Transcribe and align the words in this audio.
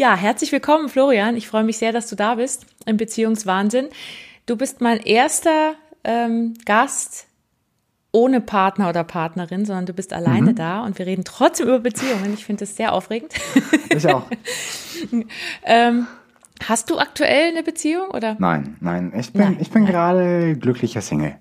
Ja, 0.00 0.14
herzlich 0.14 0.52
willkommen, 0.52 0.88
Florian. 0.88 1.36
Ich 1.36 1.48
freue 1.48 1.64
mich 1.64 1.78
sehr, 1.78 1.90
dass 1.90 2.06
du 2.06 2.14
da 2.14 2.36
bist 2.36 2.66
im 2.86 2.96
Beziehungswahnsinn. 2.96 3.88
Du 4.46 4.54
bist 4.54 4.80
mein 4.80 5.00
erster 5.00 5.74
ähm, 6.04 6.54
Gast 6.64 7.26
ohne 8.12 8.40
Partner 8.40 8.90
oder 8.90 9.02
Partnerin, 9.02 9.64
sondern 9.64 9.86
du 9.86 9.92
bist 9.92 10.12
alleine 10.12 10.52
mhm. 10.52 10.54
da 10.54 10.84
und 10.84 11.00
wir 11.00 11.06
reden 11.06 11.24
trotzdem 11.24 11.66
über 11.66 11.80
Beziehungen. 11.80 12.32
Ich 12.32 12.44
finde 12.44 12.60
das 12.60 12.76
sehr 12.76 12.92
aufregend. 12.92 13.32
Ich 13.90 14.06
auch. 14.06 14.22
ähm, 15.64 16.06
hast 16.62 16.90
du 16.90 16.98
aktuell 17.00 17.48
eine 17.48 17.64
Beziehung 17.64 18.10
oder? 18.10 18.36
Nein, 18.38 18.76
nein. 18.78 19.12
Ich 19.18 19.32
bin, 19.32 19.42
nein, 19.42 19.56
ich 19.58 19.70
bin 19.72 19.84
gerade 19.84 20.56
glücklicher 20.56 21.00
Single. 21.00 21.34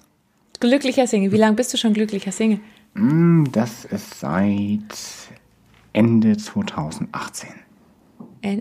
Glücklicher 0.60 1.06
Single. 1.06 1.32
Wie 1.32 1.38
lange 1.38 1.58
bist 1.58 1.76
du 1.76 1.78
schon 1.78 1.94
glücklicher 1.94 2.32
Single? 2.32 2.60
Mm, 2.96 3.44
das 3.52 3.86
ist 3.86 4.20
seit 4.20 4.96
Ende 5.94 6.38
2018. 6.38 7.67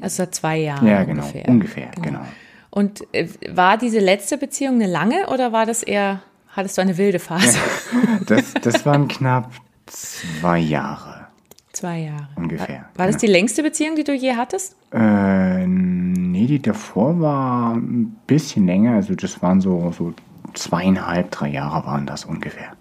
Also 0.02 0.16
seit 0.18 0.34
zwei 0.34 0.58
Jahren 0.58 0.86
ja, 0.86 1.04
genau, 1.04 1.22
ungefähr. 1.22 1.48
Ungefähr, 1.48 1.90
genau. 1.96 2.18
genau. 2.18 2.26
Und 2.70 3.02
äh, 3.12 3.28
war 3.50 3.78
diese 3.78 4.00
letzte 4.00 4.38
Beziehung 4.38 4.74
eine 4.74 4.86
lange 4.86 5.28
oder 5.28 5.52
war 5.52 5.66
das 5.66 5.82
eher, 5.82 6.22
hattest 6.48 6.76
du 6.76 6.82
eine 6.82 6.98
wilde 6.98 7.18
Phase? 7.18 7.58
das, 8.26 8.54
das 8.54 8.84
waren 8.84 9.08
knapp 9.08 9.50
zwei 9.86 10.58
Jahre. 10.58 11.26
Zwei 11.72 12.00
Jahre. 12.00 12.28
Ungefähr. 12.36 12.86
War, 12.94 13.04
war 13.04 13.06
das 13.06 13.18
die 13.18 13.26
längste 13.26 13.62
Beziehung, 13.62 13.96
die 13.96 14.04
du 14.04 14.14
je 14.14 14.34
hattest? 14.34 14.76
Äh, 14.92 15.66
nee, 15.66 16.46
die 16.46 16.60
davor 16.60 17.20
war 17.20 17.74
ein 17.74 18.16
bisschen 18.26 18.66
länger. 18.66 18.94
Also 18.94 19.14
das 19.14 19.42
waren 19.42 19.60
so, 19.60 19.92
so 19.96 20.14
zweieinhalb, 20.54 21.30
drei 21.30 21.48
Jahre 21.48 21.86
waren 21.86 22.06
das 22.06 22.24
ungefähr. 22.24 22.72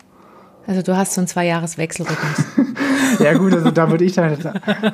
Also 0.68 0.82
du 0.82 0.98
hast 0.98 1.14
so 1.14 1.22
einen 1.22 1.28
Zwei-Jahres-Wechselrhythmus. 1.28 2.46
Ja 3.20 3.34
gut, 3.34 3.54
also 3.54 3.72
da 3.72 3.90
würde 3.90 4.04
ich 4.04 4.18
halt, 4.18 4.46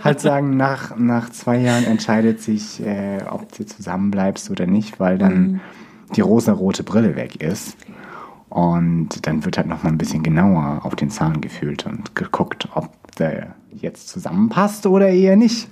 halt 0.04 0.20
sagen, 0.20 0.58
nach, 0.58 0.98
nach 0.98 1.30
zwei 1.30 1.58
Jahren 1.58 1.86
entscheidet 1.86 2.42
sich, 2.42 2.86
äh, 2.86 3.20
ob 3.30 3.56
du 3.56 3.66
zusammenbleibst 3.66 4.50
oder 4.52 4.66
nicht, 4.66 5.00
weil 5.00 5.18
dann 5.18 5.42
mhm. 5.42 5.60
die 6.16 6.22
rosa-rote 6.22 6.84
Brille 6.84 7.16
weg 7.16 7.42
ist. 7.42 7.78
Und 8.50 9.26
dann 9.28 9.46
wird 9.46 9.58
halt 9.58 9.68
noch 9.68 9.84
mal 9.84 9.90
ein 9.90 9.98
bisschen 9.98 10.24
genauer 10.24 10.82
auf 10.84 10.96
den 10.96 11.10
Zahn 11.10 11.40
gefühlt 11.40 11.86
und 11.86 12.16
geguckt, 12.16 12.68
ob 12.76 12.92
der 13.16 13.56
jetzt 13.72 14.10
zusammenpasst 14.10 14.86
oder 14.86 15.08
eher 15.08 15.38
nicht. 15.38 15.70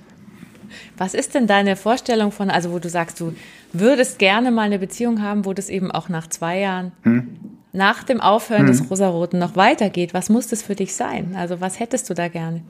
Was 0.96 1.14
ist 1.14 1.34
denn 1.34 1.46
deine 1.46 1.76
Vorstellung 1.76 2.32
von, 2.32 2.48
also 2.48 2.72
wo 2.72 2.78
du 2.78 2.88
sagst, 2.88 3.20
du 3.20 3.34
würdest 3.72 4.18
gerne 4.18 4.50
mal 4.50 4.62
eine 4.62 4.78
Beziehung 4.78 5.20
haben, 5.20 5.44
wo 5.44 5.52
das 5.52 5.68
eben 5.68 5.90
auch 5.90 6.08
nach 6.08 6.28
zwei 6.28 6.60
Jahren 6.60 6.92
hm? 7.02 7.28
Nach 7.72 8.02
dem 8.02 8.20
Aufhören 8.20 8.62
hm. 8.62 8.66
des 8.68 8.90
Rosaroten 8.90 9.38
noch 9.38 9.56
weitergeht, 9.56 10.14
was 10.14 10.28
muss 10.28 10.48
das 10.48 10.62
für 10.62 10.74
dich 10.74 10.94
sein? 10.94 11.34
Also 11.36 11.60
was 11.60 11.78
hättest 11.78 12.10
du 12.10 12.14
da 12.14 12.28
gerne? 12.28 12.62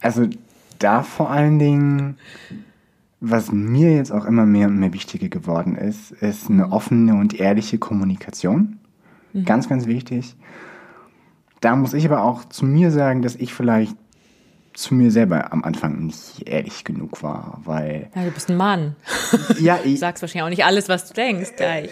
Also 0.00 0.26
da 0.78 1.02
vor 1.02 1.30
allen 1.30 1.58
Dingen, 1.58 2.16
was 3.20 3.50
mir 3.50 3.94
jetzt 3.94 4.12
auch 4.12 4.24
immer 4.24 4.46
mehr 4.46 4.68
und 4.68 4.78
mehr 4.78 4.92
wichtiger 4.92 5.28
geworden 5.28 5.76
ist, 5.76 6.12
ist 6.12 6.50
eine 6.50 6.70
offene 6.70 7.14
und 7.14 7.34
ehrliche 7.34 7.78
Kommunikation. 7.78 8.78
Mhm. 9.32 9.44
Ganz, 9.44 9.68
ganz 9.68 9.86
wichtig. 9.86 10.36
Da 11.60 11.74
muss 11.74 11.94
ich 11.94 12.06
aber 12.06 12.22
auch 12.22 12.44
zu 12.44 12.64
mir 12.64 12.90
sagen, 12.90 13.22
dass 13.22 13.34
ich 13.34 13.54
vielleicht 13.54 13.96
zu 14.76 14.94
mir 14.94 15.10
selber 15.10 15.52
am 15.52 15.64
Anfang 15.64 16.06
nicht 16.06 16.46
ehrlich 16.46 16.84
genug 16.84 17.22
war, 17.22 17.60
weil. 17.64 18.10
Ja, 18.14 18.24
du 18.24 18.30
bist 18.30 18.50
ein 18.50 18.56
Mann. 18.56 18.94
Ja, 19.58 19.78
ich. 19.84 19.94
Du 19.94 19.98
sagst 19.98 20.22
wahrscheinlich 20.22 20.44
auch 20.44 20.50
nicht 20.50 20.64
alles, 20.64 20.88
was 20.88 21.08
du 21.08 21.14
denkst 21.14 21.52
gleich. 21.56 21.90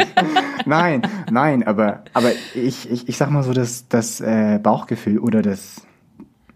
nein, 0.66 1.02
nein, 1.30 1.66
aber, 1.66 2.04
aber 2.12 2.30
ich, 2.54 2.90
ich, 2.90 3.08
ich 3.08 3.16
sag 3.16 3.30
mal 3.30 3.42
so, 3.42 3.52
das, 3.52 3.88
das 3.88 4.20
äh, 4.20 4.58
Bauchgefühl 4.62 5.18
oder 5.18 5.40
das, 5.40 5.82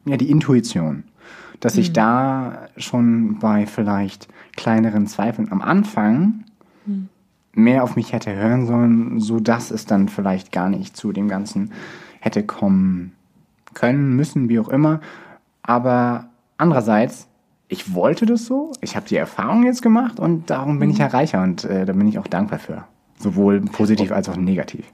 ja, 0.04 0.16
die 0.16 0.30
Intuition, 0.30 1.04
dass 1.60 1.76
ich 1.76 1.90
mhm. 1.90 1.94
da 1.94 2.68
schon 2.76 3.38
bei 3.38 3.66
vielleicht 3.66 4.28
kleineren 4.56 5.06
Zweifeln 5.06 5.50
am 5.50 5.62
Anfang 5.62 6.44
mhm. 6.84 7.08
mehr 7.54 7.82
auf 7.82 7.96
mich 7.96 8.12
hätte 8.12 8.34
hören 8.34 8.66
sollen, 8.66 9.20
so 9.20 9.40
dass 9.40 9.70
es 9.70 9.86
dann 9.86 10.10
vielleicht 10.10 10.52
gar 10.52 10.68
nicht 10.68 10.96
zu 10.96 11.12
dem 11.12 11.28
Ganzen 11.28 11.72
hätte 12.20 12.42
kommen 12.42 13.12
können, 13.72 14.14
müssen, 14.16 14.50
wie 14.50 14.58
auch 14.58 14.68
immer. 14.68 15.00
Aber 15.62 16.26
andererseits, 16.56 17.28
ich 17.68 17.94
wollte 17.94 18.26
das 18.26 18.46
so, 18.46 18.72
ich 18.80 18.96
habe 18.96 19.06
die 19.08 19.16
Erfahrung 19.16 19.64
jetzt 19.64 19.82
gemacht 19.82 20.18
und 20.18 20.50
darum 20.50 20.78
bin 20.78 20.88
mhm. 20.88 20.94
ich 20.94 20.98
ja 20.98 21.06
reicher 21.06 21.42
und 21.42 21.64
äh, 21.64 21.84
da 21.86 21.92
bin 21.92 22.08
ich 22.08 22.18
auch 22.18 22.26
dankbar 22.26 22.58
für. 22.58 22.84
Sowohl 23.18 23.60
positiv 23.60 24.12
als 24.12 24.28
auch 24.28 24.36
negativ. 24.36 24.86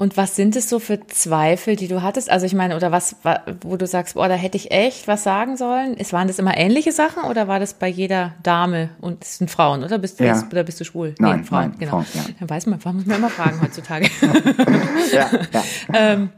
Und 0.00 0.16
was 0.16 0.34
sind 0.34 0.56
es 0.56 0.70
so 0.70 0.78
für 0.78 1.06
Zweifel, 1.08 1.76
die 1.76 1.86
du 1.86 2.00
hattest? 2.00 2.30
Also 2.30 2.46
ich 2.46 2.54
meine, 2.54 2.74
oder 2.74 2.90
was, 2.90 3.16
wo 3.60 3.76
du 3.76 3.86
sagst, 3.86 4.14
boah, 4.14 4.28
da 4.28 4.34
hätte 4.34 4.56
ich 4.56 4.70
echt 4.70 5.06
was 5.08 5.24
sagen 5.24 5.58
sollen? 5.58 5.94
Es 5.98 6.14
waren 6.14 6.26
das 6.26 6.38
immer 6.38 6.56
ähnliche 6.56 6.90
Sachen 6.90 7.24
oder 7.24 7.48
war 7.48 7.60
das 7.60 7.74
bei 7.74 7.86
jeder 7.86 8.32
Dame 8.42 8.88
und 9.02 9.22
es 9.22 9.36
sind 9.36 9.50
Frauen, 9.50 9.84
oder 9.84 9.98
bist 9.98 10.18
du, 10.18 10.24
ja. 10.24 10.42
oder 10.50 10.64
bist 10.64 10.80
du 10.80 10.86
schwul? 10.86 11.14
Nein, 11.18 11.40
nee, 11.40 11.44
Frauen, 11.44 11.60
nein, 11.60 11.74
genau. 11.78 11.90
Frauen, 11.90 12.06
ja. 12.14 12.22
Dann 12.38 12.48
weiß 12.48 12.64
man, 12.64 12.80
muss 12.82 13.04
man 13.04 13.18
immer 13.18 13.28
fragen 13.28 13.60
heutzutage. 13.60 14.08
ja, 15.12 15.28
ja. 15.52 15.62
ähm, 15.92 16.30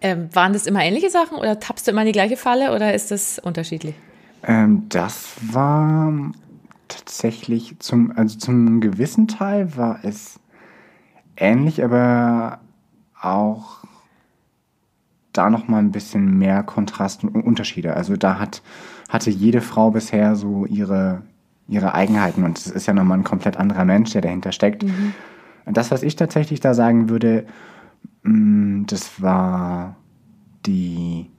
ähm, 0.00 0.28
waren 0.34 0.52
das 0.52 0.66
immer 0.66 0.82
ähnliche 0.84 1.10
Sachen 1.10 1.38
oder 1.38 1.58
tappst 1.58 1.86
du 1.86 1.90
immer 1.92 2.02
in 2.02 2.06
die 2.06 2.12
gleiche 2.12 2.36
Falle 2.36 2.74
oder 2.74 2.94
ist 2.94 3.10
das 3.10 3.38
unterschiedlich? 3.38 3.94
Ähm, 4.42 4.86
das 4.88 5.34
war 5.40 6.12
tatsächlich 6.88 7.78
zum, 7.80 8.12
also 8.16 8.38
zum 8.38 8.80
gewissen 8.80 9.28
Teil 9.28 9.76
war 9.76 10.00
es 10.02 10.38
ähnlich, 11.36 11.82
aber 11.82 12.60
auch 13.20 13.84
da 15.32 15.50
noch 15.50 15.68
mal 15.68 15.78
ein 15.78 15.92
bisschen 15.92 16.38
mehr 16.38 16.62
Kontrast 16.62 17.24
und 17.24 17.34
Unterschiede. 17.34 17.94
Also 17.94 18.16
da 18.16 18.38
hat, 18.38 18.62
hatte 19.08 19.30
jede 19.30 19.60
Frau 19.60 19.90
bisher 19.90 20.36
so 20.36 20.64
ihre, 20.66 21.22
ihre 21.68 21.94
Eigenheiten 21.94 22.44
und 22.44 22.58
es 22.58 22.68
ist 22.68 22.86
ja 22.86 22.94
nochmal 22.94 23.18
ein 23.18 23.24
komplett 23.24 23.56
anderer 23.56 23.84
Mensch, 23.84 24.12
der 24.12 24.22
dahinter 24.22 24.52
steckt. 24.52 24.84
Mhm. 24.84 25.12
Das, 25.66 25.90
was 25.90 26.02
ich 26.02 26.14
tatsächlich 26.16 26.60
da 26.60 26.74
sagen 26.74 27.08
würde, 27.08 27.44
das 28.86 29.22
war 29.22 29.96
die 30.66 31.30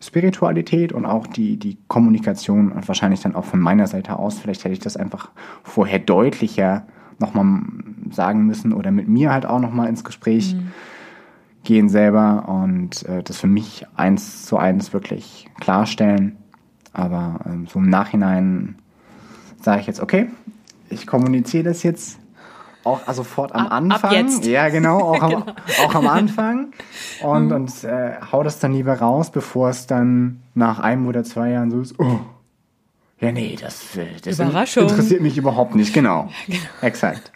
Spiritualität 0.00 0.92
und 0.92 1.06
auch 1.06 1.26
die, 1.26 1.56
die 1.56 1.78
Kommunikation 1.88 2.72
und 2.72 2.86
wahrscheinlich 2.86 3.20
dann 3.20 3.34
auch 3.34 3.44
von 3.44 3.60
meiner 3.60 3.86
Seite 3.86 4.18
aus. 4.18 4.38
Vielleicht 4.38 4.64
hätte 4.64 4.74
ich 4.74 4.80
das 4.80 4.96
einfach 4.96 5.30
vorher 5.62 5.98
deutlicher 5.98 6.86
nochmal 7.18 7.62
sagen 8.10 8.46
müssen 8.46 8.72
oder 8.72 8.90
mit 8.90 9.08
mir 9.08 9.32
halt 9.32 9.46
auch 9.46 9.60
nochmal 9.60 9.88
ins 9.88 10.04
Gespräch 10.04 10.54
mhm. 10.54 10.72
gehen 11.64 11.88
selber 11.88 12.48
und 12.48 13.04
äh, 13.06 13.22
das 13.22 13.38
für 13.38 13.46
mich 13.46 13.86
eins 13.96 14.44
zu 14.44 14.58
eins 14.58 14.92
wirklich 14.92 15.48
klarstellen. 15.60 16.36
Aber 16.92 17.40
ähm, 17.46 17.66
so 17.66 17.78
im 17.78 17.88
Nachhinein 17.88 18.76
sage 19.60 19.80
ich 19.80 19.86
jetzt, 19.86 20.00
okay, 20.00 20.28
ich 20.90 21.06
kommuniziere 21.06 21.64
das 21.64 21.82
jetzt 21.82 22.18
auch 22.86 23.00
also 23.06 23.22
sofort 23.22 23.54
am 23.54 23.66
ab, 23.66 23.72
Anfang. 23.72 24.10
Ab 24.10 24.12
jetzt. 24.12 24.46
Ja, 24.46 24.68
genau, 24.68 25.00
auch 25.00 25.20
am, 25.20 25.30
genau. 25.30 25.44
Auch 25.84 25.94
am 25.94 26.06
Anfang. 26.06 26.72
Und, 27.22 27.46
mhm. 27.46 27.52
und 27.52 27.84
äh, 27.84 28.14
hau 28.32 28.42
das 28.42 28.58
dann 28.58 28.72
lieber 28.72 28.94
raus, 28.94 29.30
bevor 29.30 29.70
es 29.70 29.86
dann 29.86 30.42
nach 30.54 30.78
einem 30.78 31.06
oder 31.06 31.24
zwei 31.24 31.50
Jahren 31.50 31.70
so 31.70 31.80
ist, 31.80 31.98
oh, 31.98 32.20
ja, 33.20 33.32
nee, 33.32 33.56
das, 33.58 33.98
das 34.24 34.38
interessiert 34.38 35.22
mich 35.22 35.38
überhaupt 35.38 35.74
nicht. 35.74 35.94
Genau. 35.94 36.28
genau. 36.46 36.58
Exakt. 36.82 37.32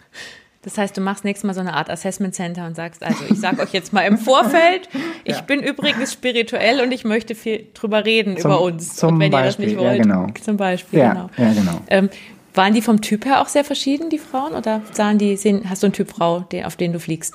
Das 0.63 0.77
heißt, 0.77 0.95
du 0.95 1.01
machst 1.01 1.25
nächstes 1.25 1.47
Mal 1.47 1.55
so 1.55 1.59
eine 1.59 1.73
Art 1.73 1.89
Assessment 1.89 2.35
Center 2.35 2.67
und 2.67 2.75
sagst, 2.75 3.01
also 3.01 3.23
ich 3.27 3.39
sage 3.39 3.63
euch 3.63 3.73
jetzt 3.73 3.93
mal 3.93 4.01
im 4.01 4.19
Vorfeld, 4.19 4.89
ich 5.23 5.37
ja. 5.37 5.41
bin 5.41 5.63
übrigens 5.63 6.13
spirituell 6.13 6.81
und 6.81 6.91
ich 6.91 7.03
möchte 7.03 7.33
viel 7.33 7.67
drüber 7.73 8.05
reden 8.05 8.37
zum, 8.37 8.51
über 8.51 8.61
uns. 8.61 8.95
Zum 8.95 9.15
und 9.15 9.19
wenn 9.21 9.31
Beispiel, 9.31 9.69
ihr 9.69 9.75
das 9.75 9.75
nicht 9.75 9.77
wollt, 9.79 9.97
ja, 9.97 10.03
genau. 10.03 10.27
zum 10.39 10.57
Beispiel, 10.57 10.99
ja, 10.99 11.13
genau. 11.13 11.29
Ja, 11.35 11.53
genau. 11.53 11.81
Ähm, 11.87 12.09
waren 12.53 12.73
die 12.73 12.81
vom 12.81 13.01
Typ 13.01 13.25
her 13.25 13.41
auch 13.41 13.47
sehr 13.47 13.63
verschieden, 13.63 14.09
die 14.09 14.17
Frauen? 14.17 14.53
Oder 14.53 14.81
sahen 14.91 15.17
die, 15.17 15.37
sehen, 15.37 15.69
hast 15.69 15.83
du 15.83 15.87
einen 15.87 15.93
Typ 15.93 16.09
Frau, 16.09 16.41
den, 16.41 16.65
auf 16.65 16.75
den 16.75 16.93
du 16.93 16.99
fliegst? 16.99 17.33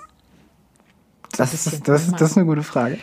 Das, 1.36 1.50
das, 1.50 1.66
ist, 1.66 1.88
das, 1.88 2.10
das 2.12 2.30
ist 2.30 2.36
eine 2.36 2.46
gute 2.46 2.62
Frage. 2.62 2.98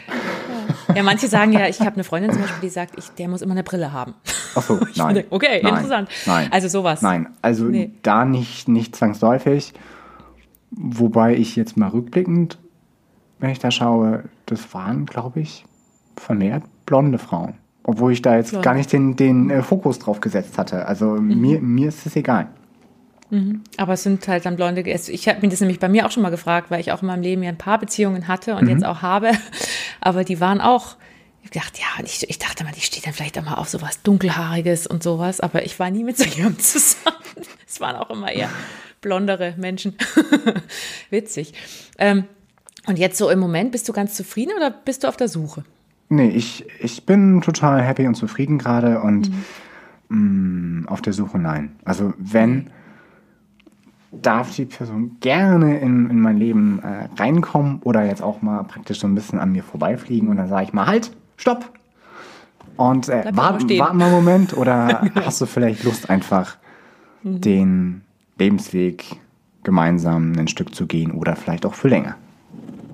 Ja. 0.88 0.96
ja 0.96 1.04
manche 1.04 1.28
sagen 1.28 1.54
ja, 1.54 1.68
ich 1.68 1.80
habe 1.82 1.94
eine 1.94 2.04
Freundin 2.04 2.32
zum 2.32 2.42
Beispiel, 2.42 2.62
die 2.62 2.74
sagt, 2.74 2.98
ich, 2.98 3.10
der 3.10 3.28
muss 3.28 3.42
immer 3.42 3.54
eine 3.54 3.64
Brille 3.64 3.92
haben. 3.92 4.16
Ach 4.56 4.62
so, 4.62 4.76
nein. 4.96 5.16
Finde, 5.16 5.26
okay, 5.30 5.62
nein, 5.62 5.74
interessant. 5.74 6.10
Nein. 6.26 6.52
Also 6.52 6.68
sowas. 6.68 7.02
Nein, 7.02 7.30
also 7.42 7.66
nee. 7.66 7.92
da 8.02 8.26
nicht, 8.26 8.68
nicht 8.68 8.96
zwangsläufig. 8.96 9.74
Wobei 10.72 11.36
ich 11.36 11.56
jetzt 11.56 11.78
mal 11.78 11.90
rückblickend, 11.90 12.58
wenn 13.40 13.52
ich 13.52 13.60
da 13.60 13.70
schaue, 13.70 14.24
das 14.48 14.74
waren, 14.74 15.06
glaube 15.06 15.42
ich, 15.42 15.66
vermehrt 16.16 16.64
blonde 16.86 17.20
Frauen. 17.20 17.56
Obwohl 17.84 18.14
ich 18.14 18.22
da 18.22 18.38
jetzt 18.38 18.52
Klar. 18.52 18.62
gar 18.62 18.74
nicht 18.76 18.92
den, 18.94 19.16
den 19.16 19.50
äh, 19.50 19.62
Fokus 19.62 20.00
drauf 20.00 20.22
gesetzt 20.22 20.58
hatte. 20.58 20.86
Also 20.86 21.08
mhm. 21.08 21.42
mir, 21.42 21.60
mir 21.60 21.90
ist 21.90 22.06
es 22.06 22.16
egal. 22.16 22.48
Mhm. 23.30 23.64
Aber 23.78 23.94
es 23.94 24.04
sind 24.04 24.28
halt 24.28 24.46
dann 24.46 24.56
blonde. 24.56 24.82
Ich 24.82 25.28
habe 25.28 25.42
mir 25.42 25.50
das 25.50 25.60
nämlich 25.60 25.80
bei 25.80 25.90
mir 25.90 26.06
auch 26.06 26.12
schon 26.12 26.24
mal 26.24 26.30
gefragt, 26.30 26.72
weil 26.72 26.80
ich 26.80 26.92
auch 26.92 27.02
in 27.02 27.08
meinem 27.08 27.24
Leben 27.24 27.44
ja 27.44 27.50
ein 27.50 27.58
paar 27.58 27.80
Beziehungen 27.80 28.28
hatte 28.28 28.56
und 28.56 28.64
mhm. 28.64 28.70
jetzt 28.70 28.86
auch 28.86 29.02
habe. 29.02 29.32
Aber 30.02 30.24
die 30.24 30.40
waren 30.40 30.62
auch. 30.62 30.96
Ich 31.42 31.50
dachte, 31.50 31.82
ja, 31.82 32.04
ich, 32.06 32.30
ich 32.30 32.40
dachte 32.40 32.64
mal, 32.64 32.72
die 32.72 32.82
steht 32.82 33.06
dann 33.06 33.14
vielleicht 33.14 33.38
auch 33.38 33.44
mal 33.44 33.56
auf 33.56 33.68
sowas 33.68 34.02
Dunkelhaariges 34.04 34.88
und 34.88 35.04
sowas. 35.04 35.42
Aber 35.42 35.66
ich 35.66 35.78
war 35.78 35.92
nie 35.92 36.04
mit 36.04 36.18
so 36.18 36.24
jemandem 36.30 36.60
zusammen. 36.60 37.18
Es 37.68 37.82
waren 37.82 37.98
auch 37.98 38.10
immer 38.12 38.32
eher 38.32 38.50
blondere 39.02 39.56
Menschen. 39.58 39.96
Witzig. 41.10 41.54
Ähm, 41.98 42.26
und 42.88 43.00
jetzt 43.00 43.18
so 43.18 43.30
im 43.30 43.40
Moment, 43.40 43.72
bist 43.72 43.90
du 43.90 43.94
ganz 43.94 44.16
zufrieden 44.16 44.54
oder 44.56 44.72
bist 44.72 45.04
du 45.04 45.08
auf 45.08 45.18
der 45.18 45.28
Suche? 45.28 45.64
Nee, 46.16 46.30
ich, 46.30 46.66
ich 46.80 47.06
bin 47.06 47.42
total 47.42 47.82
happy 47.82 48.08
und 48.08 48.16
zufrieden 48.16 48.58
gerade 48.58 49.02
und 49.02 49.32
mhm. 50.10 50.82
mh, 50.84 50.92
auf 50.92 51.02
der 51.02 51.14
Suche, 51.14 51.40
nein. 51.40 51.76
Also 51.86 52.14
wenn, 52.18 52.70
darf 54.12 54.56
die 54.56 54.66
Person 54.66 55.18
gerne 55.20 55.80
in, 55.80 56.10
in 56.10 56.22
mein 56.22 56.38
Leben 56.38 56.80
äh, 56.84 57.10
reinkommen 57.20 57.80
oder 57.84 58.06
jetzt 58.06 58.22
auch 58.22 58.42
mal 58.42 58.64
praktisch 58.64 59.00
so 59.00 59.08
ein 59.08 59.16
bisschen 59.16 59.40
an 59.40 59.52
mir 59.52 59.64
vorbeifliegen 59.64 60.30
und 60.30 60.38
dann 60.38 60.50
sage 60.50 60.66
ich 60.66 60.74
mal, 60.74 60.86
halt, 60.86 61.12
stopp. 61.38 61.72
Und 62.78 63.10
äh, 63.10 63.26
warte 63.34 63.80
wart 63.80 63.94
mal 63.96 64.06
einen 64.06 64.14
Moment 64.14 64.56
oder 64.56 65.08
hast 65.16 65.42
du 65.42 65.46
vielleicht 65.46 65.84
Lust 65.84 66.10
einfach 66.10 66.58
den 67.24 68.02
Lebensweg 68.38 69.06
gemeinsam 69.64 70.34
ein 70.38 70.48
Stück 70.48 70.76
zu 70.76 70.88
gehen 70.88 71.12
oder 71.12 71.36
vielleicht 71.36 71.66
auch 71.66 71.74
für 71.74 71.88
länger. 71.88 72.16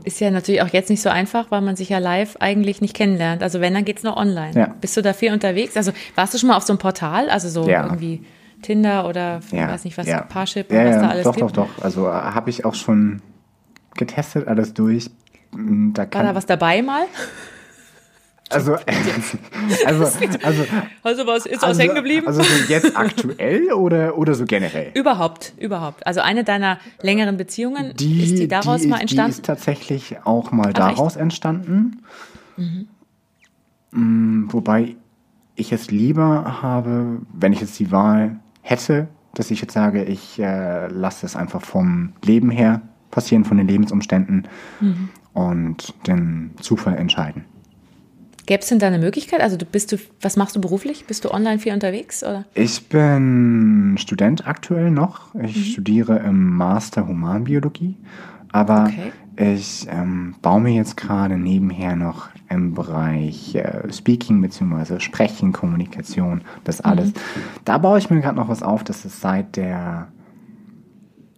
Ist 0.04 0.20
ja 0.20 0.32
natürlich 0.32 0.62
auch 0.62 0.68
jetzt 0.70 0.90
nicht 0.90 1.02
so 1.02 1.10
einfach, 1.10 1.52
weil 1.52 1.62
man 1.62 1.76
sich 1.76 1.90
ja 1.90 1.98
live 1.98 2.38
eigentlich 2.40 2.82
nicht 2.82 2.96
kennenlernt. 2.96 3.44
Also 3.44 3.60
wenn, 3.62 3.74
dann 3.74 3.86
geht's 3.86 4.04
nur 4.04 4.18
online. 4.18 4.54
Ja. 4.54 4.76
Bist 4.82 4.96
du 4.98 5.02
da 5.02 5.14
viel 5.14 5.32
unterwegs? 5.34 5.76
Also 5.78 5.92
warst 6.16 6.34
du 6.34 6.38
schon 6.38 6.50
mal 6.50 6.58
auf 6.58 6.64
so 6.64 6.74
einem 6.74 6.80
Portal? 6.80 7.30
Also 7.30 7.50
so 7.50 7.70
Ja. 7.70 7.84
irgendwie 7.84 8.26
Tinder 8.62 9.08
oder 9.08 9.40
ich 9.46 9.52
Ja, 9.52 9.70
weiß 9.70 9.84
nicht 9.86 9.98
was, 9.98 10.08
ja. 10.08 10.22
Parship 10.22 10.72
ja, 10.72 10.82
und 10.82 10.88
was 10.88 10.96
da 11.02 11.10
alles 11.10 11.24
doch, 11.24 11.36
gibt? 11.36 11.58
Doch, 11.58 11.68
doch, 11.76 11.84
Also 11.84 12.08
äh, 12.08 12.12
habe 12.12 12.50
ich 12.50 12.66
auch 12.66 12.76
schon 12.76 13.22
getestet, 13.96 14.48
alles 14.48 14.74
durch. 14.74 15.10
Mm, 15.52 15.94
Da 15.94 16.04
War 16.12 16.24
da 16.24 16.36
was 16.36 16.46
dabei 16.46 16.82
mal? 16.82 17.04
Also, 18.50 18.74
also, 19.86 20.04
also, 20.44 20.64
Also 21.04 21.28
was 21.28 21.46
ist 21.46 21.64
also, 21.64 21.68
was 21.68 21.80
hängen 21.80 21.96
geblieben? 21.96 22.28
Also 22.28 22.42
so 22.44 22.50
jetzt 22.68 22.96
aktuell 22.98 23.72
oder, 23.74 24.18
oder 24.18 24.34
so 24.36 24.46
generell? 24.46 24.92
überhaupt, 24.96 25.54
überhaupt. 25.58 26.06
Also 26.08 26.22
eine 26.22 26.44
deiner 26.44 26.80
längeren 27.02 27.38
Beziehungen, 27.38 27.94
Die, 27.96 28.24
ist 28.24 28.38
die 28.40 28.48
daraus 28.48 28.82
die, 28.82 28.88
mal 28.88 28.98
Die 28.98 29.02
entstanden? 29.04 29.32
ist 29.32 29.46
tatsächlich 29.46 30.18
auch 30.26 30.52
mal 30.52 30.70
Ach, 30.70 30.74
daraus 30.74 31.16
entstanden. 31.16 32.02
Mm, 33.92 34.46
Wobei 34.52 34.96
ich 35.56 35.72
es 35.72 35.92
lieber 35.92 36.62
habe, 36.62 37.22
wenn 37.34 37.54
ich 37.54 37.62
jetzt 37.62 37.78
die 37.80 37.92
Wahl 37.92 38.40
hätte, 38.62 39.08
dass 39.34 39.52
ich 39.52 39.62
jetzt 39.62 39.74
sage, 39.74 40.04
ich 40.04 40.40
äh, 40.40 40.88
lasse 40.88 41.26
es 41.26 41.36
einfach 41.36 41.62
vom 41.62 42.14
Leben 42.24 42.50
her 42.50 42.82
passieren, 43.12 43.46
von 43.46 43.58
den 43.58 43.68
Lebensumständen 43.68 44.48
Mhm. 44.80 45.10
und 45.34 45.94
den 46.08 46.52
Zufall 46.62 46.96
entscheiden. 46.98 47.46
Gäbe 48.50 48.62
es 48.64 48.68
denn 48.70 48.80
da 48.80 48.88
eine 48.88 48.98
Möglichkeit? 48.98 49.42
Also 49.42 49.58
du 49.58 49.66
bist 49.66 49.92
du, 49.92 49.98
was 50.22 50.36
machst 50.36 50.56
du 50.56 50.60
beruflich? 50.60 51.06
Bist 51.06 51.24
du 51.24 51.30
online 51.32 51.60
viel 51.60 51.72
unterwegs 51.72 52.24
oder? 52.24 52.46
Ich 52.56 52.90
bin 52.90 53.96
Student 54.00 54.48
aktuell 54.48 54.90
noch. 54.90 55.36
Ich 55.36 55.56
Mhm. 55.56 55.62
studiere 55.72 56.18
im 56.18 56.56
Master 56.56 57.08
Humanbiologie, 57.08 57.96
aber 58.52 58.86
Okay. 58.88 59.12
ich 59.56 59.86
ähm, 59.92 60.34
baue 60.42 60.62
mir 60.62 60.74
jetzt 60.74 60.98
gerade 60.98 61.38
nebenher 61.38 61.96
noch 61.96 62.30
im 62.50 62.74
Bereich 62.74 63.54
äh, 63.54 63.84
Speaking 63.94 64.42
bzw. 64.42 65.00
Sprechen, 65.00 65.54
Kommunikation, 65.54 66.42
das 66.64 66.80
Mhm. 66.80 66.86
alles. 66.90 67.14
Da 67.66 67.78
baue 67.78 68.00
ich 68.00 68.10
mir 68.10 68.20
gerade 68.20 68.38
noch 68.38 68.50
was 68.50 68.64
auf. 68.64 68.84
Das 68.84 69.06
ist 69.06 69.22
seit 69.22 69.58
der 69.58 70.08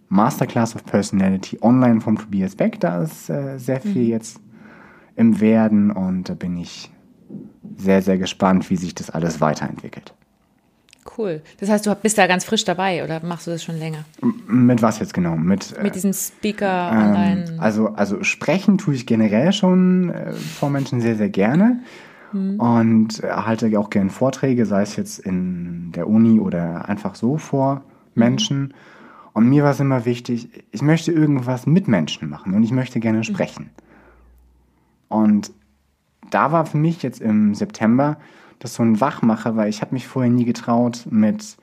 Masterclass 0.08 0.74
of 0.74 0.86
Personality 0.86 1.58
online 1.60 2.00
vom 2.00 2.16
Tobias 2.16 2.56
Beck. 2.56 2.80
Da 2.80 3.02
ist 3.02 3.28
äh, 3.28 3.58
sehr 3.58 3.82
viel 3.82 4.04
Mhm. 4.04 4.08
jetzt 4.08 4.40
im 5.14 5.40
Werden 5.40 5.90
und 5.90 6.30
da 6.30 6.32
bin 6.34 6.56
ich 6.56 6.90
sehr, 7.76 8.02
sehr 8.02 8.18
gespannt, 8.18 8.70
wie 8.70 8.76
sich 8.76 8.94
das 8.94 9.10
alles 9.10 9.40
weiterentwickelt. 9.40 10.12
Cool. 11.18 11.42
Das 11.58 11.68
heißt, 11.68 11.86
du 11.86 11.94
bist 11.96 12.16
da 12.16 12.26
ganz 12.26 12.44
frisch 12.44 12.64
dabei 12.64 13.02
oder 13.04 13.20
machst 13.24 13.46
du 13.46 13.50
das 13.50 13.62
schon 13.62 13.78
länger? 13.78 14.04
Mit 14.46 14.82
was 14.82 14.98
jetzt 15.00 15.12
genau? 15.12 15.36
Mit, 15.36 15.76
äh, 15.76 15.82
Mit 15.82 15.94
diesem 15.94 16.12
Speaker 16.12 16.90
online. 16.92 17.44
ähm, 17.48 17.60
also, 17.60 17.88
also 17.88 18.22
sprechen 18.22 18.78
tue 18.78 18.94
ich 18.94 19.06
generell 19.06 19.52
schon 19.52 20.10
äh, 20.10 20.32
vor 20.32 20.70
Menschen 20.70 21.00
sehr, 21.00 21.16
sehr 21.16 21.28
gerne. 21.28 21.80
Und 22.32 23.22
äh, 23.22 23.28
halte 23.28 23.78
auch 23.78 23.90
gerne 23.90 24.08
Vorträge, 24.08 24.64
sei 24.64 24.80
es 24.80 24.96
jetzt 24.96 25.18
in 25.18 25.92
der 25.92 26.08
Uni 26.08 26.40
oder 26.40 26.88
einfach 26.88 27.14
so 27.14 27.36
vor 27.36 27.82
Menschen. 28.14 28.72
Und 29.34 29.50
mir 29.50 29.64
war 29.64 29.72
es 29.72 29.80
immer 29.80 30.06
wichtig, 30.06 30.48
ich 30.70 30.80
möchte 30.80 31.12
irgendwas 31.12 31.66
mit 31.66 31.88
Menschen 31.88 32.30
machen 32.30 32.54
und 32.54 32.62
ich 32.62 32.72
möchte 32.72 33.00
gerne 33.00 33.22
sprechen. 33.24 33.68
Und 35.08 35.52
da 36.30 36.52
war 36.52 36.66
für 36.66 36.78
mich 36.78 37.02
jetzt 37.02 37.20
im 37.20 37.54
September 37.54 38.16
das 38.58 38.74
so 38.74 38.82
ein 38.82 39.00
Wachmacher, 39.00 39.56
weil 39.56 39.68
ich 39.68 39.80
habe 39.80 39.92
mich 39.92 40.06
vorher 40.06 40.30
nie 40.30 40.44
getraut, 40.44 41.06
mit 41.10 41.56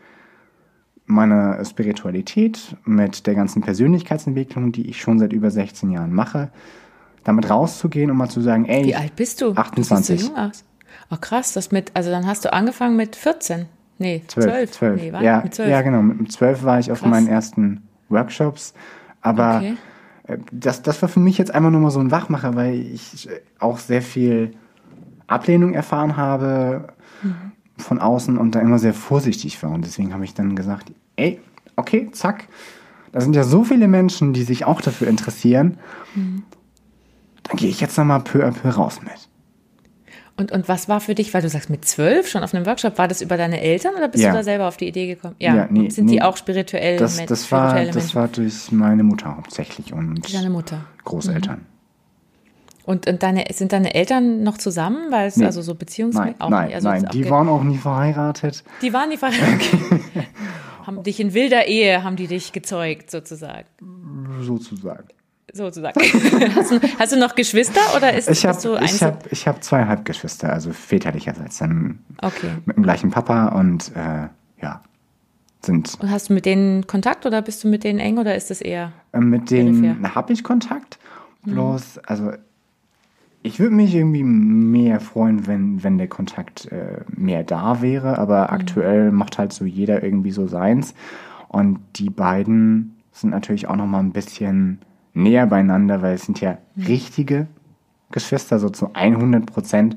meiner 1.05 1.63
Spiritualität, 1.65 2.75
mit 2.85 3.25
der 3.25 3.35
ganzen 3.35 3.61
Persönlichkeitsentwicklung, 3.61 4.71
die 4.71 4.89
ich 4.89 5.01
schon 5.01 5.17
seit 5.17 5.33
über 5.33 5.49
16 5.49 5.89
Jahren 5.89 6.13
mache, 6.13 6.51
damit 7.23 7.49
rauszugehen 7.49 8.11
und 8.11 8.17
mal 8.17 8.29
zu 8.29 8.41
sagen, 8.41 8.65
ey, 8.65 8.85
Wie 8.85 8.95
alt 8.95 9.15
bist 9.15 9.41
du? 9.41 9.53
28. 9.53 10.07
Du 10.07 10.21
siehst 10.21 10.27
so 10.27 10.35
jung 10.35 10.49
aus. 10.49 10.65
Oh 11.09 11.17
krass, 11.19 11.53
das 11.53 11.71
mit, 11.71 11.91
also 11.95 12.11
dann 12.11 12.27
hast 12.27 12.45
du 12.45 12.53
angefangen 12.53 12.95
mit 12.95 13.15
14. 13.15 13.65
Nee, 13.97 14.21
12. 14.27 14.45
12. 14.45 14.71
12. 14.71 15.01
Nee, 15.01 15.13
war? 15.13 15.23
ja, 15.23 15.41
mit 15.41 15.55
12. 15.55 15.69
ja, 15.69 15.81
genau. 15.81 16.01
Mit 16.01 16.31
12 16.31 16.63
war 16.63 16.79
ich 16.79 16.91
auf 16.91 16.99
Krass. 16.99 17.09
meinen 17.09 17.27
ersten 17.27 17.81
Workshops. 18.09 18.73
Aber 19.21 19.57
Okay. 19.57 19.77
Das, 20.51 20.81
das 20.81 21.01
war 21.01 21.09
für 21.09 21.19
mich 21.19 21.37
jetzt 21.37 21.53
einfach 21.53 21.71
nur 21.71 21.81
mal 21.81 21.91
so 21.91 21.99
ein 21.99 22.11
Wachmacher, 22.11 22.55
weil 22.55 22.75
ich 22.75 23.29
äh, 23.29 23.41
auch 23.59 23.77
sehr 23.79 24.01
viel 24.01 24.51
Ablehnung 25.27 25.73
erfahren 25.73 26.17
habe 26.17 26.89
Mhm. 27.21 27.51
von 27.77 27.99
außen 27.99 28.37
und 28.37 28.55
da 28.55 28.59
immer 28.61 28.79
sehr 28.79 28.93
vorsichtig 28.93 29.61
war. 29.61 29.71
Und 29.71 29.85
deswegen 29.85 30.13
habe 30.13 30.23
ich 30.23 30.33
dann 30.33 30.55
gesagt, 30.55 30.91
ey, 31.15 31.39
okay, 31.75 32.09
zack. 32.11 32.47
Da 33.11 33.21
sind 33.21 33.35
ja 33.35 33.43
so 33.43 33.63
viele 33.63 33.87
Menschen, 33.87 34.33
die 34.33 34.43
sich 34.43 34.65
auch 34.65 34.81
dafür 34.81 35.07
interessieren. 35.07 35.77
Mhm. 36.15 36.43
Dann 37.43 37.57
gehe 37.57 37.69
ich 37.69 37.81
jetzt 37.81 37.97
nochmal 37.97 38.21
peu 38.21 38.45
à 38.45 38.51
peu 38.51 38.69
raus 38.69 39.01
mit. 39.01 39.29
Und, 40.39 40.53
und 40.53 40.69
was 40.69 40.87
war 40.87 41.01
für 41.01 41.15
dich, 41.15 41.33
weil 41.33 41.41
du 41.41 41.49
sagst 41.49 41.69
mit 41.69 41.83
12 41.83 42.29
schon 42.29 42.43
auf 42.43 42.53
einem 42.53 42.65
Workshop, 42.65 42.97
war 42.97 43.09
das 43.09 43.21
über 43.21 43.35
deine 43.35 43.59
Eltern 43.59 43.93
oder 43.95 44.07
bist 44.07 44.23
Ja. 44.23 44.31
du 44.31 44.37
da 44.37 44.43
selber 44.43 44.67
auf 44.69 44.77
die 44.77 44.87
Idee 44.87 45.07
gekommen? 45.07 45.35
Ja, 45.37 45.53
Ja, 45.53 45.67
nee, 45.69 45.89
sind 45.89 46.05
nee. 46.05 46.13
die 46.13 46.21
auch 46.21 46.37
spirituell, 46.37 46.97
Das, 46.97 47.19
mit- 47.19 47.29
das, 47.29 47.51
war, 47.51 47.75
das 47.75 47.93
Menschen? 47.95 48.15
war 48.15 48.27
durch 48.29 48.71
meine 48.71 49.03
Mutter 49.03 49.35
hauptsächlich 49.35 49.91
und 49.91 50.33
Deine 50.33 50.49
Mutter. 50.49 50.85
Großeltern. 51.03 51.65
Und, 52.85 53.05
und 53.07 53.21
deine, 53.21 53.43
sind 53.53 53.73
deine 53.73 53.93
Eltern 53.93 54.41
noch 54.43 54.57
zusammen? 54.57 55.11
Weil 55.11 55.27
es 55.27 55.35
Nee. 55.35 55.45
also 55.45 55.61
so 55.61 55.75
Beziehungs... 55.75 56.15
Nein, 56.15 56.35
auch 56.39 56.49
nein, 56.49 56.67
nicht, 56.67 56.75
also 56.75 56.87
nein, 56.89 57.07
die 57.13 57.29
waren 57.29 57.49
auch 57.49 57.61
nie 57.63 57.77
verheiratet. 57.77 58.63
Die 58.81 58.93
waren 58.93 59.09
die 59.11 59.17
verheiratet. 59.17 59.69
haben 60.87 61.03
dich 61.03 61.19
in 61.19 61.33
wilder 61.33 61.67
Ehe, 61.67 62.01
haben 62.03 62.15
die 62.15 62.27
dich 62.27 62.53
gezeugt, 62.53 63.11
sozusagen. 63.11 63.67
sozusagen. 64.41 65.07
Sozusagen. 65.53 65.99
hast, 66.55 66.71
du, 66.71 66.79
hast 66.99 67.11
du 67.13 67.19
noch 67.19 67.35
Geschwister 67.35 67.81
oder 67.95 68.13
ist, 68.13 68.29
Ich 68.29 68.45
habe 68.45 68.53
bist 68.55 68.65
du 68.65 68.73
ich 68.75 68.81
einzeln? 68.81 69.07
hab, 69.11 69.31
ich 69.31 69.47
hab 69.47 69.63
zwei 69.63 69.85
Halbgeschwister, 69.85 70.51
also 70.51 70.71
väterlicherseits, 70.71 71.57
dann 71.59 71.99
Okay. 72.21 72.49
mit 72.65 72.75
dem 72.77 72.83
gleichen 72.83 73.11
Papa 73.11 73.47
und 73.49 73.91
äh, 73.95 74.27
ja, 74.61 74.81
sind 75.61 75.97
Und 76.01 76.11
hast 76.11 76.29
du 76.29 76.33
mit 76.33 76.45
denen 76.45 76.87
Kontakt 76.87 77.25
oder 77.25 77.41
bist 77.41 77.63
du 77.63 77.67
mit 77.67 77.83
denen 77.83 77.99
eng 77.99 78.17
oder 78.17 78.35
ist 78.35 78.49
das 78.49 78.61
eher... 78.61 78.91
äh, 79.13 79.19
mit 79.19 79.49
denen 79.51 80.13
habe 80.15 80.33
ich 80.33 80.43
Kontakt. 80.43 80.99
Mhm. 81.45 81.51
Bloß, 81.51 81.99
also 82.05 82.31
ich 83.41 83.59
würde 83.59 83.73
mich 83.73 83.95
irgendwie 83.95 84.23
mehr 84.23 84.99
freuen, 84.99 85.47
wenn, 85.47 85.81
wenn 85.83 85.97
der 85.97 86.09
Kontakt 86.09 86.65
äh, 86.73 87.01
mehr 87.07 87.43
da 87.43 87.81
wäre, 87.81 88.09
Mhm. 88.13 88.15
aber 88.19 88.51
aktuell 88.51 89.11
macht 89.11 89.37
halt 89.37 89.53
so 89.53 89.63
jeder 89.65 90.03
irgendwie 90.03 90.31
so 90.31 90.47
seins. 90.47 90.93
Und 91.47 91.79
die 91.95 92.09
beiden 92.09 92.95
sind 93.11 93.31
natürlich 93.31 93.67
auch 93.67 93.75
noch 93.77 93.87
mal 93.87 93.99
ein 93.99 94.11
bisschen 94.11 94.79
näher 95.13 95.47
beieinander, 95.47 96.01
weil 96.01 96.15
es 96.15 96.25
sind 96.25 96.41
ja 96.41 96.57
richtige 96.77 97.47
Geschwister, 98.11 98.59
so 98.59 98.69
zu 98.69 98.91
100 98.93 99.45
Prozent. 99.45 99.95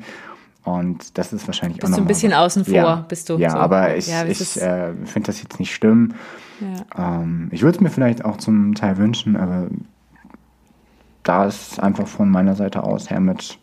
Und 0.65 1.19
das 1.19 1.33
ist 1.33 1.47
wahrscheinlich 1.49 1.79
Bist 1.81 1.87
auch 1.87 1.91
noch 1.91 1.97
du 1.99 2.05
ein 2.05 2.09
bisschen 2.09 2.33
was. 2.33 2.39
außen 2.39 2.65
vor, 2.65 2.75
ja, 2.75 3.05
bist 3.09 3.29
du 3.29 3.37
Ja, 3.37 3.51
so. 3.51 3.57
aber 3.59 3.97
ich, 3.97 4.07
Ja, 4.07 4.25
ich 4.25 4.61
äh, 4.61 4.95
finde 5.05 5.27
das 5.27 5.43
jetzt 5.43 5.59
nicht 5.59 5.75
schlimm. 5.75 6.15
Ja. 6.61 7.23
Ähm, 7.23 7.49
ich 7.51 7.63
würde 7.63 7.77
es 7.77 7.81
mir 7.81 7.91
vielleicht 7.91 8.25
auch 8.25 8.37
zum 8.37 8.75
Teil 8.75 8.97
wünschen, 8.97 9.37
aber 9.37 9.67
da 11.25 11.47
ist 11.47 11.81
einfach 11.81 12.07
von 12.07 12.31
meiner 12.31 12.55
Seite 12.55 12.83
aus 12.85 13.11
her 13.11 13.21
mit 13.21 13.59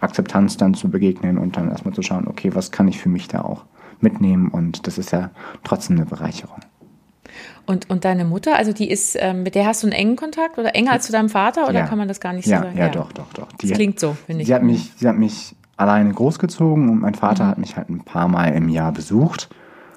Akzeptanz 0.00 0.56
dann 0.56 0.74
zu 0.74 0.90
begegnen 0.90 1.38
und 1.38 1.56
dann 1.56 1.70
erstmal 1.70 1.94
zu 1.94 2.02
schauen, 2.02 2.26
okay, 2.26 2.54
was 2.54 2.70
kann 2.70 2.88
ich 2.88 2.98
für 2.98 3.08
mich 3.08 3.28
da 3.28 3.42
auch 3.42 3.64
mitnehmen 4.00 4.48
und 4.48 4.86
das 4.86 4.98
ist 4.98 5.12
ja 5.12 5.30
trotzdem 5.64 5.96
eine 5.96 6.06
Bereicherung. 6.06 6.58
Und, 7.66 7.88
und 7.90 8.04
deine 8.04 8.24
Mutter, 8.24 8.56
also 8.56 8.72
die 8.72 8.90
ist, 8.90 9.16
ähm, 9.18 9.42
mit 9.42 9.54
der 9.54 9.66
hast 9.66 9.82
du 9.82 9.86
einen 9.86 9.92
engen 9.94 10.16
Kontakt 10.16 10.58
oder 10.58 10.74
enger 10.74 10.92
als 10.92 11.06
zu 11.06 11.12
deinem 11.12 11.28
Vater 11.28 11.68
oder 11.68 11.80
Ja. 11.80 11.86
kann 11.86 11.98
man 11.98 12.08
das 12.08 12.20
gar 12.20 12.32
nicht 12.32 12.46
ja, 12.46 12.58
so 12.58 12.64
sagen? 12.64 12.78
Ja, 12.78 12.88
doch, 12.88 13.12
doch, 13.12 13.32
doch. 13.32 13.48
Das 13.60 13.70
klingt 13.70 14.00
so, 14.00 14.16
finde 14.26 14.42
ich. 14.42 14.48
Sie 14.48 14.54
hat, 14.54 14.62
mich, 14.62 14.92
sie 14.96 15.08
hat 15.08 15.16
mich 15.16 15.54
alleine 15.76 16.12
großgezogen 16.12 16.88
und 16.88 17.00
mein 17.00 17.12
Mhm. 17.12 17.16
Vater 17.18 17.46
hat 17.46 17.58
mich 17.58 17.76
halt 17.76 17.88
ein 17.90 18.04
paar 18.04 18.28
Mal 18.28 18.48
im 18.54 18.68
Jahr 18.68 18.92
besucht, 18.92 19.48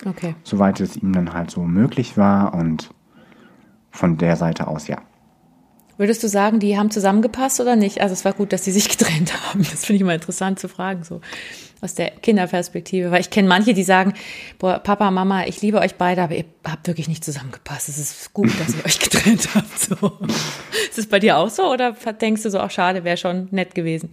Okay. 0.05 0.35
soweit 0.43 0.79
es 0.79 0.95
ihm 0.97 1.13
dann 1.13 1.33
halt 1.33 1.49
so 1.51 1.61
möglich 1.61 2.17
war 2.17 2.53
und 2.53 2.89
von 3.91 4.17
der 4.17 4.35
Seite 4.35 4.67
aus 4.67 4.87
ja. 4.87 4.97
Würdest 5.97 6.21
du 6.23 6.27
sagen, 6.27 6.59
die 6.59 6.77
haben 6.77 6.91
zusammengepasst 6.91 7.61
oder 7.61 7.77
nicht? 7.77 8.01
Also 8.01 8.11
es 8.13 8.25
war 8.25 8.33
gut, 8.33 8.51
dass 8.51 8.65
sie 8.65 8.71
sich 8.73 8.89
getrennt 8.89 9.33
haben. 9.49 9.59
Das 9.59 9.85
finde 9.85 9.95
ich 9.95 10.01
immer 10.01 10.13
interessant 10.13 10.59
zu 10.59 10.67
fragen, 10.67 11.03
so 11.03 11.21
aus 11.81 11.95
der 11.95 12.11
Kinderperspektive. 12.11 13.11
Weil 13.11 13.21
ich 13.21 13.29
kenne 13.29 13.47
manche, 13.47 13.73
die 13.73 13.83
sagen, 13.83 14.13
boah, 14.59 14.79
Papa, 14.79 15.11
Mama, 15.11 15.45
ich 15.45 15.61
liebe 15.61 15.79
euch 15.79 15.95
beide, 15.95 16.23
aber 16.23 16.35
ihr 16.35 16.45
habt 16.63 16.87
wirklich 16.87 17.07
nicht 17.07 17.23
zusammengepasst. 17.23 17.89
Es 17.89 17.97
ist 17.97 18.33
gut, 18.33 18.51
dass 18.59 18.75
ihr 18.75 18.85
euch 18.85 18.99
getrennt 18.99 19.49
habt. 19.55 19.79
So. 19.79 19.95
Ist 20.89 20.97
es 20.97 21.07
bei 21.07 21.19
dir 21.19 21.37
auch 21.37 21.49
so 21.49 21.71
oder 21.71 21.91
denkst 21.93 22.43
du 22.43 22.49
so, 22.49 22.59
ach 22.59 22.71
schade, 22.71 23.03
wäre 23.03 23.17
schon 23.17 23.47
nett 23.51 23.75
gewesen? 23.75 24.09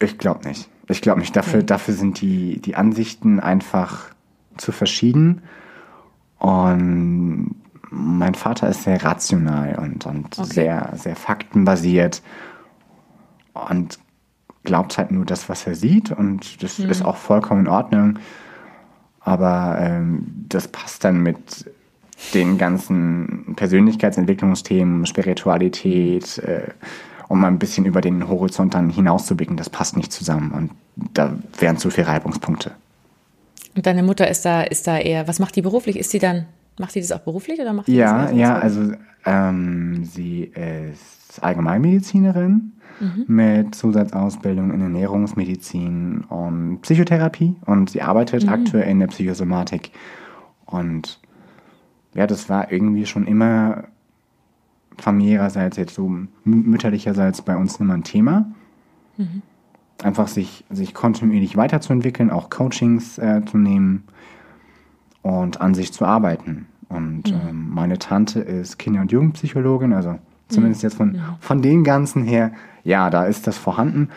Ich 0.00 0.18
glaube 0.18 0.46
nicht. 0.46 0.68
Ich 0.88 1.02
glaube 1.02 1.20
nicht. 1.20 1.34
Dafür, 1.34 1.58
okay. 1.58 1.66
dafür 1.66 1.94
sind 1.94 2.20
die, 2.20 2.60
die 2.60 2.74
Ansichten 2.74 3.40
einfach 3.40 4.14
zu 4.56 4.72
verschieden. 4.72 5.42
Und 6.38 7.56
mein 7.90 8.34
Vater 8.34 8.68
ist 8.68 8.84
sehr 8.84 9.02
rational 9.02 9.78
und, 9.78 10.06
und 10.06 10.38
okay. 10.38 10.52
sehr, 10.52 10.92
sehr 10.94 11.16
faktenbasiert 11.16 12.22
und 13.54 13.98
glaubt 14.68 14.98
halt 14.98 15.10
nur 15.10 15.24
das, 15.24 15.48
was 15.48 15.66
er 15.66 15.74
sieht. 15.74 16.12
Und 16.12 16.62
das 16.62 16.78
mhm. 16.78 16.90
ist 16.90 17.02
auch 17.02 17.16
vollkommen 17.16 17.62
in 17.62 17.68
Ordnung. 17.68 18.18
Aber 19.20 19.78
ähm, 19.80 20.44
das 20.48 20.68
passt 20.68 21.04
dann 21.04 21.22
mit 21.22 21.70
den 22.34 22.58
ganzen 22.58 23.54
Persönlichkeitsentwicklungsthemen, 23.56 25.06
Spiritualität, 25.06 26.38
äh, 26.38 26.68
um 27.28 27.40
mal 27.40 27.48
ein 27.48 27.58
bisschen 27.58 27.86
über 27.86 28.00
den 28.00 28.28
Horizont 28.28 28.74
dann 28.74 28.90
hinauszublicken, 28.90 29.56
das 29.56 29.70
passt 29.70 29.96
nicht 29.96 30.12
zusammen. 30.12 30.50
Und 30.52 30.70
da 31.14 31.34
wären 31.58 31.78
zu 31.78 31.90
viele 31.90 32.08
Reibungspunkte. 32.08 32.72
Und 33.74 33.86
deine 33.86 34.02
Mutter 34.02 34.28
ist 34.28 34.44
da, 34.44 34.62
ist 34.62 34.86
da 34.86 34.98
eher, 34.98 35.28
was 35.28 35.38
macht 35.38 35.56
die 35.56 35.62
beruflich? 35.62 35.96
Ist 35.98 36.10
sie 36.10 36.18
dann, 36.18 36.46
macht 36.78 36.92
sie 36.92 37.00
das 37.00 37.12
auch 37.12 37.20
beruflich 37.20 37.58
oder 37.60 37.72
macht 37.72 37.86
die 37.86 37.94
ja, 37.94 38.24
das? 38.24 38.32
Ja, 38.32 38.36
ja, 38.36 38.58
also 38.58 38.92
ähm, 39.24 40.04
sie 40.04 40.44
ist 40.44 41.17
Allgemeinmedizinerin 41.40 42.72
mhm. 43.00 43.24
mit 43.26 43.74
Zusatzausbildung 43.74 44.72
in 44.72 44.80
Ernährungsmedizin 44.80 46.24
und 46.28 46.80
Psychotherapie 46.82 47.56
und 47.66 47.90
sie 47.90 48.02
arbeitet 48.02 48.44
mhm. 48.44 48.50
aktuell 48.50 48.88
in 48.88 49.00
der 49.00 49.08
Psychosomatik. 49.08 49.92
Und 50.66 51.20
ja, 52.14 52.26
das 52.26 52.48
war 52.48 52.72
irgendwie 52.72 53.06
schon 53.06 53.26
immer 53.26 53.84
familiärerseits, 54.98 55.76
jetzt 55.76 55.94
so 55.94 56.12
mütterlicherseits 56.44 57.42
bei 57.42 57.56
uns 57.56 57.76
immer 57.76 57.94
ein 57.94 58.04
Thema. 58.04 58.50
Mhm. 59.16 59.42
Einfach 60.02 60.28
sich, 60.28 60.64
sich 60.70 60.94
kontinuierlich 60.94 61.56
weiterzuentwickeln, 61.56 62.30
auch 62.30 62.50
Coachings 62.50 63.18
äh, 63.18 63.42
zu 63.44 63.58
nehmen 63.58 64.04
und 65.22 65.60
an 65.60 65.74
sich 65.74 65.92
zu 65.92 66.04
arbeiten. 66.04 66.66
Und 66.88 67.30
mhm. 67.30 67.48
ähm, 67.48 67.70
meine 67.70 67.98
Tante 67.98 68.40
ist 68.40 68.78
Kinder- 68.78 69.00
und 69.00 69.12
Jugendpsychologin, 69.12 69.92
also 69.92 70.18
zumindest 70.48 70.82
jetzt 70.82 70.96
von, 70.96 71.20
von 71.40 71.62
den 71.62 71.84
ganzen 71.84 72.24
her, 72.24 72.52
ja, 72.84 73.10
da 73.10 73.24
ist 73.24 73.46
das 73.46 73.58
vorhanden. 73.58 74.10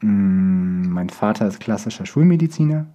Mm, 0.00 0.88
mein 0.90 1.08
Vater 1.08 1.46
ist 1.46 1.60
klassischer 1.60 2.06
Schulmediziner. 2.06 2.86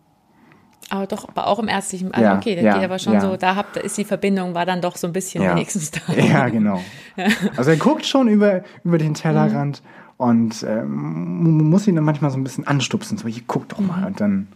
Aber 0.89 1.07
doch, 1.07 1.29
aber 1.29 1.47
auch 1.47 1.59
im 1.59 1.69
ärztlichen, 1.69 2.13
also 2.13 2.23
ja, 2.25 2.35
okay, 2.35 2.55
da 2.55 2.61
ja, 2.61 2.73
geht 2.73 2.83
aber 2.83 2.99
schon 2.99 3.13
ja. 3.13 3.21
so, 3.21 3.37
da 3.37 3.55
habt, 3.55 3.77
ist 3.77 3.97
die 3.97 4.03
Verbindung, 4.03 4.53
war 4.53 4.65
dann 4.65 4.81
doch 4.81 4.97
so 4.97 5.07
ein 5.07 5.13
bisschen 5.13 5.41
ja. 5.41 5.55
wenigstens 5.55 5.91
da. 5.91 6.01
Ja, 6.13 6.49
genau. 6.49 6.81
Also 7.55 7.71
er 7.71 7.77
guckt 7.77 8.05
schon 8.05 8.27
über, 8.27 8.63
über 8.83 8.97
den 8.97 9.13
Tellerrand 9.13 9.81
mhm. 9.81 10.25
und 10.25 10.65
ähm, 10.67 11.69
muss 11.69 11.87
ihn 11.87 11.95
dann 11.95 12.03
manchmal 12.03 12.29
so 12.29 12.37
ein 12.37 12.43
bisschen 12.43 12.67
anstupsen, 12.67 13.17
so, 13.17 13.27
hier, 13.27 13.43
guck 13.47 13.69
doch 13.69 13.79
mal. 13.79 14.01
Mhm. 14.01 14.05
Und 14.07 14.19
dann, 14.21 14.47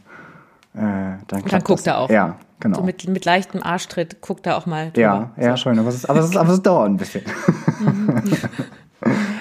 äh, 0.75 1.17
dann, 1.27 1.41
und 1.43 1.53
dann 1.53 1.63
guckt 1.63 1.79
das. 1.79 1.87
er 1.87 1.97
auch. 1.99 2.09
Ja, 2.09 2.37
genau. 2.59 2.77
So 2.77 2.83
mit, 2.83 3.07
mit 3.07 3.25
leichtem 3.25 3.63
Arschtritt 3.63 4.21
guckt 4.21 4.45
er 4.45 4.57
auch 4.57 4.65
mal 4.65 4.91
drüber. 4.91 4.99
Ja, 4.99 5.31
ja, 5.37 5.51
so. 5.51 5.63
schon, 5.63 5.79
aber 5.79 5.89
es, 5.89 5.95
ist, 5.95 6.09
aber, 6.09 6.19
es 6.19 6.29
ist, 6.29 6.37
aber 6.37 6.53
es 6.53 6.61
dauert 6.61 6.89
ein 6.89 6.97
bisschen. 6.97 7.23
Mhm. 7.79 8.23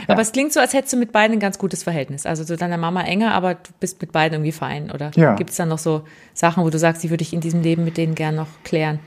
Aber 0.08 0.20
es 0.20 0.32
klingt 0.32 0.52
so, 0.52 0.60
als 0.60 0.74
hättest 0.74 0.92
du 0.92 0.96
mit 0.98 1.12
beiden 1.12 1.36
ein 1.36 1.40
ganz 1.40 1.58
gutes 1.58 1.82
Verhältnis. 1.82 2.26
Also 2.26 2.44
zu 2.44 2.56
deiner 2.56 2.76
Mama 2.76 3.02
enger, 3.02 3.32
aber 3.32 3.54
du 3.54 3.70
bist 3.80 4.00
mit 4.00 4.12
beiden 4.12 4.34
irgendwie 4.34 4.52
fein. 4.52 4.90
Oder 4.90 5.10
ja. 5.14 5.34
gibt 5.34 5.50
es 5.50 5.56
dann 5.56 5.68
noch 5.68 5.78
so 5.78 6.04
Sachen, 6.34 6.64
wo 6.64 6.70
du 6.70 6.78
sagst, 6.78 7.02
die 7.02 7.10
würde 7.10 7.22
ich 7.22 7.32
in 7.32 7.40
diesem 7.40 7.62
Leben 7.62 7.84
mit 7.84 7.96
denen 7.96 8.14
gern 8.14 8.34
noch 8.34 8.48
klären? 8.62 8.98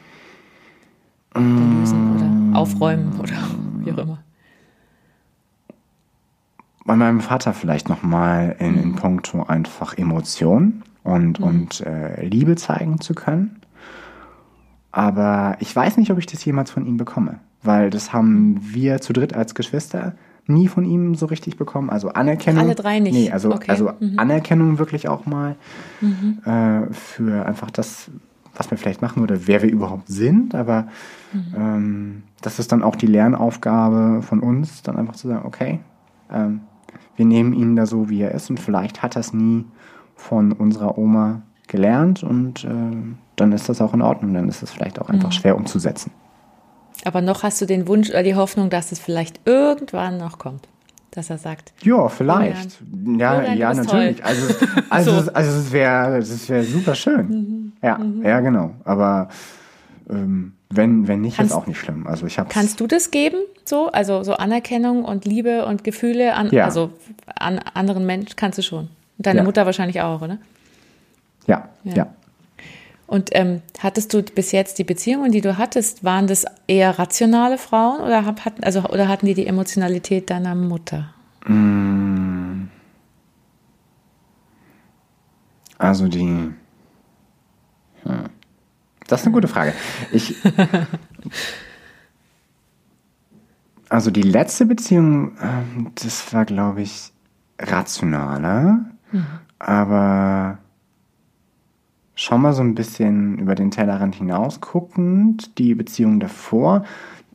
Oder 1.36 1.43
lösen 1.43 2.15
oder 2.51 2.60
aufräumen 2.60 3.19
oder 3.19 3.36
wie 3.79 3.91
auch 3.91 3.98
immer. 3.98 4.24
Bei 6.86 6.96
meinem 6.96 7.19
Vater 7.19 7.53
vielleicht 7.53 7.89
nochmal 7.89 8.55
in, 8.60 8.81
in 8.81 8.96
puncto 8.96 9.43
einfach 9.43 9.98
Emotion 9.98 10.84
und, 11.07 11.39
mhm. 11.39 11.45
und 11.45 11.81
äh, 11.81 12.25
Liebe 12.25 12.55
zeigen 12.55 12.99
zu 12.99 13.13
können. 13.13 13.61
Aber 14.91 15.55
ich 15.59 15.73
weiß 15.73 15.97
nicht, 15.97 16.11
ob 16.11 16.17
ich 16.17 16.25
das 16.25 16.43
jemals 16.43 16.71
von 16.71 16.85
ihm 16.85 16.97
bekomme, 16.97 17.39
weil 17.63 17.89
das 17.89 18.13
haben 18.13 18.59
wir 18.61 18.99
zu 18.99 19.13
dritt 19.13 19.33
als 19.33 19.55
Geschwister 19.55 20.15
nie 20.47 20.67
von 20.67 20.85
ihm 20.85 21.15
so 21.15 21.25
richtig 21.25 21.57
bekommen. 21.57 21.89
Also 21.89 22.09
Anerkennung. 22.09 22.63
Alle 22.63 22.75
drei 22.75 22.99
nicht. 22.99 23.13
Nee, 23.13 23.31
also, 23.31 23.53
okay. 23.53 23.69
also 23.69 23.91
mhm. 23.99 24.17
Anerkennung 24.17 24.79
wirklich 24.79 25.07
auch 25.07 25.25
mal 25.25 25.55
mhm. 26.01 26.39
äh, 26.45 26.93
für 26.93 27.45
einfach 27.45 27.69
das, 27.69 28.09
was 28.55 28.71
wir 28.71 28.77
vielleicht 28.77 29.01
machen 29.01 29.23
oder 29.23 29.47
wer 29.47 29.61
wir 29.61 29.69
überhaupt 29.69 30.07
sind. 30.07 30.55
Aber 30.55 30.87
mhm. 31.33 31.53
ähm, 31.55 32.23
das 32.41 32.59
ist 32.59 32.71
dann 32.71 32.83
auch 32.83 32.95
die 32.95 33.07
Lernaufgabe 33.07 34.21
von 34.21 34.39
uns, 34.39 34.83
dann 34.83 34.97
einfach 34.97 35.15
zu 35.15 35.27
sagen, 35.27 35.45
okay, 35.45 35.79
ähm, 36.31 36.61
wir 37.15 37.25
nehmen 37.25 37.53
ihn 37.53 37.75
da 37.75 37.85
so, 37.85 38.09
wie 38.09 38.21
er 38.21 38.31
ist 38.31 38.49
und 38.49 38.59
vielleicht 38.59 39.03
hat 39.03 39.15
er 39.15 39.21
es 39.21 39.33
nie 39.33 39.65
von 40.17 40.51
unserer 40.51 40.97
Oma 40.97 41.43
gelernt 41.67 42.24
und 42.24 42.65
äh, 42.65 42.69
dann 43.36 43.51
ist 43.51 43.69
das 43.69 43.81
auch 43.81 43.93
in 43.93 44.01
Ordnung. 44.01 44.33
Dann 44.33 44.50
ist 44.50 44.63
es 44.63 44.71
vielleicht 44.71 45.00
auch 45.00 45.09
einfach 45.09 45.29
mhm. 45.29 45.33
schwer 45.33 45.55
umzusetzen. 45.55 46.12
Aber 47.05 47.21
noch 47.21 47.43
hast 47.43 47.62
du 47.62 47.65
den 47.65 47.88
Wunsch 47.88 48.09
oder 48.09 48.24
die 48.24 48.36
Hoffnung, 48.36 48.69
dass 48.69 48.91
es 48.91 49.00
vielleicht 49.00 49.39
irgendwann 49.45 50.17
noch 50.17 50.39
kommt. 50.39 50.67
Dass 51.12 51.29
er 51.29 51.38
sagt. 51.38 51.74
Ja, 51.83 52.09
vielleicht. 52.09 52.79
Julian, 52.81 53.19
ja, 53.19 53.36
Julian, 53.36 53.57
ja, 53.57 53.74
natürlich. 53.74 54.17
Toll. 54.17 54.25
Also, 54.25 54.53
also, 54.89 55.12
so. 55.21 55.31
also 55.31 55.59
es 55.59 55.71
wäre 55.71 56.17
es 56.17 56.50
wär 56.50 56.63
super 56.63 56.95
schön. 56.95 57.27
Mhm. 57.27 57.74
Ja, 57.81 57.97
mhm. 57.97 58.24
ja, 58.24 58.39
genau. 58.39 58.71
Aber 58.83 59.29
ähm, 60.09 60.53
wenn, 60.69 61.07
wenn 61.07 61.21
nicht, 61.21 61.38
kannst, 61.38 61.51
ist 61.51 61.57
auch 61.57 61.67
nicht 61.67 61.79
schlimm. 61.79 62.07
Also 62.07 62.25
ich 62.25 62.38
kannst 62.50 62.79
du 62.79 62.88
das 62.88 63.12
geben? 63.12 63.38
So? 63.63 63.88
Also 63.88 64.24
so 64.24 64.33
Anerkennung 64.33 65.05
und 65.05 65.25
Liebe 65.25 65.65
und 65.65 65.83
Gefühle 65.83 66.33
an, 66.33 66.50
ja. 66.51 66.65
also 66.65 66.91
an 67.36 67.59
anderen 67.74 68.05
Menschen 68.05 68.36
kannst 68.36 68.57
du 68.57 68.63
schon. 68.63 68.89
Und 69.17 69.25
deine 69.25 69.39
ja. 69.39 69.43
Mutter 69.43 69.65
wahrscheinlich 69.65 70.01
auch, 70.01 70.21
oder? 70.21 70.38
Ja, 71.47 71.69
ja. 71.83 71.93
ja. 71.93 72.13
Und 73.07 73.29
ähm, 73.31 73.62
hattest 73.79 74.13
du 74.13 74.21
bis 74.21 74.51
jetzt 74.51 74.79
die 74.79 74.83
Beziehungen, 74.83 75.31
die 75.31 75.39
du 75.39 75.57
hattest, 75.57 76.03
waren 76.03 76.27
das 76.27 76.45
eher 76.67 77.00
rationale 77.00 77.57
Frauen 77.57 78.01
oder, 78.01 78.25
hatten, 78.25 78.63
also, 78.63 78.83
oder 78.83 79.07
hatten 79.07 79.25
die 79.25 79.33
die 79.33 79.47
Emotionalität 79.47 80.29
deiner 80.29 80.55
Mutter? 80.55 81.13
Mm. 81.45 82.65
Also 85.77 86.07
die. 86.07 86.25
Hm. 86.25 86.53
Das 89.07 89.21
ist 89.21 89.27
eine 89.27 89.33
gute 89.33 89.47
Frage. 89.47 89.74
Ich. 90.12 90.36
Also 93.89 94.12
die 94.12 94.21
letzte 94.21 94.65
Beziehung, 94.65 95.38
ähm, 95.41 95.91
das 95.95 96.33
war, 96.33 96.43
glaube 96.43 96.81
ich, 96.81 97.13
rationaler, 97.57 98.86
aber 99.59 100.57
schon 102.15 102.41
mal 102.41 102.53
so 102.53 102.63
ein 102.63 102.75
bisschen 102.75 103.37
über 103.37 103.55
den 103.55 103.71
Tellerrand 103.71 104.15
hinaus 104.15 104.59
guckend. 104.59 105.57
Die 105.57 105.75
Beziehung 105.75 106.19
davor, 106.19 106.83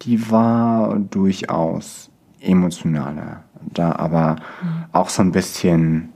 die 0.02 0.30
war 0.30 0.98
durchaus 0.98 2.10
emotionaler. 2.40 3.44
Da 3.60 3.92
aber 3.92 4.36
mhm. 4.62 4.84
auch 4.92 5.08
so 5.08 5.22
ein 5.22 5.32
bisschen 5.32 6.12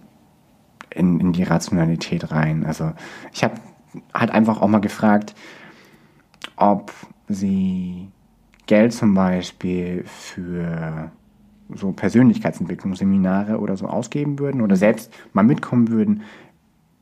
in, 0.91 1.21
in 1.21 1.33
die 1.33 1.45
Rationalität 1.45 2.33
rein. 2.33 2.67
Also 2.67 2.93
ich 3.33 3.45
habe 3.45 3.55
halt 4.13 4.31
einfach 4.31 4.61
auch 4.61 4.69
mal 4.69 4.81
gefragt, 4.81 5.35
ob 6.57 6.93
sie 7.29 8.09
Geld 8.67 8.93
zum 8.93 9.15
Beispiel 9.15 10.05
für 10.07 11.11
so 11.75 11.93
Persönlichkeitsentwicklungsseminare 11.93 13.59
oder 13.59 13.77
so 13.77 13.87
ausgeben 13.87 14.39
würden 14.39 14.61
oder 14.61 14.77
mhm. 14.77 14.81
selbst 14.81 15.13
mal 15.33 15.43
mitkommen 15.43 15.89
würden, 15.89 16.23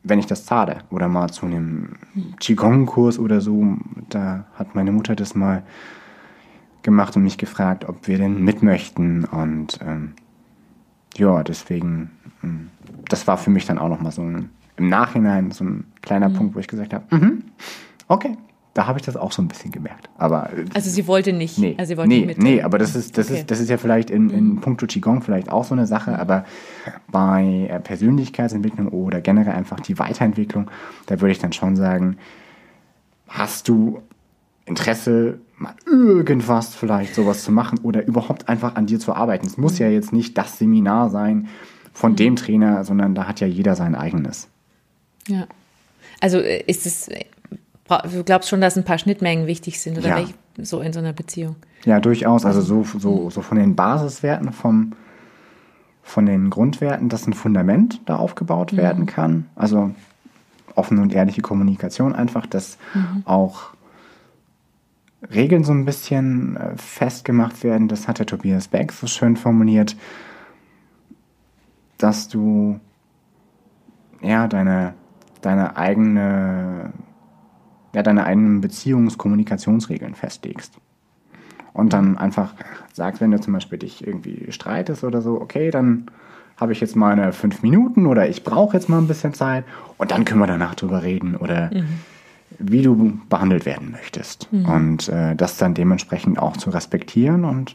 wenn 0.03 0.19
ich 0.19 0.27
das 0.27 0.45
zahle 0.45 0.79
oder 0.91 1.09
mal 1.09 1.31
zu 1.31 1.47
einem 1.47 1.97
Qigong-Kurs 2.39 3.19
oder 3.19 3.41
so, 3.41 3.77
da 4.11 4.45
hat 4.55 4.75
meine 4.75 4.93
Mutter 4.93 5.17
das 5.17 5.35
mal 5.35 5.63
gemacht 6.83 7.17
und 7.17 7.23
mich 7.23 7.39
gefragt, 7.39 7.89
ob 7.89 8.07
wir 8.07 8.19
denn 8.19 8.43
mitmöchten 8.43 9.25
und 9.25 9.79
ähm, 9.83 10.13
ja, 11.17 11.43
deswegen, 11.43 12.11
ähm, 12.43 12.69
das 13.09 13.27
war 13.27 13.39
für 13.39 13.51
mich 13.51 13.67
dann 13.67 13.79
auch 13.79 13.89
nochmal 13.89 14.13
so 14.13 14.23
ein, 14.23 14.51
im 14.77 14.89
Nachhinein 14.89 15.51
so 15.51 15.65
ein 15.65 15.85
kleiner 16.03 16.29
mhm. 16.29 16.35
Punkt, 16.35 16.55
wo 16.55 16.59
ich 16.59 16.69
gesagt 16.69 16.93
habe, 16.93 17.17
mhm, 17.17 17.45
okay, 18.09 18.37
da 18.75 18.89
habe 18.89 18.99
ich 18.99 19.05
das 19.05 19.17
auch 19.17 19.31
so 19.31 19.41
ein 19.41 19.49
bisschen 19.49 19.71
gemerkt. 19.71 20.11
Aber, 20.19 20.53
äh, 20.53 20.65
also 20.75 20.91
sie 20.91 21.07
wollte 21.07 21.33
nicht. 21.33 21.59
Nee, 21.59 21.77
also 21.79 21.91
sie 21.91 21.97
wollte 21.97 22.09
nee, 22.09 22.27
nicht 22.27 22.43
nee, 22.43 22.61
aber 22.61 22.79
das 22.79 22.97
ist, 22.97 23.17
das, 23.17 23.31
okay. 23.31 23.41
ist, 23.41 23.51
das 23.51 23.61
ist 23.61 23.71
ja 23.71 23.79
vielleicht 23.79 24.11
in, 24.11 24.31
in 24.31 24.49
mhm. 24.49 24.61
puncto 24.61 24.87
Qigong 24.87 25.23
vielleicht 25.23 25.49
auch 25.51 25.65
so 25.65 25.75
eine 25.75 25.87
Sache, 25.87 26.11
mhm. 26.11 26.17
aber 26.17 26.45
bei 27.11 27.69
äh, 27.71 27.79
Persönlichkeitsentwicklung 27.81 28.89
oder 28.89 29.21
generell 29.21 29.55
einfach 29.55 29.81
die 29.81 29.99
Weiterentwicklung, 29.99 30.71
da 31.07 31.21
würde 31.21 31.33
ich 31.33 31.39
dann 31.39 31.53
schon 31.53 31.77
sagen, 31.77 32.17
hast 33.29 33.69
du 33.69 34.03
Interesse, 34.67 35.39
mal 35.57 35.75
irgendwas 35.87 36.75
vielleicht 36.75 37.15
sowas 37.15 37.45
zu 37.45 37.53
machen 37.53 37.79
oder 37.83 38.05
überhaupt 38.05 38.49
einfach 38.49 38.75
an 38.75 38.87
dir 38.87 38.99
zu 38.99 39.15
arbeiten. 39.15 39.47
Es 39.47 39.57
muss 39.57 39.75
mhm. 39.75 39.87
ja 39.87 39.89
jetzt 39.89 40.13
nicht 40.13 40.37
das 40.37 40.59
Seminar 40.59 41.11
sein 41.11 41.49
von 41.93 42.13
mhm. 42.13 42.17
dem 42.17 42.37
Trainer, 42.37 42.85
sondern 42.85 43.15
da 43.15 43.29
hat 43.29 43.39
ja 43.39 43.47
jeder 43.47 43.77
sein 43.77 43.95
eigenes. 43.95 44.49
Ja. 45.29 45.47
Also 46.21 46.39
äh, 46.39 46.65
ist 46.67 46.87
es 46.87 47.09
du 47.89 48.25
glaubst 48.25 48.49
schon, 48.49 48.61
dass 48.61 48.77
ein 48.77 48.85
paar 48.85 48.99
Schnittmengen 48.99 49.47
wichtig 49.47 49.81
sind 49.81 49.99
oder 49.99 50.09
ja. 50.19 50.27
so 50.63 50.81
in 50.81 50.93
so 50.93 51.01
einer 51.01 51.13
Beziehung? 51.13 51.57
Ja, 51.85 52.01
durchaus. 52.01 52.45
Also 52.47 52.61
so, 52.63 52.85
so, 52.99 53.29
so 53.31 53.43
von 53.43 53.59
den 53.59 53.77
Basiswerten 53.77 54.53
vom, 54.53 54.93
von 56.03 56.25
den 56.27 56.49
Grundwerten, 56.51 57.09
dass 57.09 57.27
ein 57.27 57.35
Fundament 57.35 58.01
da 58.07 58.17
aufgebaut 58.17 58.73
Mhm. 58.73 58.77
werden 58.79 59.07
kann. 59.07 59.47
Also 59.55 59.91
offene 60.75 61.03
und 61.03 61.15
ehrliche 61.15 61.43
Kommunikation 61.43 62.15
einfach, 62.15 62.47
dass 62.47 62.79
Mhm. 62.95 63.23
auch 63.27 63.75
Regeln 65.33 65.65
so 65.65 65.73
ein 65.73 65.85
bisschen 65.85 66.57
äh, 66.57 66.77
festgemacht 66.77 67.63
werden. 67.65 67.89
Das 67.89 68.09
hat 68.09 68.19
der 68.19 68.27
Tobias 68.27 68.69
Beck 68.69 68.93
so 68.93 69.07
schön 69.07 69.37
formuliert, 69.37 69.97
dass 71.99 72.29
du 72.29 72.81
ja 74.21 74.49
deine, 74.49 74.95
deine 75.43 75.77
eigene, 75.77 76.93
ja, 77.95 78.03
deine 78.03 78.25
eigenen 78.25 78.61
Beziehungskommunikationsregeln 78.61 80.15
festlegst. 80.15 80.75
Und 81.73 81.93
dann 81.93 82.19
einfach 82.19 82.55
sagst, 82.93 83.21
wenn 83.21 83.31
du 83.31 83.41
zum 83.41 83.53
Beispiel 83.53 83.79
dich 83.79 84.07
irgendwie 84.07 84.53
streitest 84.53 85.05
oder 85.05 85.23
so, 85.23 85.41
okay, 85.41 85.71
dann 85.71 86.07
habe 86.57 86.73
ich 86.73 86.81
jetzt 86.81 86.95
meine 86.95 87.33
fünf 87.33 87.63
Minuten 87.63 88.07
oder 88.07 88.29
ich 88.29 88.45
brauche 88.45 88.77
jetzt 88.77 88.89
mal 88.89 88.99
ein 88.99 89.09
bisschen 89.09 89.35
Zeit 89.35 89.65
und 89.99 90.13
dann 90.13 90.25
können 90.25 90.41
wir 90.41 90.47
danach 90.47 90.77
drüber 90.77 91.03
reden 91.03 91.35
oder 91.35 91.71
wie 92.61 92.83
du 92.83 93.19
behandelt 93.29 93.67
werden 93.67 93.91
möchtest. 93.91 94.49
Und 94.69 95.09
äh, 95.09 95.35
das 95.35 95.57
dann 95.57 95.75
dementsprechend 95.75 96.39
auch 96.39 96.57
zu 96.57 96.71
respektieren. 96.71 97.45
Und 97.45 97.75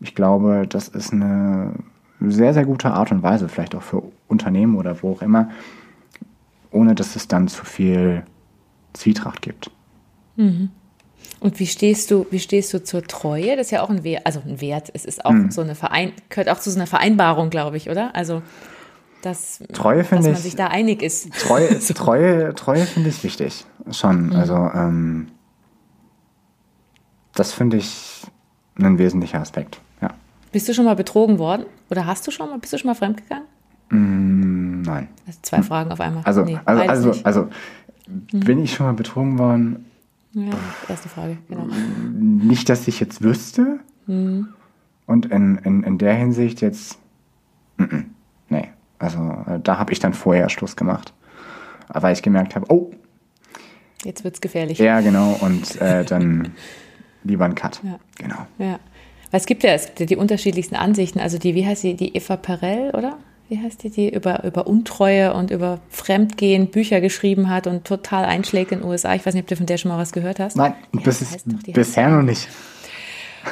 ich 0.00 0.14
glaube, 0.14 0.66
das 0.68 0.88
ist 0.88 1.12
eine 1.12 1.72
sehr, 2.20 2.54
sehr 2.54 2.64
gute 2.64 2.92
Art 2.92 3.12
und 3.12 3.22
Weise, 3.22 3.48
vielleicht 3.48 3.74
auch 3.74 3.82
für 3.82 4.02
Unternehmen 4.28 4.76
oder 4.76 5.02
wo 5.02 5.12
auch 5.12 5.22
immer, 5.22 5.50
ohne 6.70 6.94
dass 6.94 7.16
es 7.16 7.28
dann 7.28 7.48
zu 7.48 7.64
viel 7.66 8.22
Zwietracht 8.94 9.42
gibt. 9.42 9.70
Und 10.36 10.70
wie 11.58 11.66
stehst 11.66 12.10
du, 12.10 12.26
wie 12.30 12.38
stehst 12.38 12.72
du 12.74 12.82
zur 12.82 13.02
Treue? 13.02 13.56
Das 13.56 13.66
ist 13.66 13.70
ja 13.70 13.82
auch 13.82 13.90
ein 13.90 14.02
Wert, 14.04 14.26
also 14.26 14.40
ein 14.46 14.60
Wert. 14.60 14.90
Es 14.94 15.04
ist 15.04 15.24
auch 15.24 15.32
Mhm. 15.32 15.50
so 15.50 15.60
eine 15.60 15.74
Verein, 15.74 16.12
gehört 16.30 16.48
auch 16.48 16.58
zu 16.60 16.70
so 16.70 16.78
einer 16.78 16.86
Vereinbarung, 16.86 17.50
glaube 17.50 17.76
ich, 17.76 17.90
oder? 17.90 18.14
Also, 18.14 18.42
dass, 19.22 19.62
Treue 19.72 19.98
dass 19.98 20.08
finde 20.08 20.22
man 20.24 20.32
ich- 20.32 20.38
sich 20.40 20.56
da 20.56 20.66
einig 20.68 21.02
ist. 21.02 21.32
Treue, 21.34 21.78
Treue, 21.94 22.54
Treue 22.54 22.84
finde 22.86 23.08
ich 23.10 23.22
wichtig. 23.22 23.64
Schon. 23.90 24.26
Mhm. 24.28 24.32
Also, 24.36 24.54
ähm, 24.54 25.28
das 27.34 27.52
finde 27.52 27.76
ich 27.78 28.22
ein 28.78 28.98
wesentlicher 28.98 29.40
Aspekt. 29.40 29.80
Ja. 30.00 30.10
Bist 30.50 30.68
du 30.68 30.74
schon 30.74 30.84
mal 30.84 30.96
betrogen 30.96 31.38
worden? 31.38 31.66
Oder 31.90 32.06
hast 32.06 32.26
du 32.26 32.30
schon 32.30 32.48
mal, 32.50 32.58
bist 32.58 32.72
du 32.72 32.78
schon 32.78 32.88
mal 32.88 32.94
fremdgegangen? 32.94 33.44
Mm, 33.90 34.82
nein. 34.82 35.08
Also 35.26 35.38
zwei 35.42 35.62
Fragen 35.62 35.92
auf 35.92 36.00
einmal. 36.00 36.22
Also, 36.24 36.42
Nee, 36.44 36.58
also, 36.64 36.82
also, 36.82 37.08
nicht. 37.10 37.26
also, 37.26 37.48
bin 38.32 38.62
ich 38.62 38.74
schon 38.74 38.86
mal 38.86 38.92
betrogen 38.92 39.38
worden? 39.38 39.86
Ja, 40.32 40.52
erste 40.88 41.08
Frage, 41.08 41.38
genau. 41.48 41.66
Nicht, 42.12 42.68
dass 42.68 42.88
ich 42.88 43.00
jetzt 43.00 43.22
wüsste. 43.22 43.80
Mhm. 44.06 44.48
Und 45.06 45.26
in, 45.26 45.58
in, 45.58 45.82
in 45.82 45.98
der 45.98 46.14
Hinsicht 46.14 46.60
jetzt, 46.60 46.98
nee. 48.48 48.68
Also, 48.98 49.18
äh, 49.46 49.60
da 49.62 49.78
habe 49.78 49.92
ich 49.92 49.98
dann 49.98 50.14
vorher 50.14 50.48
Schluss 50.48 50.76
gemacht. 50.76 51.12
Weil 51.88 52.14
ich 52.14 52.22
gemerkt 52.22 52.54
habe, 52.54 52.66
oh, 52.70 52.92
Jetzt 54.04 54.24
wird's 54.24 54.40
gefährlich. 54.40 54.78
ja, 54.78 55.00
genau. 55.00 55.36
Und 55.40 55.80
äh, 55.80 56.04
dann 56.08 56.52
lieber 57.24 57.44
ein 57.44 57.54
Cut. 57.54 57.80
Ja. 57.84 57.98
Genau. 58.18 58.46
Ja. 58.58 58.78
Weil 59.30 59.40
es 59.40 59.46
gibt 59.46 59.62
ja, 59.62 59.72
es 59.72 59.86
gibt 59.86 60.00
ja 60.00 60.06
die 60.06 60.16
unterschiedlichsten 60.16 60.76
Ansichten. 60.76 61.20
Also 61.20 61.38
die, 61.38 61.54
wie 61.54 61.66
heißt 61.66 61.82
die, 61.82 61.94
die 61.94 62.16
Eva 62.16 62.36
Perel, 62.36 62.90
oder? 62.90 63.18
Wie 63.52 63.60
heißt 63.60 63.82
die, 63.82 63.90
die 63.90 64.08
über, 64.08 64.44
über 64.44 64.66
Untreue 64.66 65.34
und 65.34 65.50
über 65.50 65.78
Fremdgehen 65.90 66.70
Bücher 66.70 67.02
geschrieben 67.02 67.50
hat 67.50 67.66
und 67.66 67.84
total 67.84 68.24
einschlägt 68.24 68.72
in 68.72 68.78
den 68.78 68.88
USA. 68.88 69.14
Ich 69.14 69.26
weiß 69.26 69.34
nicht, 69.34 69.42
ob 69.42 69.48
du 69.48 69.56
von 69.56 69.66
der 69.66 69.76
schon 69.76 69.90
mal 69.90 69.98
was 69.98 70.12
gehört 70.12 70.40
hast. 70.40 70.56
Nein, 70.56 70.74
Ja, 70.94 71.00
das 71.04 71.20
doch, 71.20 71.72
bisher 71.74 72.08
noch 72.08 72.22
nicht. 72.22 72.48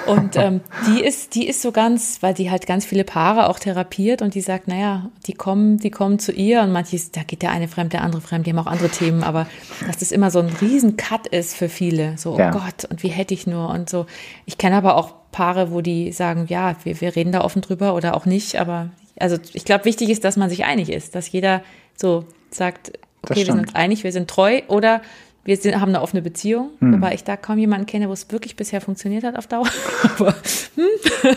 Und 0.06 0.36
ähm, 0.36 0.62
die 0.86 1.02
ist, 1.02 1.34
die 1.34 1.46
ist 1.46 1.60
so 1.60 1.70
ganz, 1.70 2.22
weil 2.22 2.32
die 2.32 2.50
halt 2.50 2.66
ganz 2.66 2.86
viele 2.86 3.04
Paare 3.04 3.50
auch 3.50 3.58
therapiert 3.58 4.22
und 4.22 4.34
die 4.34 4.40
sagt, 4.40 4.68
naja, 4.68 5.10
die 5.26 5.34
kommen, 5.34 5.76
die 5.76 5.90
kommen 5.90 6.18
zu 6.18 6.32
ihr 6.32 6.62
und 6.62 6.72
manches, 6.72 7.10
da 7.10 7.22
geht 7.22 7.42
der 7.42 7.50
eine 7.50 7.68
fremd, 7.68 7.92
der 7.92 8.02
andere 8.02 8.22
fremd, 8.22 8.46
die 8.46 8.52
haben 8.52 8.58
auch 8.58 8.72
andere 8.72 8.88
Themen, 8.88 9.22
aber 9.22 9.46
dass 9.86 9.98
das 9.98 10.12
immer 10.12 10.30
so 10.30 10.38
ein 10.38 10.48
riesen 10.62 10.96
Cut 10.96 11.26
ist 11.26 11.54
für 11.54 11.68
viele. 11.68 12.16
So, 12.16 12.36
oh 12.36 12.38
Ja. 12.38 12.52
Gott, 12.52 12.86
und 12.88 13.02
wie 13.02 13.08
hätte 13.08 13.34
ich 13.34 13.46
nur 13.46 13.68
und 13.68 13.90
so. 13.90 14.06
Ich 14.46 14.56
kenne 14.56 14.76
aber 14.76 14.96
auch 14.96 15.12
Paare, 15.30 15.70
wo 15.70 15.82
die 15.82 16.10
sagen, 16.10 16.46
ja, 16.48 16.74
wir, 16.84 17.02
wir 17.02 17.14
reden 17.14 17.32
da 17.32 17.42
offen 17.42 17.60
drüber 17.60 17.94
oder 17.94 18.16
auch 18.16 18.24
nicht, 18.24 18.56
aber 18.56 18.88
also 19.20 19.36
ich 19.52 19.64
glaube, 19.64 19.84
wichtig 19.84 20.08
ist, 20.10 20.24
dass 20.24 20.36
man 20.36 20.50
sich 20.50 20.64
einig 20.64 20.90
ist, 20.90 21.14
dass 21.14 21.30
jeder 21.30 21.62
so 21.96 22.24
sagt, 22.50 22.92
okay, 23.22 23.36
wir 23.36 23.44
sind 23.44 23.58
uns 23.58 23.74
einig, 23.74 24.02
wir 24.02 24.12
sind 24.12 24.28
treu 24.28 24.62
oder 24.68 25.02
wir 25.44 25.56
sind, 25.56 25.80
haben 25.80 25.90
eine 25.90 26.02
offene 26.02 26.22
Beziehung, 26.22 26.70
Hm. 26.80 26.94
wobei 26.94 27.14
ich 27.14 27.24
da 27.24 27.36
kaum 27.36 27.58
jemanden 27.58 27.86
kenne, 27.86 28.08
wo 28.08 28.12
es 28.12 28.30
wirklich 28.30 28.56
bisher 28.56 28.80
funktioniert 28.80 29.24
hat 29.24 29.36
auf 29.36 29.46
Dauer. 29.46 29.68
aber 30.18 30.34
hm, 30.74 31.36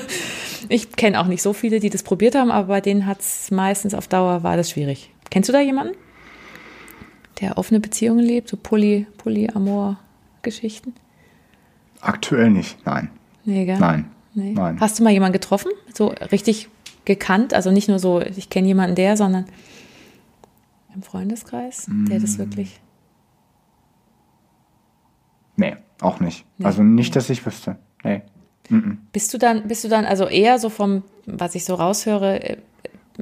ich 0.69 0.91
kenne 0.93 1.19
auch 1.19 1.27
nicht 1.27 1.41
so 1.41 1.53
viele, 1.53 1.79
die 1.79 1.89
das 1.89 2.03
probiert 2.03 2.35
haben, 2.35 2.51
aber 2.51 2.67
bei 2.67 2.81
denen 2.81 3.05
hat 3.05 3.19
es 3.21 3.51
meistens 3.51 3.93
auf 3.93 4.07
Dauer 4.07 4.43
war 4.43 4.57
das 4.57 4.69
schwierig. 4.71 5.09
Kennst 5.29 5.49
du 5.49 5.53
da 5.53 5.61
jemanden, 5.61 5.95
der 7.41 7.57
offene 7.57 7.79
Beziehungen 7.79 8.23
lebt, 8.23 8.49
so 8.49 8.57
Poly, 8.57 9.07
Polyamor-Geschichten? 9.17 10.93
Aktuell 12.01 12.49
nicht, 12.49 12.77
nein. 12.85 13.09
Nee, 13.45 13.65
gell? 13.65 13.79
Nein. 13.79 14.05
Nee. 14.35 14.53
Nein. 14.53 14.79
Hast 14.79 14.99
du 14.99 15.03
mal 15.03 15.11
jemanden 15.11 15.33
getroffen, 15.33 15.71
so 15.93 16.07
richtig 16.31 16.69
gekannt, 17.05 17.53
also 17.53 17.71
nicht 17.71 17.89
nur 17.89 17.99
so, 17.99 18.21
ich 18.21 18.49
kenne 18.49 18.67
jemanden 18.67 18.95
der, 18.95 19.17
sondern 19.17 19.45
im 20.95 21.01
Freundeskreis, 21.01 21.87
der 21.87 22.19
Mm. 22.19 22.21
das 22.21 22.37
wirklich 22.37 22.79
Nee, 25.55 25.75
auch 26.01 26.19
nicht. 26.19 26.45
Nee. 26.57 26.65
Also 26.65 26.83
nicht, 26.83 27.15
dass 27.15 27.29
ich 27.29 27.45
wüsste. 27.45 27.77
Nee. 28.03 28.21
Bist 29.11 29.33
du 29.33 29.37
dann, 29.37 29.67
bist 29.67 29.83
du 29.83 29.87
dann 29.87 30.05
also 30.05 30.25
eher 30.25 30.57
so 30.57 30.69
vom, 30.69 31.03
was 31.25 31.53
ich 31.53 31.65
so 31.65 31.75
raushöre, 31.75 32.41
äh, 32.41 32.57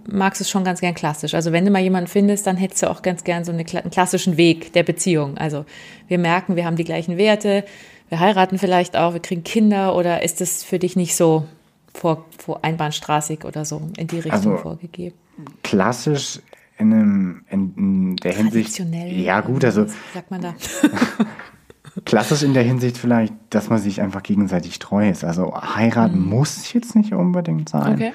magst 0.10 0.40
du 0.40 0.44
es 0.44 0.50
schon 0.50 0.64
ganz 0.64 0.80
gern 0.80 0.94
klassisch? 0.94 1.34
Also 1.34 1.52
wenn 1.52 1.66
du 1.66 1.72
mal 1.72 1.82
jemanden 1.82 2.08
findest, 2.08 2.48
dann 2.48 2.56
hättest 2.56 2.84
du 2.84 2.90
auch 2.90 3.02
ganz 3.02 3.24
gern 3.24 3.44
so 3.44 3.52
eine, 3.52 3.66
einen 3.66 3.92
klassischen 3.92 4.38
Weg 4.38 4.72
der 4.74 4.84
Beziehung. 4.84 5.38
Also 5.38 5.66
wir 6.08 6.20
merken, 6.20 6.56
wir 6.56 6.66
haben 6.66 6.78
die 6.78 6.84
gleichen 6.86 7.18
Werte, 7.18 7.66
wir 8.08 8.20
heiraten 8.20 8.60
vielleicht 8.60 8.96
auch, 8.96 9.14
wir 9.14 9.22
kriegen 9.22 9.44
Kinder 9.44 9.96
oder 9.96 10.24
ist 10.24 10.40
das 10.40 10.64
für 10.64 10.80
dich 10.80 10.96
nicht 10.96 11.16
so 11.16 11.46
vor, 11.94 12.26
vor 12.38 12.64
einbahnstraßig 12.64 13.46
oder 13.46 13.66
so 13.66 13.82
in 13.98 14.08
die 14.08 14.18
Richtung 14.18 14.32
Also, 14.32 14.58
vorgegeben? 14.58 15.16
Klassisch 15.64 16.40
in, 16.78 16.94
einem, 16.94 17.46
in, 17.50 17.74
in 17.76 18.16
der 18.18 18.34
Hinsicht. 18.34 18.80
Ja, 18.80 19.42
gut, 19.42 19.64
also 19.64 19.86
sagt 20.14 20.32
man 20.32 20.42
da? 20.42 20.56
klassisch 22.06 22.44
in 22.44 22.54
der 22.54 22.64
Hinsicht 22.64 22.98
vielleicht, 22.98 23.34
dass 23.50 23.70
man 23.70 23.80
sich 23.80 24.02
einfach 24.02 24.24
gegenseitig 24.24 24.80
treu 24.80 25.10
ist. 25.10 25.24
Also 25.24 25.54
heiraten 25.56 26.20
muss 26.20 26.72
jetzt 26.74 26.96
nicht 26.96 27.14
unbedingt 27.14 27.70
sein. 27.70 27.94
Okay. 27.94 28.14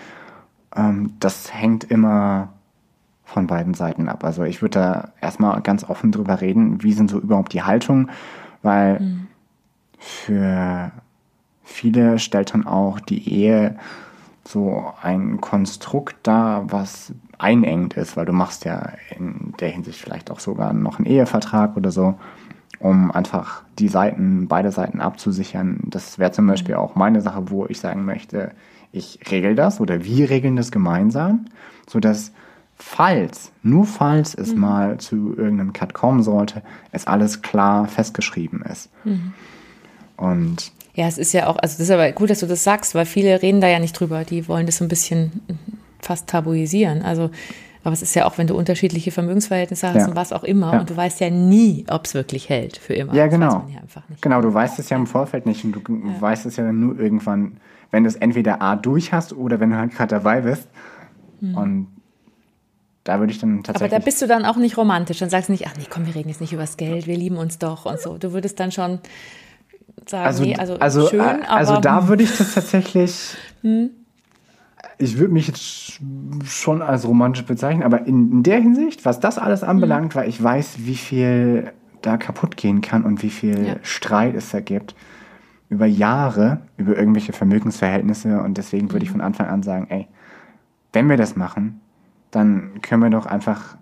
Ähm, 0.74 1.14
das 1.20 1.52
hängt 1.52 1.84
immer 1.84 2.52
von 3.24 3.46
beiden 3.46 3.74
Seiten 3.74 4.08
ab. 4.08 4.24
Also 4.24 4.44
ich 4.44 4.62
würde 4.62 4.78
da 4.78 5.12
erstmal 5.20 5.60
ganz 5.60 5.84
offen 5.84 6.12
drüber 6.12 6.40
reden, 6.40 6.82
wie 6.82 6.92
sind 6.92 7.10
so 7.10 7.18
überhaupt 7.18 7.52
die 7.52 7.62
Haltungen, 7.62 8.10
weil 8.62 9.26
für 9.98 10.92
viele 11.66 12.18
stellt 12.18 12.54
dann 12.54 12.66
auch 12.66 13.00
die 13.00 13.28
Ehe 13.28 13.76
so 14.44 14.94
ein 15.02 15.40
Konstrukt 15.40 16.16
dar, 16.22 16.70
was 16.72 17.12
einengt 17.36 17.94
ist, 17.94 18.16
weil 18.16 18.24
du 18.24 18.32
machst 18.32 18.64
ja 18.64 18.92
in 19.18 19.52
der 19.60 19.68
Hinsicht 19.68 20.00
vielleicht 20.00 20.30
auch 20.30 20.40
sogar 20.40 20.72
noch 20.72 20.98
einen 20.98 21.06
Ehevertrag 21.06 21.76
oder 21.76 21.90
so, 21.90 22.14
um 22.78 23.10
einfach 23.10 23.62
die 23.78 23.88
Seiten, 23.88 24.46
beide 24.48 24.70
Seiten 24.70 25.00
abzusichern. 25.00 25.80
Das 25.84 26.18
wäre 26.18 26.30
zum 26.30 26.46
Beispiel 26.46 26.76
auch 26.76 26.94
meine 26.94 27.20
Sache, 27.20 27.50
wo 27.50 27.66
ich 27.66 27.80
sagen 27.80 28.04
möchte, 28.04 28.52
ich 28.92 29.18
regel 29.30 29.56
das 29.56 29.80
oder 29.80 30.04
wir 30.04 30.30
regeln 30.30 30.56
das 30.56 30.70
gemeinsam, 30.70 31.46
sodass 31.88 32.32
falls, 32.76 33.50
nur 33.62 33.84
falls 33.84 34.34
es 34.34 34.54
mal 34.54 34.98
zu 34.98 35.34
irgendeinem 35.36 35.72
Cut 35.72 35.92
kommen 35.92 36.22
sollte, 36.22 36.62
es 36.92 37.06
alles 37.06 37.42
klar 37.42 37.88
festgeschrieben 37.88 38.62
ist. 38.62 38.90
Und 40.16 40.72
Ja, 40.96 41.06
es 41.06 41.18
ist 41.18 41.32
ja 41.32 41.46
auch, 41.46 41.56
also 41.58 41.74
das 41.74 41.80
ist 41.80 41.90
aber 41.90 42.10
gut, 42.12 42.30
dass 42.30 42.40
du 42.40 42.46
das 42.46 42.64
sagst, 42.64 42.94
weil 42.94 43.06
viele 43.06 43.40
reden 43.42 43.60
da 43.60 43.68
ja 43.68 43.78
nicht 43.78 43.92
drüber. 43.92 44.24
Die 44.24 44.48
wollen 44.48 44.66
das 44.66 44.78
so 44.78 44.84
ein 44.84 44.88
bisschen 44.88 45.30
fast 46.00 46.26
tabuisieren. 46.26 47.02
Also, 47.02 47.30
aber 47.84 47.92
es 47.92 48.00
ist 48.02 48.14
ja 48.14 48.24
auch, 48.26 48.38
wenn 48.38 48.46
du 48.46 48.56
unterschiedliche 48.56 49.10
Vermögensverhältnisse 49.10 49.86
hast 49.88 49.96
Ja. 49.96 50.06
und 50.08 50.16
was 50.16 50.32
auch 50.32 50.42
immer, 50.42 50.72
Ja. 50.72 50.80
und 50.80 50.88
du 50.90 50.96
weißt 50.96 51.20
ja 51.20 51.28
nie, 51.30 51.84
ob 51.90 52.06
es 52.06 52.14
wirklich 52.14 52.48
hält 52.48 52.78
für 52.78 52.94
immer. 52.94 53.14
Ja, 53.14 53.24
Das 53.26 53.32
genau. 53.34 53.66
Ja. 53.72 53.80
Genau, 54.22 54.40
du 54.40 54.52
weißt 54.52 54.78
es 54.78 54.88
ja 54.88 54.96
im 54.96 55.06
Vorfeld 55.06 55.44
nicht 55.46 55.64
und 55.64 55.72
du 55.72 55.80
weißt 56.20 56.46
es 56.46 56.56
ja 56.56 56.64
dann 56.64 56.80
nur 56.80 56.98
irgendwann, 56.98 57.58
wenn 57.90 58.02
du 58.04 58.08
es 58.08 58.16
entweder 58.16 58.62
A 58.62 58.74
durch 58.74 59.12
hast 59.12 59.32
oder 59.34 59.60
wenn 59.60 59.70
du 59.70 59.76
halt 59.76 59.92
gerade 59.94 60.14
dabei 60.14 60.40
bist. 60.40 60.66
Und 61.42 61.88
da 63.04 63.18
würde 63.20 63.32
ich 63.32 63.38
dann 63.38 63.50
Hm. 63.50 63.56
Aber 63.58 63.62
tatsächlich. 63.74 63.98
da 63.98 64.04
bist 64.04 64.22
du 64.22 64.26
dann 64.26 64.44
auch 64.46 64.56
nicht 64.56 64.76
romantisch. 64.78 65.18
Dann 65.18 65.28
sagst 65.30 65.48
du 65.48 65.52
nicht, 65.52 65.66
ach 65.68 65.74
nee, 65.76 65.84
komm, 65.88 66.06
wir 66.06 66.14
reden 66.14 66.28
jetzt 66.30 66.40
nicht 66.40 66.52
übers 66.54 66.76
Geld, 66.78 67.06
wir 67.06 67.16
lieben 67.16 67.36
uns 67.36 67.58
doch 67.58 67.84
und 67.84 68.00
so. 68.00 68.16
Du 68.18 68.32
würdest 68.32 68.58
dann 68.58 68.72
schon 68.72 68.98
sagen, 70.10 70.26
also, 70.26 70.44
nee, 70.44 70.56
also, 70.56 70.74
also, 70.78 71.08
schön, 71.08 71.20
äh, 71.20 71.22
aber 71.46 71.50
also 71.50 71.80
da 71.80 72.00
hm, 72.00 72.08
würde 72.08 72.22
ich 72.22 72.36
das 72.36 72.54
tatsächlich. 72.54 73.36
Ich 74.98 75.18
würde 75.18 75.32
mich 75.32 75.46
jetzt 75.46 75.58
sch- 75.60 76.00
schon 76.46 76.80
als 76.80 77.06
romantisch 77.06 77.44
bezeichnen, 77.44 77.82
aber 77.82 78.06
in, 78.06 78.32
in 78.32 78.42
der 78.42 78.60
Hinsicht, 78.60 79.04
was 79.04 79.20
das 79.20 79.36
alles 79.36 79.62
anbelangt, 79.62 80.14
weil 80.14 80.28
ich 80.28 80.42
weiß, 80.42 80.76
wie 80.86 80.94
viel 80.94 81.72
da 82.02 82.16
kaputt 82.16 82.56
gehen 82.56 82.80
kann 82.80 83.04
und 83.04 83.22
wie 83.22 83.30
viel 83.30 83.66
Ja. 83.66 83.76
Streit 83.82 84.34
es 84.34 84.50
da 84.50 84.60
gibt 84.60 84.94
über 85.68 85.86
Jahre, 85.86 86.60
über 86.76 86.96
irgendwelche 86.96 87.32
Vermögensverhältnisse 87.32 88.40
und 88.40 88.56
deswegen 88.56 88.92
würde 88.92 89.04
ich 89.04 89.10
von 89.10 89.20
Anfang 89.20 89.48
an 89.48 89.62
sagen, 89.62 89.86
ey, 89.90 90.06
wenn 90.92 91.08
wir 91.10 91.16
das 91.16 91.36
machen, 91.36 91.80
dann 92.30 92.80
können 92.80 93.02
wir 93.02 93.10
doch 93.10 93.26
einfach 93.26 93.76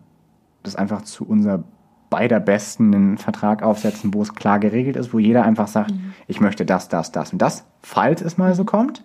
das 0.62 0.74
einfach 0.76 1.02
zu 1.02 1.24
unser 1.26 1.62
beider 2.10 2.40
Besten 2.40 2.94
einen 2.94 3.18
Vertrag 3.18 3.62
aufsetzen, 3.62 4.14
wo 4.14 4.22
es 4.22 4.34
klar 4.34 4.58
geregelt 4.58 4.96
ist, 4.96 5.12
wo 5.12 5.18
jeder 5.18 5.44
einfach 5.44 5.68
sagt, 5.68 5.92
mhm. 5.92 6.14
ich 6.26 6.40
möchte 6.40 6.64
das, 6.64 6.88
das, 6.88 7.12
das 7.12 7.32
und 7.32 7.40
das, 7.40 7.64
falls 7.82 8.22
es 8.22 8.38
mal 8.38 8.54
so 8.54 8.64
kommt. 8.64 9.02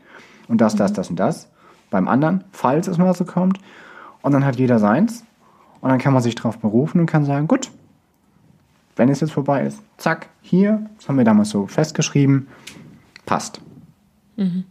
Und 0.48 0.62
das, 0.62 0.76
das, 0.76 0.92
mhm. 0.92 0.96
das 0.96 1.10
und 1.10 1.20
das. 1.20 1.50
Beim 1.90 2.08
anderen, 2.08 2.44
falls 2.52 2.88
es 2.88 2.98
mal 2.98 3.14
so 3.16 3.26
kommt. 3.26 3.60
Und 4.22 4.34
dann 4.34 4.46
hat 4.46 4.58
jeder 4.58 4.80
seins. 4.80 5.24
Und 5.82 5.90
dann 5.90 6.00
kann 6.00 6.14
man 6.14 6.22
sich 6.22 6.36
darauf 6.36 6.60
berufen 6.60 7.00
und 7.00 7.06
kann 7.06 7.26
sagen, 7.26 7.48
gut, 7.48 7.72
wenn 8.96 9.10
es 9.10 9.22
jetzt 9.22 9.32
vorbei 9.32 9.66
ist, 9.66 9.82
zack, 9.98 10.28
hier, 10.42 10.86
das 10.98 11.08
haben 11.08 11.18
wir 11.18 11.24
damals 11.24 11.50
so 11.50 11.68
festgeschrieben, 11.68 12.48
passt. 13.26 13.62
Mhm. 14.36 14.66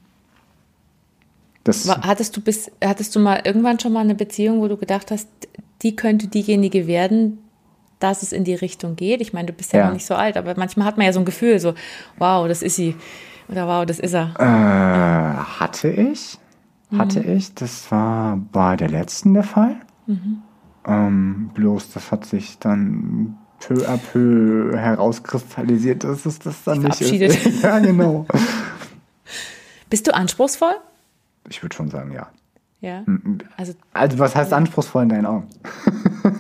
Das 1.65 1.89
hattest 1.89 2.37
du 2.37 2.41
bis, 2.41 2.71
hattest 2.83 3.15
du 3.17 3.21
mal 3.21 3.43
irgendwann 3.45 3.79
schon 3.79 3.93
mal 3.93 4.01
eine 4.01 4.15
Beziehung, 4.15 4.61
wo 4.61 4.69
du 4.69 4.77
gedacht 4.77 5.11
hast, 5.11 5.29
die 5.83 5.97
könnte 5.97 6.29
diejenige 6.29 6.87
werden, 6.87 7.39
dass 7.99 8.23
es 8.23 8.33
in 8.33 8.45
die 8.45 8.55
Richtung 8.55 8.97
geht? 8.97 9.21
Ich 9.21 9.33
meine, 9.33 9.47
du 9.47 9.53
bist 9.53 9.73
ja, 9.73 9.81
ja. 9.81 9.87
noch 9.87 9.95
nicht 9.95 10.07
so 10.07 10.15
alt, 10.15 10.37
aber 10.37 10.55
manchmal 10.57 10.87
hat 10.87 10.97
man 10.97 11.07
ja 11.07 11.13
so 11.13 11.21
ein 11.21 11.25
Gefühl, 11.25 11.59
so, 11.59 11.75
wow, 12.19 12.47
das 12.49 12.63
ist 12.63 12.77
sie. 12.77 12.95
Oder 13.49 13.67
wow, 13.67 13.87
das 13.87 13.99
ist 13.99 14.15
er. 14.15 14.35
Äh, 14.39 15.43
hatte 15.61 15.89
ich. 15.89 16.39
Hatte 16.97 17.21
mhm. 17.21 17.37
ich. 17.37 17.55
Das 17.55 17.91
war 17.91 18.37
bei 18.53 18.77
der 18.77 18.89
letzten 18.89 19.35
der 19.35 19.43
Fall. 19.43 19.77
Mhm. 20.07 20.43
Ähm, 20.87 21.51
bloß 21.55 21.93
das 21.93 22.11
hat 22.13 22.25
sich 22.25 22.59
dann 22.59 23.37
peu 23.61 23.87
à 23.87 23.99
peu 23.99 24.77
herauskristallisiert, 24.77 26.05
dass 26.05 26.25
es 26.25 26.39
das 26.39 26.65
dann 26.65 26.81
nicht 26.81 27.01
ist. 27.01 27.63
ja, 27.63 27.79
genau. 27.79 28.27
Bist 29.91 30.07
du 30.07 30.15
anspruchsvoll? 30.15 30.77
Ich 31.49 31.63
würde 31.63 31.75
schon 31.75 31.91
sagen, 31.91 32.13
ja. 32.13 32.29
Ja. 32.81 33.05
Also, 33.57 33.75
also 33.93 34.19
was 34.19 34.37
heißt 34.37 34.53
anspruchsvoll 34.53 35.03
in 35.05 35.09
deinen 35.09 35.27
Augen? 35.27 35.47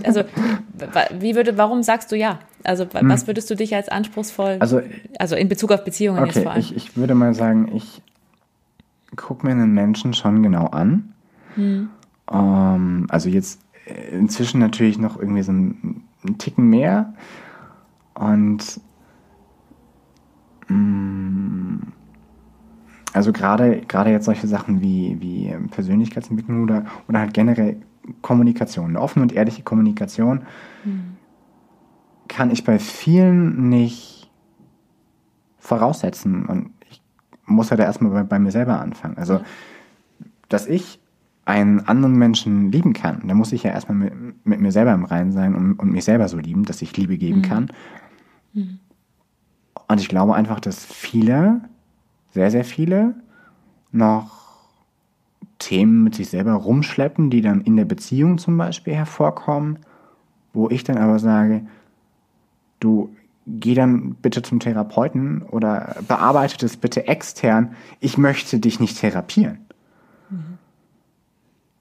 Also 0.05 0.23
wie 1.19 1.35
würde, 1.35 1.57
warum 1.57 1.83
sagst 1.83 2.13
du 2.13 2.17
ja? 2.17 2.39
Also 2.63 2.87
was 2.93 3.27
würdest 3.27 3.49
du 3.51 3.55
dich 3.55 3.75
als 3.75 3.89
anspruchsvoll, 3.89 4.57
also, 4.61 4.81
also 5.19 5.35
in 5.35 5.49
Bezug 5.49 5.73
auf 5.73 5.85
Beziehungen 5.85 6.19
okay, 6.19 6.29
jetzt 6.29 6.43
vor 6.43 6.53
allem? 6.53 6.61
Ich, 6.61 6.77
ich 6.77 6.97
würde 6.97 7.15
mal 7.15 7.35
sagen, 7.35 7.71
ich 7.75 8.03
gucke 9.17 9.47
mir 9.47 9.53
einen 9.53 9.73
Menschen 9.73 10.15
schon 10.15 10.43
genau 10.43 10.67
an. 10.67 11.15
Hm. 11.55 11.91
Ähm, 12.31 13.07
also 13.09 13.29
jetzt 13.29 13.61
äh, 13.87 14.17
inzwischen 14.17 14.61
natürlich 14.61 14.99
noch 14.99 15.19
irgendwie 15.19 15.43
so 15.43 15.53
ein, 15.53 16.03
ein 16.27 16.39
Ticken 16.39 16.69
mehr. 16.69 17.15
Und 18.15 18.81
mm, 20.69 21.79
also 23.19 23.33
gerade 23.33 23.81
gerade 23.81 24.11
jetzt 24.11 24.27
solche 24.27 24.47
Sachen 24.47 24.81
wie, 24.81 25.17
wie 25.19 25.53
Persönlichkeitsentwicklung 25.73 26.63
oder, 26.63 26.85
oder 27.09 27.19
halt 27.19 27.35
generell 27.35 27.79
Kommunikation, 28.23 28.91
eine 28.91 29.01
offene 29.01 29.25
und 29.25 29.33
ehrliche 29.33 29.65
Kommunikation, 29.65 30.43
mhm. 30.85 31.17
kann 32.29 32.53
ich 32.53 32.63
bei 32.63 32.79
vielen 32.79 33.69
nicht 33.71 34.31
voraussetzen. 35.59 36.47
Und 36.47 36.71
ich 36.89 37.03
muss 37.45 37.73
halt 37.73 37.81
erstmal 37.81 38.13
bei, 38.13 38.23
bei 38.23 38.39
mir 38.39 38.53
selber 38.53 38.81
anfangen. 38.81 39.19
Also, 39.19 39.35
ja. 39.35 39.45
dass 40.49 40.69
ich 40.69 41.01
einen 41.45 41.89
anderen 41.89 42.15
Menschen 42.15 42.71
lieben 42.71 42.93
kann, 42.93 43.27
da 43.27 43.35
muss 43.35 43.51
ich 43.51 43.65
ja 43.65 43.73
erstmal 43.73 43.99
mit, 43.99 44.47
mit 44.47 44.61
mir 44.61 44.71
selber 44.71 44.93
im 44.93 45.05
Reinen 45.05 45.33
sein 45.33 45.57
und, 45.57 45.73
und, 45.73 45.91
mich 45.91 46.05
selber 46.05 46.29
so 46.29 46.39
lieben, 46.39 46.65
dass 46.65 46.83
ich 46.83 46.97
Liebe 46.97 47.19
geben 47.19 47.39
mhm. 47.39 47.43
kann. 47.43 47.73
Mhm. 48.53 48.79
Und 49.89 50.01
ich 50.01 50.09
glaube 50.09 50.37
einfach, 50.37 50.61
dass 50.61 50.85
viele, 50.85 51.63
sehr, 52.39 52.53
sehr 52.53 52.65
viele, 52.65 53.15
noch 53.91 54.31
Themen 55.59 56.05
mit 56.05 56.15
sich 56.15 56.29
selber 56.29 56.53
rumschleppen, 56.53 57.31
die 57.31 57.41
dann 57.41 57.63
in 57.63 57.77
der 57.77 57.85
Beziehung 57.85 58.39
zum 58.39 58.57
Beispiel 58.57 58.95
hervorkommen, 58.95 59.81
wo 60.53 60.71
ich 60.71 60.85
dann 60.85 60.99
aber 60.99 61.19
sage, 61.19 61.67
du 62.79 63.13
geh 63.45 63.75
dann 63.75 64.15
bitte 64.15 64.43
zum 64.43 64.61
Therapeuten 64.61 65.43
oder 65.43 65.97
bearbeite 66.07 66.59
das 66.59 66.77
bitte 66.77 67.09
extern. 67.09 67.75
Ich 67.99 68.19
möchte 68.19 68.61
dich 68.61 68.79
nicht 68.79 69.01
therapieren. 69.01 69.59
Mhm. 70.31 70.59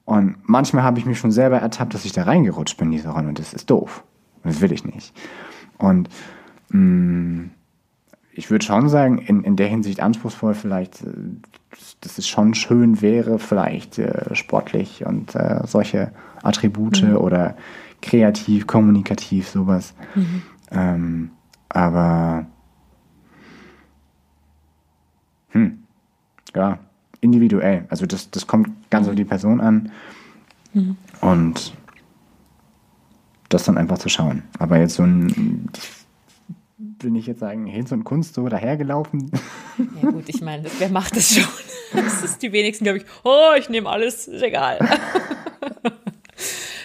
Und 0.06 0.38
manchmal 0.42 0.84
habe 0.84 0.98
ich 0.98 1.06
mich 1.06 1.20
schon 1.20 1.32
selber 1.32 1.60
ertappt, 1.60 1.94
dass 1.94 2.06
ich 2.06 2.14
da 2.14 2.24
reingerutscht 2.24 2.78
bin 2.78 2.88
in 2.88 2.94
diese 2.94 3.10
Rolle 3.10 3.28
und 3.28 3.38
das 3.38 3.54
ist 3.54 3.70
doof. 3.70 4.04
Und 4.44 4.54
das 4.54 4.62
will 4.62 4.72
ich 4.72 4.86
nicht. 4.86 5.14
Und 5.78 6.10
mh, 6.70 6.80
mm, 6.80 7.52
ich 8.38 8.52
würde 8.52 8.64
schon 8.64 8.88
sagen, 8.88 9.18
in, 9.18 9.44
in 9.44 9.56
der 9.56 9.68
Hinsicht 9.68 10.00
anspruchsvoll 10.00 10.54
vielleicht, 10.54 11.02
äh, 11.02 11.08
dass 12.02 12.20
es 12.20 12.28
schon 12.28 12.54
schön 12.54 13.02
wäre, 13.02 13.40
vielleicht 13.40 13.98
äh, 13.98 14.36
sportlich 14.36 15.06
und 15.06 15.36
äh, 15.36 15.62
solche 15.66 16.12
Attribute 16.44 17.02
mhm. 17.02 17.18
oder 17.18 17.58
kreativ, 18.02 18.68
kommunikativ, 18.68 19.50
sowas. 19.50 19.96
Mhm. 20.14 20.42
Ähm, 20.70 21.32
aber 21.70 22.46
hm, 25.50 25.80
ja, 26.56 26.78
individuell. 27.22 27.86
Also 27.90 28.06
das, 28.06 28.30
das 28.30 28.46
kommt 28.46 28.70
ganz 28.92 29.08
mhm. 29.08 29.12
auf 29.12 29.16
die 29.16 29.26
Person 29.26 29.62
an. 29.62 29.92
Mhm. 30.76 30.96
Und 31.22 31.74
das 33.50 33.64
dann 33.64 33.80
einfach 33.80 33.98
zu 33.98 34.10
schauen. 34.10 34.44
Aber 34.60 34.78
jetzt 34.78 34.96
so 34.96 35.04
ein, 35.04 35.70
will 36.78 37.12
nicht 37.12 37.28
jetzt 37.28 37.40
sagen, 37.40 37.66
Hinz 37.66 37.92
und 37.92 38.04
Kunst 38.04 38.36
so 38.36 38.48
dahergelaufen. 38.48 39.32
Ja 40.02 40.10
gut, 40.10 40.26
ich 40.28 40.42
meine, 40.42 40.70
wer 40.78 40.90
macht 40.90 41.16
das 41.16 41.36
schon? 41.36 41.48
Das 41.94 42.22
ist 42.22 42.42
die 42.42 42.52
wenigsten, 42.52 42.84
glaube 42.84 42.98
ich, 42.98 43.06
oh, 43.24 43.54
ich 43.58 43.70
nehme 43.70 43.88
alles, 43.88 44.28
ist 44.28 44.44
egal. 44.44 44.78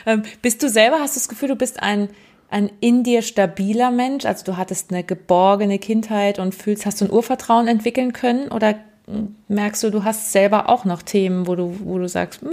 ähm, 0.06 0.22
bist 0.40 0.62
du 0.62 0.68
selber, 0.68 1.00
hast 1.00 1.16
du 1.16 1.18
das 1.18 1.28
Gefühl, 1.28 1.48
du 1.48 1.56
bist 1.56 1.82
ein, 1.82 2.08
ein 2.50 2.70
in 2.78 3.02
dir 3.02 3.22
stabiler 3.22 3.90
Mensch? 3.90 4.24
Also 4.24 4.44
du 4.44 4.56
hattest 4.56 4.92
eine 4.92 5.02
geborgene 5.02 5.80
Kindheit 5.80 6.38
und 6.38 6.54
fühlst, 6.54 6.86
hast 6.86 7.00
du 7.00 7.06
ein 7.06 7.10
Urvertrauen 7.10 7.66
entwickeln 7.66 8.12
können? 8.12 8.52
Oder 8.52 8.76
merkst 9.48 9.82
du, 9.82 9.90
du 9.90 10.04
hast 10.04 10.30
selber 10.30 10.68
auch 10.68 10.84
noch 10.84 11.02
Themen, 11.02 11.48
wo 11.48 11.56
du, 11.56 11.76
wo 11.82 11.98
du 11.98 12.08
sagst, 12.08 12.42
hm, 12.42 12.52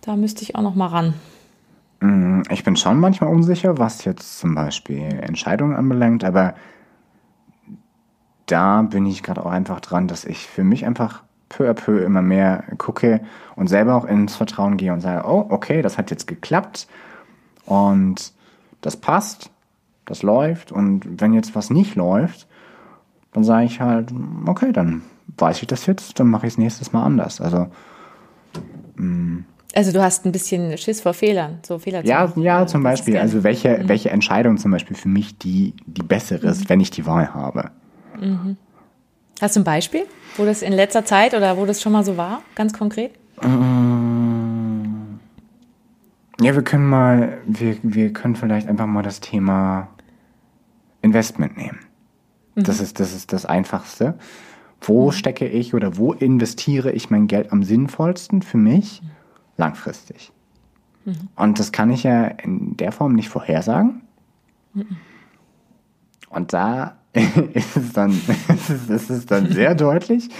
da 0.00 0.16
müsste 0.16 0.42
ich 0.42 0.56
auch 0.56 0.62
noch 0.62 0.74
mal 0.74 0.88
ran? 0.88 1.14
Mm, 2.00 2.42
ich 2.50 2.64
bin 2.64 2.76
schon 2.76 3.00
manchmal 3.00 3.30
unsicher, 3.30 3.78
was 3.78 4.04
jetzt 4.04 4.38
zum 4.38 4.54
Beispiel 4.54 5.02
Entscheidungen 5.02 5.76
anbelangt, 5.76 6.24
aber 6.24 6.54
da 8.46 8.82
bin 8.82 9.06
ich 9.06 9.22
gerade 9.22 9.44
auch 9.44 9.50
einfach 9.50 9.80
dran, 9.80 10.08
dass 10.08 10.24
ich 10.24 10.46
für 10.46 10.64
mich 10.64 10.86
einfach 10.86 11.22
peu 11.48 11.68
à 11.68 11.74
peu 11.74 11.98
immer 11.98 12.22
mehr 12.22 12.64
gucke 12.76 13.20
und 13.56 13.68
selber 13.68 13.94
auch 13.94 14.04
ins 14.04 14.36
Vertrauen 14.36 14.76
gehe 14.76 14.92
und 14.92 15.00
sage, 15.00 15.26
oh, 15.26 15.46
okay, 15.48 15.82
das 15.82 15.98
hat 15.98 16.10
jetzt 16.10 16.26
geklappt 16.26 16.86
und 17.66 18.32
das 18.80 18.96
passt, 18.96 19.50
das 20.04 20.22
läuft 20.22 20.72
und 20.72 21.20
wenn 21.20 21.34
jetzt 21.34 21.54
was 21.54 21.70
nicht 21.70 21.94
läuft, 21.94 22.46
dann 23.32 23.44
sage 23.44 23.66
ich 23.66 23.80
halt, 23.80 24.12
okay, 24.46 24.72
dann 24.72 25.02
weiß 25.36 25.60
ich 25.62 25.68
das 25.68 25.86
jetzt, 25.86 26.18
dann 26.18 26.28
mache 26.28 26.46
ich 26.46 26.54
es 26.54 26.58
nächstes 26.58 26.92
Mal 26.92 27.04
anders. 27.04 27.40
Also 27.40 27.68
mh, 28.96 29.04
mm, 29.04 29.44
also 29.74 29.92
du 29.92 30.02
hast 30.02 30.24
ein 30.24 30.32
bisschen 30.32 30.76
Schiss 30.78 31.00
vor 31.00 31.14
Fehlern, 31.14 31.58
so 31.66 31.78
Fehler 31.78 32.02
zu 32.02 32.08
ja, 32.08 32.26
machen. 32.26 32.42
Ja, 32.42 32.66
zum 32.66 32.82
Beispiel. 32.82 33.18
Also 33.18 33.44
welche, 33.44 33.78
mhm. 33.78 33.88
welche 33.88 34.10
Entscheidung 34.10 34.56
zum 34.56 34.70
Beispiel 34.70 34.96
für 34.96 35.08
mich 35.08 35.36
die, 35.38 35.74
die 35.86 36.02
bessere 36.02 36.46
ist, 36.48 36.62
mhm. 36.62 36.68
wenn 36.70 36.80
ich 36.80 36.90
die 36.90 37.06
Wahl 37.06 37.34
habe. 37.34 37.70
Mhm. 38.18 38.56
Hast 39.40 39.56
du 39.56 39.60
ein 39.60 39.64
Beispiel, 39.64 40.04
wo 40.36 40.44
das 40.44 40.62
in 40.62 40.72
letzter 40.72 41.04
Zeit 41.04 41.34
oder 41.34 41.56
wo 41.56 41.66
das 41.66 41.80
schon 41.80 41.92
mal 41.92 42.04
so 42.04 42.16
war, 42.16 42.42
ganz 42.56 42.72
konkret? 42.72 43.12
Mm. 43.40 45.18
Ja, 46.40 46.54
wir 46.54 46.62
können 46.62 46.88
mal, 46.88 47.38
wir, 47.46 47.76
wir 47.82 48.12
können 48.12 48.34
vielleicht 48.34 48.66
einfach 48.68 48.86
mal 48.86 49.02
das 49.02 49.20
Thema 49.20 49.88
Investment 51.02 51.56
nehmen. 51.56 51.78
Mhm. 52.56 52.64
Das, 52.64 52.80
ist, 52.80 52.98
das 52.98 53.14
ist 53.14 53.32
das 53.32 53.46
Einfachste. 53.46 54.18
Wo 54.80 55.06
mhm. 55.06 55.12
stecke 55.12 55.46
ich 55.46 55.72
oder 55.74 55.96
wo 55.96 56.12
investiere 56.12 56.90
ich 56.90 57.10
mein 57.10 57.28
Geld 57.28 57.52
am 57.52 57.62
sinnvollsten 57.62 58.42
für 58.42 58.58
mich? 58.58 59.02
Langfristig. 59.58 60.32
Mhm. 61.04 61.28
Und 61.36 61.58
das 61.58 61.72
kann 61.72 61.90
ich 61.90 62.04
ja 62.04 62.24
in 62.24 62.76
der 62.78 62.92
Form 62.92 63.12
nicht 63.14 63.28
vorhersagen. 63.28 64.02
Mhm. 64.72 64.96
Und 66.30 66.52
da 66.54 66.96
ist 67.52 67.76
es 67.76 67.92
dann, 67.92 68.10
ist 68.88 69.10
es 69.10 69.26
dann 69.26 69.52
sehr 69.52 69.74
deutlich, 69.74 70.30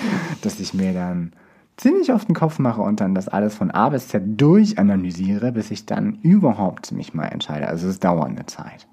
dass 0.42 0.60
ich 0.60 0.72
mir 0.72 0.94
dann 0.94 1.32
ziemlich 1.76 2.12
auf 2.12 2.24
den 2.24 2.34
Kopf 2.34 2.58
mache 2.58 2.80
und 2.80 3.00
dann 3.00 3.14
das 3.14 3.28
alles 3.28 3.54
von 3.54 3.70
A 3.70 3.88
bis 3.88 4.08
Z 4.08 4.22
durchanalysiere, 4.40 5.52
bis 5.52 5.70
ich 5.70 5.84
dann 5.84 6.18
überhaupt 6.22 6.92
mich 6.92 7.12
mal 7.12 7.26
entscheide. 7.26 7.68
Also 7.68 7.88
es 7.88 8.00
dauert 8.00 8.28
eine 8.28 8.46
Zeit. 8.46 8.86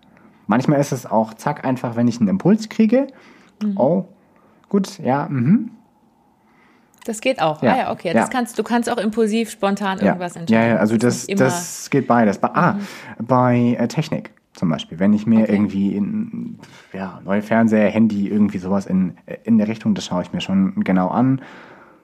Manchmal 0.48 0.80
ist 0.80 0.92
es 0.92 1.06
auch 1.06 1.34
zack 1.34 1.66
einfach, 1.66 1.96
wenn 1.96 2.08
ich 2.08 2.20
einen 2.20 2.30
Impuls 2.30 2.70
kriege. 2.70 3.08
Mhm. 3.62 3.78
Oh, 3.78 4.06
gut, 4.70 5.00
ja, 5.00 5.28
mhm, 5.30 5.72
das 7.06 7.22
geht 7.22 7.42
auch. 7.42 7.62
Ja, 7.62 7.74
ah, 7.74 7.78
ja 7.78 7.92
okay. 7.92 8.14
Das 8.14 8.30
kannst, 8.30 8.60
du 8.60 8.64
kannst 8.64 8.90
auch 8.90 8.98
impulsiv, 8.98 9.50
spontan 9.50 10.00
irgendwas 10.00 10.36
ja. 10.36 10.42
entscheiden. 10.42 10.68
Ja, 10.68 10.76
ja, 10.76 10.80
also 10.80 10.98
das, 10.98 11.28
das 11.28 11.90
geht 11.90 12.08
beides. 12.08 12.42
Ah, 12.44 12.74
mhm. 12.74 13.26
bei 13.26 13.78
äh, 13.80 13.88
Technik 13.88 14.32
zum 14.54 14.70
Beispiel. 14.70 15.00
Wenn 15.00 15.14
ich 15.14 15.26
mir 15.26 15.42
okay. 15.42 15.54
irgendwie 15.54 15.96
in, 15.96 16.60
ja, 16.94 17.22
neue 17.24 17.42
Fernseher, 17.42 17.90
Handy, 17.90 18.28
irgendwie 18.28 18.58
sowas 18.58 18.86
in, 18.86 19.18
in 19.44 19.58
der 19.58 19.68
Richtung, 19.68 19.96
das 19.96 20.06
schaue 20.06 20.24
ich 20.24 20.34
mir 20.34 20.42
schon 20.42 20.84
genau 20.84 21.10
an, 21.10 21.42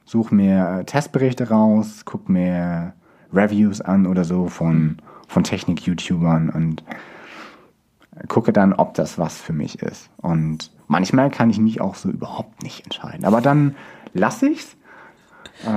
suche 0.06 0.36
mir 0.36 0.80
äh, 0.80 0.84
Testberichte 0.84 1.50
raus, 1.50 2.06
gucke 2.06 2.32
mir 2.32 2.94
Reviews 3.34 3.82
an 3.82 4.06
oder 4.06 4.24
so 4.24 4.48
von, 4.48 4.98
von 5.28 5.44
Technik-YouTubern 5.44 6.50
und 6.50 6.84
gucke 8.28 8.52
dann, 8.54 8.74
ob 8.74 8.94
das 8.94 9.18
was 9.18 9.38
für 9.38 9.54
mich 9.54 9.82
ist. 9.82 10.10
Und 10.18 10.72
manchmal 10.88 11.32
kann 11.32 11.50
ich 11.50 11.60
mich 11.60 11.82
auch 11.82 11.96
so 11.96 12.10
überhaupt 12.10 12.64
nicht 12.64 12.84
entscheiden. 12.84 13.26
Aber 13.26 13.42
dann 13.42 13.76
lasse 14.14 14.50
ich's. 14.50 14.76
Äh, 15.66 15.70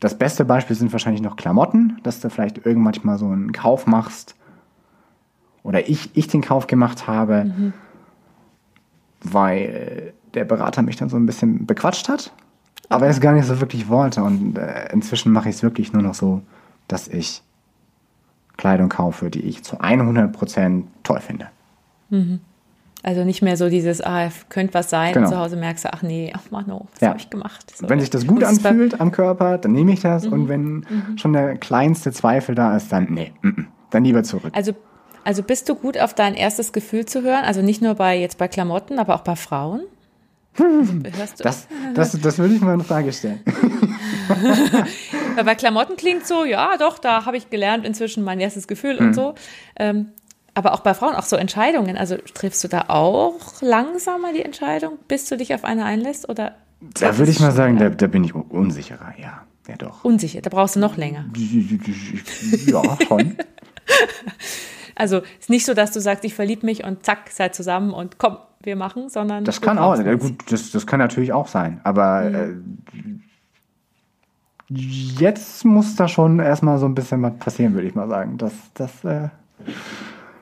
Das 0.00 0.16
beste 0.18 0.44
Beispiel 0.44 0.76
sind 0.76 0.92
wahrscheinlich 0.92 1.22
noch 1.22 1.36
Klamotten, 1.36 1.98
dass 2.02 2.20
du 2.20 2.30
vielleicht 2.30 2.64
irgendwann 2.66 2.94
mal 3.02 3.18
so 3.18 3.26
einen 3.26 3.52
Kauf 3.52 3.86
machst 3.86 4.34
oder 5.62 5.88
ich, 5.88 6.10
ich 6.16 6.28
den 6.28 6.40
Kauf 6.42 6.66
gemacht 6.66 7.06
habe, 7.06 7.50
weil 9.22 10.12
der 10.34 10.44
Berater 10.44 10.82
mich 10.82 10.96
dann 10.96 11.08
so 11.08 11.16
ein 11.16 11.26
bisschen 11.26 11.66
bequatscht 11.66 12.08
hat, 12.08 12.32
aber 12.88 13.06
er 13.06 13.10
es 13.10 13.20
gar 13.20 13.32
nicht 13.32 13.46
so 13.46 13.60
wirklich 13.60 13.88
wollte. 13.88 14.22
Und 14.22 14.56
äh, 14.58 14.92
inzwischen 14.92 15.32
mache 15.32 15.48
ich 15.48 15.56
es 15.56 15.62
wirklich 15.62 15.92
nur 15.92 16.02
noch 16.02 16.14
so, 16.14 16.42
dass 16.86 17.08
ich 17.08 17.42
Kleidung 18.56 18.88
kaufe, 18.88 19.30
die 19.30 19.40
ich 19.42 19.62
zu 19.62 19.76
100% 19.80 20.84
toll 21.02 21.20
finde. 21.20 21.48
Also 23.04 23.24
nicht 23.24 23.42
mehr 23.42 23.56
so 23.56 23.68
dieses, 23.68 24.00
ah, 24.02 24.28
könnte 24.48 24.74
was 24.74 24.90
sein, 24.90 25.12
Genau. 25.14 25.26
und 25.28 25.32
zu 25.32 25.38
Hause 25.38 25.56
merkst 25.56 25.84
du, 25.84 25.92
ach 25.92 26.02
nee, 26.02 26.32
ach 26.36 26.50
Mano, 26.50 26.88
was 26.92 27.00
Ja. 27.00 27.08
habe 27.10 27.18
ich 27.18 27.30
gemacht? 27.30 27.72
So. 27.76 27.88
Wenn 27.88 28.00
sich 28.00 28.10
das 28.10 28.26
gut 28.26 28.40
bei- 28.40 28.46
anfühlt 28.46 29.00
am 29.00 29.12
Körper, 29.12 29.56
dann 29.58 29.72
nehme 29.72 29.92
ich 29.92 30.00
das. 30.00 30.26
Und 30.26 30.48
wenn 30.48 30.84
schon 31.16 31.32
der 31.32 31.56
kleinste 31.56 32.10
Zweifel 32.12 32.54
da 32.56 32.76
ist, 32.76 32.90
dann 32.92 33.06
nee, 33.10 33.32
mm, 33.42 33.62
dann 33.90 34.04
lieber 34.04 34.24
zurück. 34.24 34.52
Also, 34.52 34.72
also 35.24 35.42
bist 35.44 35.68
du 35.68 35.74
gut 35.76 35.96
auf 35.98 36.12
dein 36.14 36.34
erstes 36.34 36.72
Gefühl 36.72 37.06
zu 37.06 37.22
hören? 37.22 37.44
Also 37.44 37.62
nicht 37.62 37.80
nur 37.82 37.94
bei 37.94 38.18
jetzt 38.18 38.36
bei 38.36 38.48
Klamotten, 38.48 38.98
aber 38.98 39.14
auch 39.14 39.20
bei 39.22 39.36
Frauen? 39.36 39.82
Also? 40.58 40.92
Das, 41.38 41.68
das, 41.94 42.20
das 42.20 42.38
würde 42.38 42.54
ich 42.54 42.60
mal 42.60 42.74
in 42.74 42.80
Frage 42.82 43.12
stellen. 43.12 43.40
Weil 45.36 45.44
bei 45.44 45.54
Klamotten 45.54 45.96
klingt 45.96 46.26
so, 46.26 46.44
ja, 46.44 46.76
doch, 46.78 46.98
da 46.98 47.24
habe 47.26 47.36
ich 47.36 47.48
gelernt 47.50 47.86
inzwischen 47.86 48.24
mein 48.24 48.40
erstes 48.40 48.66
Gefühl 48.66 48.94
Mhm. 49.00 49.06
und 49.08 49.14
so. 49.14 49.34
Ähm, 49.78 50.08
aber 50.58 50.74
auch 50.74 50.80
bei 50.80 50.92
Frauen, 50.92 51.14
auch 51.14 51.22
so 51.22 51.36
Entscheidungen. 51.36 51.96
Also 51.96 52.16
triffst 52.34 52.62
du 52.64 52.68
da 52.68 52.86
auch 52.88 53.62
langsamer 53.62 54.32
die 54.32 54.42
Entscheidung, 54.44 54.98
bis 55.08 55.26
du 55.28 55.36
dich 55.36 55.54
auf 55.54 55.64
eine 55.64 55.84
einlässt? 55.84 56.28
Oder 56.28 56.56
Da 56.80 57.16
würde 57.16 57.30
ich 57.30 57.38
mal 57.40 57.52
sagen, 57.52 57.78
da, 57.78 57.88
da 57.90 58.06
bin 58.08 58.24
ich 58.24 58.34
un- 58.34 58.42
unsicherer. 58.42 59.14
Ja, 59.18 59.42
ja 59.68 59.76
doch. 59.76 60.04
unsicher? 60.04 60.40
Da 60.42 60.50
brauchst 60.50 60.76
du 60.76 60.80
noch 60.80 60.96
länger. 60.96 61.24
Ja, 62.66 62.82
schon. 63.06 63.36
Also 65.00 65.22
ist 65.38 65.48
nicht 65.48 65.64
so, 65.64 65.74
dass 65.74 65.92
du 65.92 66.00
sagst, 66.00 66.24
ich 66.24 66.34
verliebe 66.34 66.66
mich 66.66 66.82
und 66.82 67.06
zack, 67.06 67.30
seid 67.30 67.54
zusammen 67.54 67.92
und 67.92 68.18
komm, 68.18 68.38
wir 68.64 68.74
machen, 68.74 69.08
sondern 69.08 69.44
Das 69.44 69.60
kann 69.60 69.78
auch, 69.78 69.96
ja, 69.96 70.14
gut, 70.16 70.50
das, 70.50 70.72
das 70.72 70.88
kann 70.88 70.98
natürlich 70.98 71.32
auch 71.32 71.46
sein. 71.46 71.80
Aber 71.84 72.24
äh, 72.24 72.54
jetzt 74.70 75.64
muss 75.64 75.94
da 75.94 76.08
schon 76.08 76.40
erstmal 76.40 76.78
so 76.78 76.86
ein 76.86 76.96
bisschen 76.96 77.22
was 77.22 77.36
passieren, 77.38 77.74
würde 77.74 77.86
ich 77.86 77.94
mal 77.94 78.08
sagen. 78.08 78.38
Das, 78.38 78.52
das 78.74 79.04
äh, 79.04 79.28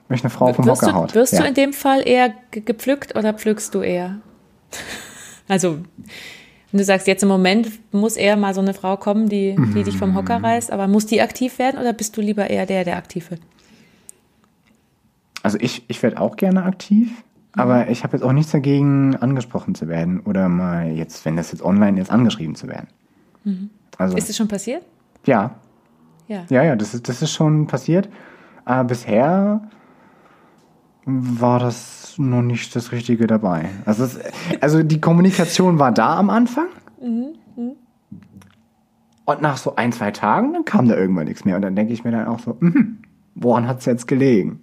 mich 0.09 0.23
eine 0.23 0.31
Frau 0.31 0.53
vom 0.53 0.65
Wirst, 0.67 0.83
Hocker 0.83 0.93
du, 0.93 0.99
haut. 0.99 1.15
wirst 1.15 1.33
ja. 1.35 1.43
du 1.43 1.49
in 1.49 1.55
dem 1.55 1.73
Fall 1.73 2.07
eher 2.07 2.33
ge- 2.51 2.63
gepflückt 2.63 3.17
oder 3.17 3.33
pflückst 3.35 3.75
du 3.75 3.81
eher? 3.83 4.17
Also, 5.49 5.79
wenn 6.73 6.79
du 6.79 6.83
sagst, 6.83 7.07
jetzt 7.07 7.23
im 7.23 7.29
Moment 7.29 7.71
muss 7.93 8.17
eher 8.17 8.37
mal 8.37 8.53
so 8.53 8.61
eine 8.61 8.75
Frau 8.75 8.97
kommen, 8.97 9.29
die, 9.29 9.55
die 9.77 9.85
dich 9.85 9.97
vom 9.97 10.17
Hocker 10.17 10.43
reißt, 10.43 10.73
aber 10.73 10.89
muss 10.89 11.07
die 11.07 11.21
aktiv 11.23 11.61
werden 11.61 11.79
oder 11.81 11.93
bist 11.93 12.17
du 12.17 12.21
lieber 12.21 12.51
eher 12.51 12.67
der, 12.67 12.83
der 12.83 12.97
aktiv 12.97 13.31
wird? 13.31 13.41
Also 15.43 15.59
ich, 15.61 15.85
ich 15.89 16.03
werde 16.03 16.21
auch 16.21 16.37
gerne 16.37 16.65
aktiv, 16.65 17.13
aber 17.53 17.89
ich 17.89 18.03
habe 18.03 18.17
jetzt 18.17 18.25
auch 18.25 18.33
nichts 18.33 18.51
dagegen, 18.51 19.15
angesprochen 19.15 19.77
zu 19.77 19.87
werden 19.87 20.19
oder 20.21 20.49
mal 20.49 20.91
jetzt, 20.91 21.25
wenn 21.25 21.37
das 21.37 21.53
jetzt 21.53 21.63
online 21.63 22.01
ist, 22.01 22.11
angeschrieben 22.11 22.57
zu 22.57 22.67
werden. 22.67 22.89
Also 23.99 24.17
Ist 24.17 24.29
es 24.29 24.37
schon 24.37 24.49
passiert? 24.49 24.83
ja, 25.27 25.55
Ja. 26.27 26.45
ja, 26.51 26.65
ja, 26.65 26.75
das 26.77 26.93
ist, 26.95 27.09
das 27.09 27.23
ist 27.23 27.31
schon 27.33 27.69
passiert. 27.69 28.09
Aber 28.65 28.83
bisher 28.89 29.61
war 31.07 31.61
das 31.61 32.15
noch 32.19 32.43
nicht 32.43 32.75
das 32.75 32.93
Richtige 32.93 33.27
dabei. 33.27 33.71
Also, 33.85 34.05
es, 34.05 34.19
also 34.61 34.83
die 34.83 35.01
Kommunikation 35.01 35.79
war 35.79 35.93
da 35.93 36.19
am 36.19 36.31
Anfang. 36.31 36.67
Und 39.25 39.43
nach 39.43 39.57
so 39.57 39.77
ein, 39.77 39.93
zwei 39.93 40.11
Tagen, 40.11 40.53
dann 40.53 40.65
kam 40.65 40.89
da 40.89 40.97
irgendwann 40.97 41.27
nichts 41.27 41.45
mehr. 41.45 41.57
Und 41.57 41.63
dann 41.63 41.77
denke 41.77 41.93
ich 41.93 42.05
mir 42.05 42.11
dann 42.11 42.27
auch 42.27 42.41
so, 42.41 42.57
mhm, 42.61 42.99
woran 43.35 43.67
hat 43.67 43.81
es 43.81 43.87
jetzt 43.87 44.07
gelegen? 44.07 44.61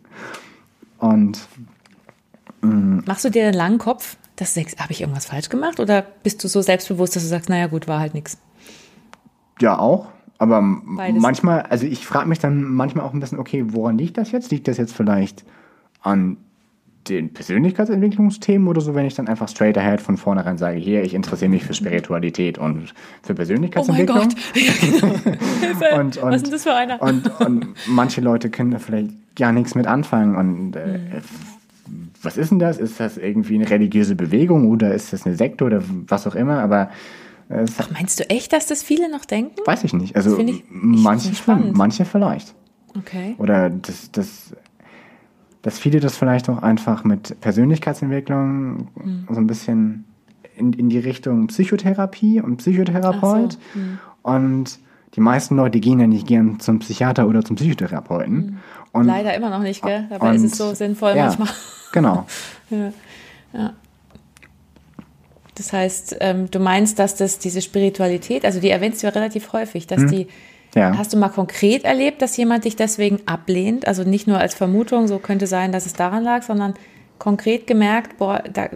Und 1.00 1.48
Machst 2.62 3.26
du 3.26 3.30
dir 3.30 3.44
einen 3.44 3.54
langen 3.54 3.78
Kopf, 3.78 4.16
dass 4.38 4.54
du 4.54 4.62
denkst, 4.62 4.76
habe 4.80 4.94
ich 4.94 5.02
irgendwas 5.02 5.26
falsch 5.26 5.50
gemacht? 5.50 5.80
Oder 5.80 6.02
bist 6.02 6.44
du 6.44 6.48
so 6.48 6.62
selbstbewusst, 6.62 7.16
dass 7.16 7.24
du 7.24 7.30
sagst, 7.30 7.50
naja 7.50 7.68
gut, 7.68 7.88
war 7.88 8.00
halt 8.00 8.14
nichts? 8.14 8.38
Ja, 9.60 9.78
auch. 9.78 10.08
Aber 10.38 10.64
Beides. 10.86 11.22
manchmal, 11.22 11.64
also 11.64 11.86
ich 11.86 12.06
frage 12.06 12.28
mich 12.28 12.40
dann 12.40 12.64
manchmal 12.64 13.06
auch 13.06 13.14
ein 13.14 13.20
bisschen, 13.20 13.38
okay, 13.40 13.66
woran 13.68 13.98
liegt 13.98 14.18
das 14.18 14.32
jetzt? 14.32 14.52
Liegt 14.52 14.68
das 14.68 14.78
jetzt 14.78 14.94
vielleicht 14.94 15.46
an 16.04 16.38
den 17.10 17.34
Persönlichkeitsentwicklungsthemen 17.34 18.66
oder 18.68 18.80
so, 18.80 18.96
wenn 18.96 19.06
ich 19.06 19.14
dann 19.16 19.28
einfach 19.28 19.50
straight 19.50 19.78
ahead 19.78 20.00
von 20.00 20.16
vornherein 20.16 20.58
sage, 20.58 20.78
hier, 20.78 21.04
ich 21.04 21.14
interessiere 21.14 21.50
mich 21.50 21.66
für 21.66 21.74
Spiritualität 21.74 22.58
und 22.58 22.88
für 22.88 22.94
Oh 22.94 23.28
mein 23.30 23.36
Persönlichkeitsentwicklung. 23.36 24.18
Gott. 24.30 24.36
Ja, 24.56 24.72
genau. 24.80 25.14
Und, 26.00 26.18
und, 26.18 26.22
Was 26.32 26.36
ist 26.38 26.44
denn 26.46 26.52
das 26.52 26.64
für 26.64 26.74
einer? 26.74 27.02
Und, 27.02 27.40
und 27.42 27.68
manche 27.88 28.22
Leute 28.22 28.50
können 28.50 28.72
da 28.72 28.80
vielleicht 28.80 29.10
gar 29.36 29.52
nichts 29.52 29.76
mit 29.76 29.86
anfangen. 29.88 30.36
Und 30.36 30.76
äh, 30.76 31.00
Mhm. 31.86 32.12
was 32.22 32.38
ist 32.38 32.52
denn 32.52 32.60
das? 32.60 32.78
Ist 32.78 33.02
das 33.02 33.18
irgendwie 33.18 33.56
eine 33.56 33.70
religiöse 33.70 34.16
Bewegung 34.16 34.70
oder 34.70 34.94
ist 34.94 35.12
das 35.12 35.26
eine 35.26 35.36
Sekte 35.36 35.66
oder 35.66 35.84
was 36.08 36.26
auch 36.26 36.36
immer? 36.36 36.60
Aber 36.60 36.90
äh, 37.50 37.64
es 37.64 37.74
Ach, 37.80 37.90
meinst 37.92 38.20
du 38.22 38.30
echt, 38.30 38.54
dass 38.54 38.68
das 38.68 38.82
viele 38.84 39.12
noch 39.12 39.26
denken? 39.26 39.56
weiß 39.66 39.84
ich 39.84 39.92
nicht. 39.94 40.16
Also 40.16 40.38
ich- 40.40 40.50
ich 40.60 40.64
manche, 40.70 41.32
manche 41.74 42.06
vielleicht. 42.06 42.54
Okay. 42.98 43.36
Oder 43.40 43.70
das, 43.70 44.10
das, 44.12 44.54
dass 45.64 45.80
viele 45.80 46.00
das 46.00 46.16
vielleicht 46.18 46.48
auch 46.50 46.62
einfach 46.62 47.04
mit 47.04 47.40
Persönlichkeitsentwicklung 47.42 48.90
Mhm. 48.96 49.28
so 49.30 49.36
ein 49.40 49.48
bisschen 49.48 50.06
in, 50.56 50.72
in 50.74 50.90
die 50.90 51.00
Richtung 51.00 51.48
Psychotherapie 51.48 52.40
und 52.42 52.58
Psychotherapeut. 52.58 53.54
So, 53.54 53.80
mhm. 53.80 54.00
Und 54.22 54.80
die 55.16 55.20
meisten 55.22 55.56
Leute 55.56 55.80
gehen 55.80 56.00
ja 56.00 56.06
nicht 56.08 56.28
gern 56.28 56.60
zum 56.60 56.80
Psychiater 56.80 57.28
oder 57.28 57.44
zum 57.44 57.56
Psychotherapeuten. 57.56 58.60
Und, 58.92 59.02
Mhm. 59.04 59.08
Leider 59.08 59.34
immer 59.36 59.50
noch 59.50 59.62
nicht, 59.64 59.82
gell? 59.84 60.06
Dabei 60.10 60.30
und- 60.30 60.36
ist 60.36 60.44
es 60.44 60.58
so 60.58 60.74
sinnvoll 60.76 61.16
ja, 61.16 61.26
manchmal. 61.28 61.50
Genau. 61.92 62.26
Das 65.56 65.72
heißt, 65.72 66.18
ähm, 66.20 66.50
du 66.50 66.60
meinst, 66.60 66.98
dass 66.98 67.16
das 67.16 67.38
diese 67.38 67.62
Spiritualität, 67.62 68.44
also 68.44 68.60
die 68.60 68.70
erwähnst 68.70 69.04
du 69.04 69.08
ja 69.08 69.14
relativ 69.14 69.54
häufig, 69.54 69.86
dass 69.86 70.04
die, 70.08 70.24
Hm. 70.24 70.28
Ja. 70.76 70.98
hast 70.98 71.14
du 71.14 71.18
mal 71.18 71.30
konkret 71.30 71.84
erlebt, 71.84 72.22
dass 72.22 72.36
jemand 72.36 72.66
dich 72.66 72.76
deswegen 72.76 73.20
ablehnt? 73.28 73.88
Also 73.88 74.04
nicht 74.04 74.28
nur 74.28 74.40
als 74.40 74.56
Vermutung, 74.56 75.08
so 75.08 75.20
könnte 75.20 75.46
sein, 75.48 75.72
dass 75.72 75.86
es 75.86 75.94
daran 75.94 76.24
lag, 76.24 76.42
sondern 76.44 76.74
konkret 77.20 77.68
gemerkt, 77.68 78.18
boah, 78.18 78.44
da, 78.52 78.70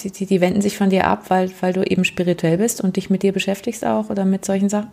die, 0.00 0.10
die, 0.10 0.26
die 0.26 0.40
wenden 0.40 0.60
sich 0.60 0.76
von 0.76 0.90
dir 0.90 1.06
ab, 1.06 1.30
weil, 1.30 1.50
weil 1.60 1.72
du 1.72 1.82
eben 1.82 2.04
spirituell 2.04 2.58
bist 2.58 2.80
und 2.80 2.96
dich 2.96 3.08
mit 3.10 3.22
dir 3.22 3.32
beschäftigst 3.32 3.86
auch 3.86 4.10
oder 4.10 4.24
mit 4.24 4.44
solchen 4.44 4.68
Sachen? 4.68 4.90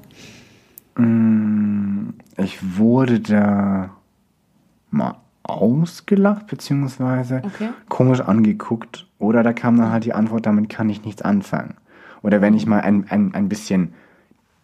Ich 2.38 2.78
wurde 2.78 3.20
da 3.20 3.90
mal 4.92 5.16
ausgelacht, 5.44 6.48
beziehungsweise 6.48 7.42
Okay. 7.44 7.70
komisch 7.90 8.22
angeguckt. 8.22 9.08
Oder 9.20 9.44
da 9.44 9.54
kam 9.54 9.78
dann 9.78 9.92
halt 9.92 10.06
die 10.06 10.14
Antwort, 10.14 10.46
damit 10.46 10.70
kann 10.70 10.90
ich 10.90 11.04
nichts 11.04 11.22
anfangen. 11.22 11.76
Oder 12.22 12.42
wenn 12.42 12.54
ich 12.54 12.66
mal 12.68 12.82
ein, 12.82 13.06
ein, 13.10 13.34
ein 13.34 13.50
bisschen 13.50 13.94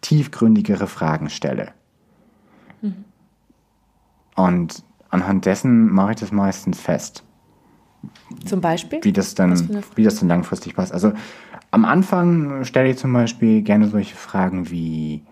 tiefgründigere 0.00 0.86
Fragen 0.86 1.30
stelle. 1.30 1.72
Und 4.36 4.84
anhand 5.10 5.46
dessen 5.46 5.92
mache 5.92 6.12
ich 6.12 6.16
das 6.18 6.30
meistens 6.30 6.80
fest, 6.80 7.24
Zum 8.44 8.60
Beispiel? 8.60 9.00
wie 9.02 9.12
das 9.12 9.34
dann, 9.34 9.82
wie 9.96 10.04
das 10.04 10.20
dann 10.20 10.28
langfristig 10.28 10.76
passt. 10.76 10.92
Also 10.92 11.12
am 11.72 11.84
Anfang 11.84 12.64
stelle 12.64 12.90
ich 12.90 12.98
zum 12.98 13.12
Beispiel 13.12 13.62
gerne 13.62 13.88
solche 13.88 14.14
Fragen 14.14 14.70
wie, 14.70 15.22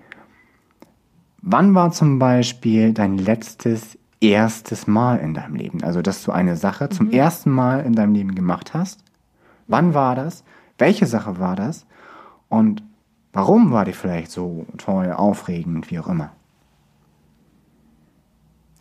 wann 1.40 1.74
war 1.74 1.92
zum 1.92 2.18
Beispiel 2.18 2.92
dein 2.92 3.16
letztes 3.16 3.96
erstes 4.20 4.86
Mal 4.88 5.18
in 5.18 5.34
deinem 5.34 5.54
Leben? 5.54 5.84
Also, 5.84 6.02
dass 6.02 6.24
du 6.24 6.32
eine 6.32 6.56
Sache 6.56 6.88
zum 6.88 7.10
ersten 7.10 7.50
Mal 7.50 7.84
in 7.84 7.92
deinem 7.92 8.14
Leben 8.14 8.34
gemacht 8.34 8.74
hast. 8.74 9.04
Wann 9.68 9.94
war 9.94 10.16
das? 10.16 10.42
Welche 10.78 11.06
Sache 11.06 11.38
war 11.38 11.54
das? 11.54 11.86
Und 12.48 12.82
warum 13.36 13.70
war 13.72 13.84
die 13.84 13.92
vielleicht 13.92 14.30
so 14.30 14.66
toll, 14.78 15.12
aufregend, 15.12 15.90
wie 15.90 15.98
auch 15.98 16.08
immer? 16.08 16.32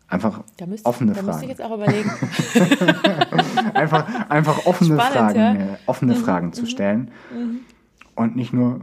Einfach 0.08 0.44
Da 0.58 0.66
müsste, 0.68 0.88
offene 0.88 1.14
da 1.14 1.22
müsste 1.24 1.46
ich 1.46 1.48
Fragen. 1.48 1.50
jetzt 1.50 1.62
auch 1.62 1.74
überlegen. 1.74 2.12
Einfach, 3.74 4.30
einfach 4.30 4.66
offene 4.66 4.96
Spannend, 4.96 5.14
Fragen, 5.18 5.40
ja. 5.40 5.54
Mhm. 5.54 5.60
äh, 5.60 5.78
offene 5.88 6.16
Fragen 6.16 6.54
zu 6.54 6.66
stellen. 6.68 7.12
Und 8.16 8.36
nicht 8.36 8.54
nur, 8.54 8.82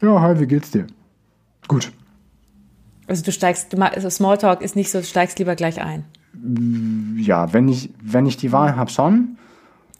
ja, 0.00 0.20
hi, 0.20 0.38
wie 0.40 0.46
geht's 0.46 0.70
dir? 0.70 0.86
Gut. 1.68 1.92
Also 3.06 3.22
du 3.22 3.32
steigst, 3.32 3.72
du, 3.72 3.82
also 3.82 4.08
Smalltalk 4.08 4.62
ist 4.62 4.76
nicht 4.76 4.90
so, 4.90 4.98
du 5.00 5.04
steigst 5.04 5.38
lieber 5.38 5.56
gleich 5.56 5.82
ein. 5.82 6.04
Ja, 7.18 7.52
wenn 7.52 7.68
ich, 7.68 7.90
wenn 8.02 8.24
ich 8.24 8.36
die 8.38 8.52
Wahl 8.52 8.76
habe, 8.76 8.90
schon. 8.90 9.36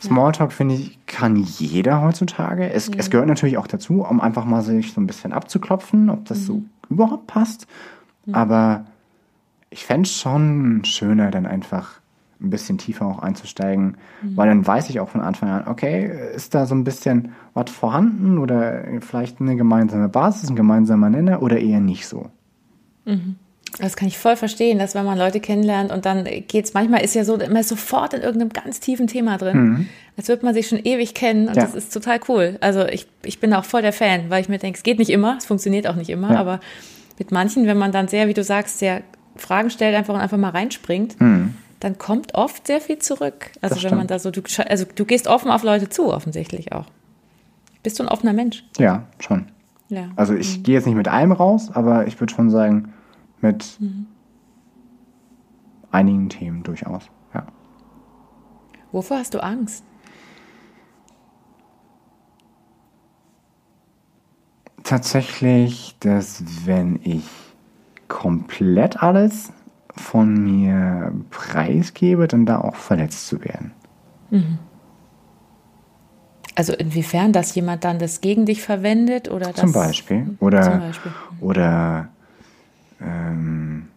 Smalltalk, 0.05 0.53
finde 0.53 0.75
ich, 0.75 0.99
kann 1.07 1.37
jeder 1.37 2.03
heutzutage. 2.03 2.71
Es, 2.71 2.89
es 2.89 3.11
gehört 3.11 3.29
natürlich 3.29 3.59
auch 3.59 3.67
dazu, 3.67 4.03
um 4.03 4.21
einfach 4.21 4.45
mal 4.45 4.63
sich 4.63 4.93
so 4.93 5.01
ein 5.01 5.07
bisschen 5.07 5.33
abzuklopfen, 5.33 6.11
ob 6.11 6.25
das 6.27 6.47
so 6.47 6.63
überhaupt 6.89 7.27
passt. 7.27 7.67
Aber 8.33 8.85
ich 9.71 9.85
fände 9.85 10.07
es 10.09 10.17
schon 10.17 10.83
schöner, 10.85 11.31
dann 11.31 11.47
einfach 11.47 12.01
ein 12.41 12.51
bisschen 12.51 12.79
tiefer 12.79 13.07
auch 13.07 13.21
einzusteigen, 13.21 13.97
weil 14.37 14.49
dann 14.49 14.67
weiß 14.67 14.91
ich 14.91 15.01
auch 15.01 15.09
von 15.09 15.21
Anfang 15.21 15.49
an, 15.49 15.67
okay, 15.69 16.11
ist 16.35 16.55
da 16.55 16.67
so 16.67 16.75
ein 16.75 16.85
bisschen 16.85 17.33
was 17.55 17.71
vorhanden 17.71 18.39
oder 18.39 18.85
vielleicht 19.01 19.41
eine 19.41 19.57
gemeinsame 19.57 20.09
Basis, 20.09 20.51
ein 20.51 20.57
gemeinsamer 20.57 21.11
Nenner 21.11 21.43
oder 21.43 21.59
eher 21.59 21.81
nicht 21.81 22.07
so. 22.07 22.31
Das 23.79 23.97
kann 23.97 24.07
ich 24.09 24.17
voll 24.19 24.37
verstehen, 24.37 24.79
dass 24.79 24.95
wenn 24.95 25.05
man 25.05 25.19
Leute 25.19 25.41
kennenlernt 25.41 25.91
und 25.91 26.07
dann 26.07 26.25
geht's 26.49 26.75
manchmal 26.75 27.03
ist 27.03 27.15
ja 27.15 27.25
so, 27.25 27.37
man 27.37 27.57
ist 27.57 27.69
sofort 27.69 28.15
in 28.15 28.23
irgendeinem 28.23 28.51
ganz 28.51 28.79
tiefen 28.81 29.07
Thema 29.09 29.37
drin. 29.37 29.89
Als 30.17 30.29
würde 30.29 30.45
man 30.45 30.55
sich 30.55 30.69
schon 30.69 30.79
ewig 30.85 31.15
kennen 31.15 31.49
und 31.49 31.57
Ja. 31.57 31.63
das 31.65 31.75
ist 31.75 31.93
total 31.93 32.21
cool. 32.29 32.57
Also 32.61 32.87
ich, 32.87 33.07
ich 33.25 33.41
bin 33.41 33.53
auch 33.53 33.65
voll 33.65 33.83
der 33.83 33.93
Fan, 33.93 34.31
weil 34.31 34.41
ich 34.41 34.49
mir 34.49 34.59
denke, 34.59 34.77
es 34.77 34.83
geht 34.85 34.99
nicht 34.99 35.11
immer, 35.11 35.37
es 35.39 35.47
funktioniert 35.47 35.89
auch 35.89 35.97
nicht 35.97 36.09
immer, 36.11 36.33
Ja. 36.33 36.41
aber 36.41 36.61
mit 37.19 37.33
manchen, 37.33 37.67
wenn 37.67 37.77
man 37.79 37.91
dann 37.91 38.07
sehr, 38.09 38.29
wie 38.29 38.35
du 38.35 38.45
sagst, 38.45 38.79
sehr 38.79 39.03
Fragen 39.37 39.71
stellt 39.71 39.97
einfach 39.97 40.15
und 40.15 40.21
einfach 40.21 40.39
mal 40.39 40.51
reinspringt, 40.51 41.17
dann 41.81 41.99
kommt 41.99 42.35
oft 42.37 42.67
sehr 42.69 42.81
viel 42.81 42.99
zurück. 42.99 43.51
Also 43.61 43.75
Das 43.75 43.85
wenn 43.85 43.99
man 43.99 44.07
da 44.07 44.19
so, 44.21 44.31
du, 44.31 44.41
also 44.69 44.85
du 44.95 45.05
gehst 45.05 45.27
offen 45.27 45.51
auf 45.51 45.65
Leute 45.65 45.89
zu, 45.89 46.13
offensichtlich 46.15 46.73
auch. 46.73 46.87
Bist 47.83 47.99
du 47.99 48.05
ein 48.05 48.09
offener 48.09 48.33
Mensch? 48.33 48.65
Ja, 48.79 49.03
schon. 49.19 49.47
Ja. 49.91 50.09
Also 50.17 50.35
ich 50.35 50.63
gehe 50.63 50.75
jetzt 50.77 50.87
nicht 50.87 50.95
mit 50.95 51.09
allem 51.09 51.33
raus, 51.33 51.71
aber 51.75 52.07
ich 52.07 52.19
würde 52.19 52.33
schon 52.33 52.49
sagen, 52.51 52.94
mit 53.45 53.79
einigen 55.91 56.29
Themen 56.31 56.63
durchaus. 56.63 57.05
Ja. 57.35 57.47
Wovor 58.91 59.19
hast 59.19 59.35
du 59.35 59.43
Angst? 59.43 59.85
Tatsächlich, 64.83 65.97
dass 66.01 66.43
wenn 66.67 66.99
ich 67.03 67.29
komplett 68.09 69.03
alles 69.03 69.53
von 69.95 70.43
mir 70.43 71.13
preisgebe, 71.31 72.27
dann 72.29 72.47
da 72.47 72.61
auch 72.61 72.77
verletzt 72.77 73.27
zu 73.29 73.43
werden. 73.45 73.73
Also 76.55 76.73
inwiefern, 76.73 77.33
dass 77.33 77.55
jemand 77.55 77.85
dann 77.85 77.99
das 77.99 78.21
gegen 78.21 78.47
dich 78.47 78.63
verwendet 78.63 79.31
oder 79.31 79.47
das 79.47 79.57
Zum 79.57 79.73
Beispiel. 79.73 80.37
Oder, 80.41 80.63
Zum 80.63 80.81
Beispiel. 80.81 81.13
oder 81.41 82.09
ähm, 83.01 83.89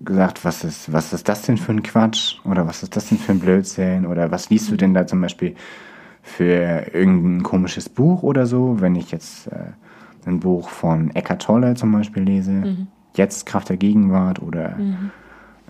gesagt, 0.00 0.44
was 0.44 0.64
ist, 0.64 0.92
was 0.92 1.12
ist 1.12 1.28
das 1.28 1.42
denn 1.42 1.56
für 1.56 1.72
ein 1.72 1.82
Quatsch? 1.82 2.36
Oder 2.44 2.66
was 2.66 2.82
ist 2.82 2.96
das 2.96 3.08
denn 3.08 3.18
für 3.18 3.32
ein 3.32 3.40
Blödsinn? 3.40 4.06
Oder 4.06 4.30
was 4.30 4.50
liest 4.50 4.70
du 4.70 4.76
denn 4.76 4.94
da 4.94 5.06
zum 5.06 5.20
Beispiel 5.20 5.54
für 6.22 6.92
irgendein 6.92 7.42
komisches 7.42 7.88
Buch 7.88 8.22
oder 8.22 8.46
so? 8.46 8.80
Wenn 8.80 8.94
ich 8.94 9.10
jetzt 9.10 9.46
äh, 9.48 9.72
ein 10.26 10.40
Buch 10.40 10.68
von 10.68 11.10
Eckart 11.14 11.42
Tolle 11.42 11.74
zum 11.74 11.92
Beispiel 11.92 12.22
lese, 12.22 12.50
jetzt 13.14 13.46
Kraft 13.46 13.68
der 13.68 13.76
Gegenwart 13.76 14.42
oder 14.42 14.76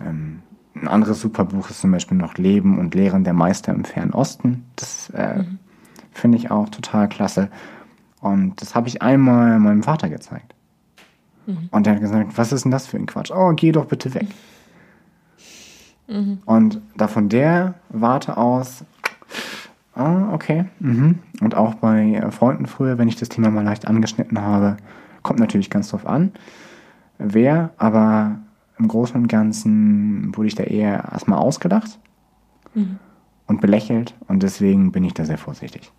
ähm, 0.05 0.41
ein 0.75 0.89
anderes 0.89 1.21
super 1.21 1.45
Buch 1.45 1.71
ist 1.71 1.81
zum 1.81 1.91
Beispiel 1.93 2.19
noch 2.19 2.35
Leben 2.35 2.79
und 2.79 2.95
Lehren 2.95 3.25
der 3.25 3.33
Meister 3.33 3.73
im 3.73 3.85
Fernen 3.85 4.13
Osten. 4.13 4.65
Das 4.77 5.11
äh, 5.11 5.45
finde 6.13 6.39
ich 6.39 6.51
auch 6.51 6.69
total 6.69 7.09
klasse. 7.09 7.49
Und 8.21 8.61
das 8.61 8.75
habe 8.75 8.89
ich 8.89 9.03
einmal 9.03 9.59
meinem 9.59 9.83
Vater 9.83 10.09
gezeigt. 10.09 10.56
Und 11.71 11.87
der 11.87 11.95
hat 11.95 12.01
gesagt, 12.01 12.37
was 12.37 12.53
ist 12.53 12.65
denn 12.65 12.73
das 12.73 12.87
für 12.87 12.97
ein 12.97 13.07
Quatsch? 13.07 13.31
Oh, 13.31 13.53
geh 13.55 13.73
doch 13.73 13.87
bitte 13.87 14.15
weg. 14.15 14.27
Und 16.45 16.81
da 16.97 17.09
von 17.09 17.29
der 17.29 17.75
Warte 17.89 18.37
aus, 18.37 18.85
ah, 19.95 20.33
okay. 20.33 20.67
Mhm. 20.79 21.19
Und 21.41 21.55
auch 21.55 21.75
bei 21.75 22.15
äh, 22.15 22.31
Freunden 22.31 22.67
früher, 22.67 22.99
wenn 22.99 23.09
ich 23.09 23.17
das 23.17 23.29
Thema 23.29 23.51
mal 23.51 23.65
leicht 23.65 23.89
angeschnitten 23.89 24.41
habe, 24.41 24.77
kommt 25.23 25.41
natürlich 25.41 25.71
ganz 25.71 25.91
drauf 25.91 26.07
an, 26.07 26.33
wer, 27.19 27.71
aber 27.79 28.39
im 28.79 28.89
Großen 28.89 29.17
und 29.17 29.27
Ganzen 29.27 30.37
wurde 30.37 30.49
ich 30.49 30.55
da 30.55 30.63
eher 30.63 31.09
erstmal 31.13 31.39
ausgedacht 31.39 31.99
und 33.47 33.61
belächelt 33.61 34.15
und 34.29 34.43
deswegen 34.43 34.93
bin 34.93 35.03
ich 35.03 35.15
da 35.15 35.25
sehr 35.25 35.39
vorsichtig. 35.39 35.91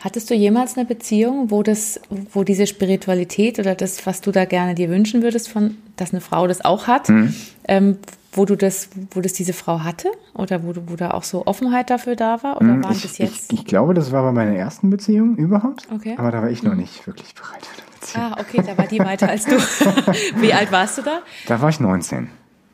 Hattest 0.00 0.30
du 0.30 0.34
jemals 0.34 0.76
eine 0.76 0.86
Beziehung, 0.86 1.50
wo 1.50 1.62
das, 1.62 2.00
wo 2.32 2.42
diese 2.44 2.66
Spiritualität 2.66 3.58
oder 3.58 3.74
das, 3.74 4.06
was 4.06 4.20
du 4.22 4.30
da 4.32 4.44
gerne 4.46 4.74
dir 4.74 4.88
wünschen 4.88 5.22
würdest, 5.22 5.48
von, 5.50 5.76
dass 5.96 6.12
eine 6.12 6.20
Frau 6.22 6.46
das 6.46 6.64
auch 6.64 6.86
hat, 6.86 7.08
Mhm. 7.10 7.34
ähm, 7.68 7.98
wo 8.32 8.44
du 8.44 8.56
das, 8.56 8.88
wo 9.10 9.20
das 9.20 9.32
diese 9.32 9.52
Frau 9.52 9.80
hatte? 9.80 10.08
Oder 10.34 10.62
wo, 10.62 10.72
du, 10.72 10.82
wo 10.86 10.94
da 10.96 11.10
auch 11.10 11.24
so 11.24 11.46
Offenheit 11.46 11.90
dafür 11.90 12.14
da 12.16 12.42
war? 12.44 12.56
Oder 12.58 12.68
waren 12.68 12.84
Hm, 12.84 12.92
ich, 12.92 13.02
bis 13.02 13.18
jetzt? 13.18 13.52
Ich, 13.52 13.58
ich 13.58 13.64
glaube, 13.66 13.92
das 13.92 14.12
war 14.12 14.22
bei 14.22 14.30
meiner 14.32 14.54
ersten 14.54 14.88
Beziehung 14.88 15.36
überhaupt. 15.36 15.88
Okay. 15.92 16.14
Aber 16.16 16.30
da 16.30 16.40
war 16.40 16.48
ich 16.50 16.62
noch 16.62 16.74
nicht 16.76 17.06
wirklich 17.08 17.34
bereit 17.34 17.66
für 17.66 17.82
eine 17.82 17.90
Beziehung. 18.00 18.24
ah, 18.24 18.36
okay, 18.40 18.62
da 18.64 18.78
war 18.78 18.86
die 18.86 19.00
weiter 19.00 19.28
als 19.28 19.44
du. 19.46 19.56
Wie 20.40 20.54
alt 20.54 20.70
warst 20.72 20.98
du 20.98 21.02
da? 21.02 21.18
Da 21.48 21.60
war 21.60 21.68
ich 21.70 21.80
19. 21.80 22.28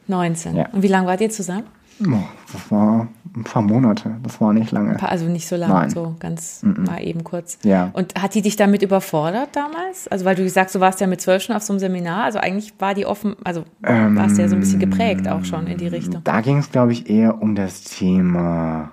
19. 0.08 0.56
Ja. 0.56 0.68
Und 0.72 0.82
wie 0.82 0.88
lange 0.88 1.06
wart 1.08 1.20
ihr 1.22 1.30
zusammen? 1.30 1.64
Das 1.98 2.70
war 2.70 3.08
ein 3.34 3.44
paar 3.44 3.62
Monate. 3.62 4.16
Das 4.22 4.40
war 4.40 4.52
nicht 4.52 4.70
lange. 4.70 4.94
Paar- 4.94 5.10
Also 5.10 5.26
nicht 5.26 5.46
so 5.48 5.56
lange, 5.56 5.72
Nein. 5.74 5.90
so 5.90 6.14
ganz 6.20 6.60
mal 6.62 7.02
eben 7.02 7.24
kurz. 7.24 7.58
Ja. 7.62 7.90
Und 7.94 8.14
hat 8.20 8.34
die 8.34 8.42
dich 8.42 8.56
damit 8.56 8.82
überfordert 8.82 9.50
damals? 9.54 10.06
Also 10.08 10.24
weil 10.24 10.34
du 10.36 10.48
sagst, 10.48 10.74
du 10.74 10.80
warst 10.80 11.00
ja 11.00 11.06
mit 11.06 11.20
zwölf 11.20 11.42
schon 11.42 11.56
auf 11.56 11.62
so 11.62 11.72
einem 11.72 11.80
Seminar, 11.80 12.24
also 12.24 12.38
eigentlich 12.38 12.74
war 12.78 12.94
die 12.94 13.06
offen, 13.06 13.34
also 13.44 13.64
warst 13.80 14.36
du 14.38 14.42
ja 14.42 14.48
so 14.48 14.54
ein 14.56 14.60
bisschen 14.60 14.80
geprägt 14.80 15.26
auch 15.28 15.44
schon 15.44 15.66
in 15.66 15.78
die 15.78 15.88
Richtung. 15.88 16.20
Da 16.24 16.40
ging 16.40 16.58
es, 16.58 16.70
glaube 16.70 16.92
ich, 16.92 17.08
eher 17.10 17.40
um 17.42 17.54
das 17.54 17.82
Thema 17.84 18.90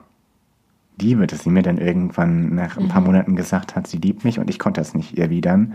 Liebe, 1.00 1.26
dass 1.28 1.44
sie 1.44 1.50
mir 1.50 1.64
dann 1.64 1.78
irgendwann 1.80 2.54
nach 2.56 2.78
ein 2.78 2.88
paar 2.88 3.02
Mhm. 3.02 3.08
Monaten 3.08 3.36
gesagt 3.36 3.76
hat, 3.76 3.88
sie 3.88 3.98
liebt 3.98 4.24
mich 4.24 4.40
und 4.40 4.50
ich 4.50 4.60
konnte 4.60 4.80
das 4.80 4.94
nicht 4.94 5.18
erwidern. 5.18 5.74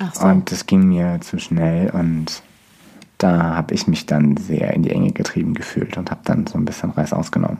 Ach 0.00 0.14
so. 0.14 0.26
Und 0.26 0.50
das 0.50 0.66
ging 0.66 0.88
mir 0.88 1.20
zu 1.20 1.38
schnell 1.38 1.90
und 1.90 2.42
da 3.18 3.56
habe 3.56 3.74
ich 3.74 3.86
mich 3.86 4.06
dann 4.06 4.36
sehr 4.36 4.72
in 4.72 4.82
die 4.84 4.90
Enge 4.90 5.12
getrieben 5.12 5.54
gefühlt 5.54 5.96
und 5.96 6.10
habe 6.10 6.20
dann 6.24 6.46
so 6.46 6.56
ein 6.56 6.64
bisschen 6.64 6.90
Reiß 6.90 7.12
ausgenommen. 7.12 7.58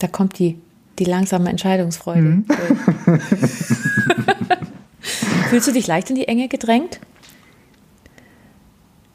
Da 0.00 0.08
kommt 0.08 0.38
die, 0.38 0.58
die 0.98 1.04
langsame 1.04 1.48
Entscheidungsfreude. 1.48 2.20
Mhm. 2.20 2.44
Fühlst 5.48 5.68
du 5.68 5.72
dich 5.72 5.86
leicht 5.86 6.10
in 6.10 6.16
die 6.16 6.26
Enge 6.28 6.48
gedrängt? 6.48 7.00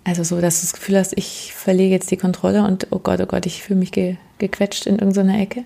Also 0.04 0.24
so, 0.24 0.40
dass 0.40 0.62
du 0.62 0.68
das 0.68 0.74
Gefühl 0.74 0.98
hast, 0.98 1.18
ich 1.18 1.54
verlege 1.54 1.94
jetzt 1.94 2.10
die 2.12 2.18
Kontrolle 2.18 2.64
und 2.64 2.88
oh 2.92 3.00
Gott, 3.00 3.20
oh 3.20 3.26
Gott, 3.26 3.46
ich 3.46 3.62
fühle 3.62 3.80
mich 3.80 3.92
ge 3.92 4.16
gequetscht 4.38 4.86
in 4.86 5.00
irgendeiner 5.00 5.38
Ecke. 5.40 5.66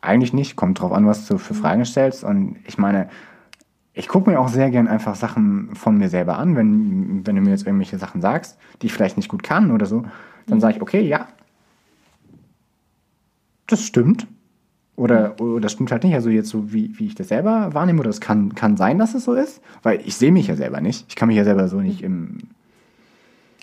Eigentlich 0.00 0.32
nicht, 0.32 0.56
kommt 0.56 0.80
drauf 0.80 0.92
an, 0.92 1.06
was 1.06 1.26
du 1.26 1.38
für 1.38 1.54
Fragen 1.54 1.84
stellst. 1.84 2.22
Und 2.22 2.56
ich 2.66 2.76
meine, 2.78 3.08
ich 3.98 4.06
gucke 4.06 4.30
mir 4.30 4.38
auch 4.38 4.48
sehr 4.48 4.70
gern 4.70 4.86
einfach 4.86 5.16
Sachen 5.16 5.74
von 5.74 5.98
mir 5.98 6.08
selber 6.08 6.38
an, 6.38 6.54
wenn, 6.54 7.26
wenn 7.26 7.34
du 7.34 7.42
mir 7.42 7.50
jetzt 7.50 7.66
irgendwelche 7.66 7.98
Sachen 7.98 8.20
sagst, 8.20 8.56
die 8.80 8.86
ich 8.86 8.92
vielleicht 8.92 9.16
nicht 9.16 9.28
gut 9.28 9.42
kann 9.42 9.72
oder 9.72 9.86
so, 9.86 10.04
dann 10.46 10.60
sage 10.60 10.76
ich, 10.76 10.82
okay, 10.82 11.00
ja, 11.00 11.26
das 13.66 13.82
stimmt. 13.82 14.28
Oder, 14.94 15.40
oder 15.40 15.60
das 15.60 15.72
stimmt 15.72 15.90
halt 15.90 16.04
nicht, 16.04 16.14
also 16.14 16.30
jetzt 16.30 16.48
so, 16.48 16.72
wie, 16.72 16.96
wie 16.98 17.06
ich 17.06 17.16
das 17.16 17.28
selber 17.28 17.74
wahrnehme, 17.74 18.00
oder 18.00 18.10
es 18.10 18.20
kann, 18.20 18.54
kann 18.54 18.76
sein, 18.76 18.98
dass 18.98 19.14
es 19.14 19.24
so 19.24 19.34
ist, 19.34 19.60
weil 19.82 20.00
ich 20.04 20.14
sehe 20.14 20.32
mich 20.32 20.46
ja 20.46 20.54
selber 20.54 20.80
nicht. 20.80 21.06
Ich 21.08 21.16
kann 21.16 21.26
mich 21.26 21.36
ja 21.36 21.44
selber 21.44 21.68
so 21.68 21.80
nicht 21.80 22.02
im, 22.02 22.38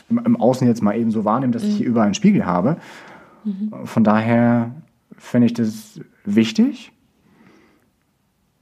im, 0.10 0.20
im 0.20 0.36
Außen 0.36 0.68
jetzt 0.68 0.84
mal 0.84 0.98
eben 0.98 1.12
so 1.12 1.24
wahrnehmen, 1.24 1.54
dass 1.54 1.64
ich 1.64 1.78
hier 1.78 1.88
überall 1.88 2.08
einen 2.08 2.14
Spiegel 2.14 2.46
habe. 2.46 2.76
Von 3.86 4.04
daher 4.04 4.72
finde 5.18 5.48
ich 5.48 5.54
das 5.54 6.00
wichtig. 6.26 6.92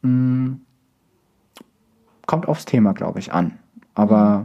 Mm, 0.03 0.53
Kommt 2.25 2.47
aufs 2.47 2.65
Thema, 2.65 2.93
glaube 2.93 3.19
ich, 3.19 3.33
an. 3.33 3.57
Aber 3.95 4.43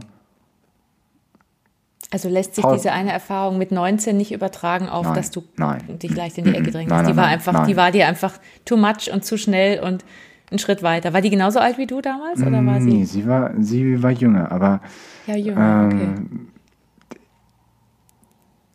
Also 2.11 2.27
lässt 2.29 2.55
sich 2.55 2.65
diese 2.65 2.91
eine 2.91 3.11
Erfahrung 3.11 3.57
mit 3.57 3.71
19 3.71 4.15
nicht 4.17 4.31
übertragen 4.31 4.89
auf, 4.89 5.05
Nein, 5.05 5.15
dass 5.15 5.31
du 5.31 5.43
nein. 5.57 5.81
dich 5.99 6.15
leicht 6.15 6.37
in 6.37 6.45
die 6.45 6.55
Ecke 6.55 6.71
drängst. 6.71 6.89
Nein, 6.91 7.05
die 7.07 7.15
war 7.15 7.25
einfach, 7.27 7.65
die 7.67 7.77
war 7.77 7.91
dir 7.91 8.07
einfach 8.07 8.37
too 8.65 8.77
much 8.77 9.11
und 9.13 9.23
zu 9.25 9.37
schnell 9.37 9.79
und 9.81 10.03
einen 10.51 10.59
Schritt 10.59 10.81
weiter. 10.83 11.13
War 11.13 11.21
die 11.21 11.29
genauso 11.29 11.59
alt 11.59 11.77
wie 11.77 11.85
du 11.87 12.01
damals 12.01 12.41
oder 12.41 12.65
war 12.65 12.81
sie? 12.81 12.89
nee, 12.89 13.03
sie 13.05 13.27
war, 13.27 13.51
sie 13.59 14.01
war 14.01 14.11
jünger, 14.11 14.51
aber 14.51 14.81
Ja, 15.27 15.35
jünger, 15.35 15.85
okay. 15.87 16.03
ähm, 16.03 16.47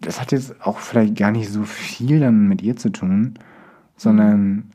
das 0.01 0.21
hat 0.21 0.33
jetzt 0.33 0.55
auch 0.65 0.79
vielleicht 0.79 1.17
gar 1.17 1.31
nicht 1.31 1.49
so 1.51 1.63
viel 1.65 2.21
dann 2.21 2.47
mit 2.47 2.63
ihr 2.63 2.77
zu 2.77 2.91
tun, 2.91 3.35
sondern 3.97 4.71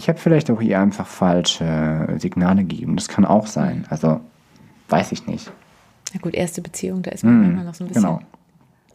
ich 0.00 0.08
habe 0.08 0.18
vielleicht 0.18 0.50
auch 0.50 0.62
ihr 0.62 0.80
einfach 0.80 1.06
falsche 1.06 2.16
Signale 2.18 2.64
gegeben. 2.64 2.96
Das 2.96 3.08
kann 3.08 3.26
auch 3.26 3.46
sein. 3.46 3.84
Also 3.90 4.20
weiß 4.88 5.12
ich 5.12 5.26
nicht. 5.26 5.52
Na 6.14 6.20
gut, 6.20 6.34
erste 6.34 6.62
Beziehung, 6.62 7.02
da 7.02 7.10
ist 7.10 7.22
man 7.22 7.40
Mm, 7.40 7.50
immer 7.52 7.64
noch 7.64 7.74
so 7.74 7.84
ein 7.84 7.88
bisschen 7.88 8.02
genau. 8.02 8.20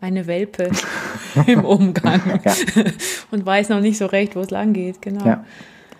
eine 0.01 0.25
Welpe 0.25 0.71
im 1.47 1.63
Umgang 1.63 2.19
Ja. 2.43 2.53
und 3.29 3.45
weiß 3.45 3.69
noch 3.69 3.81
nicht 3.81 3.97
so 3.99 4.07
recht, 4.07 4.35
wo 4.35 4.39
es 4.39 4.49
lang 4.49 4.73
geht. 4.73 5.01
Genau. 5.03 5.23
Ja, 5.25 5.43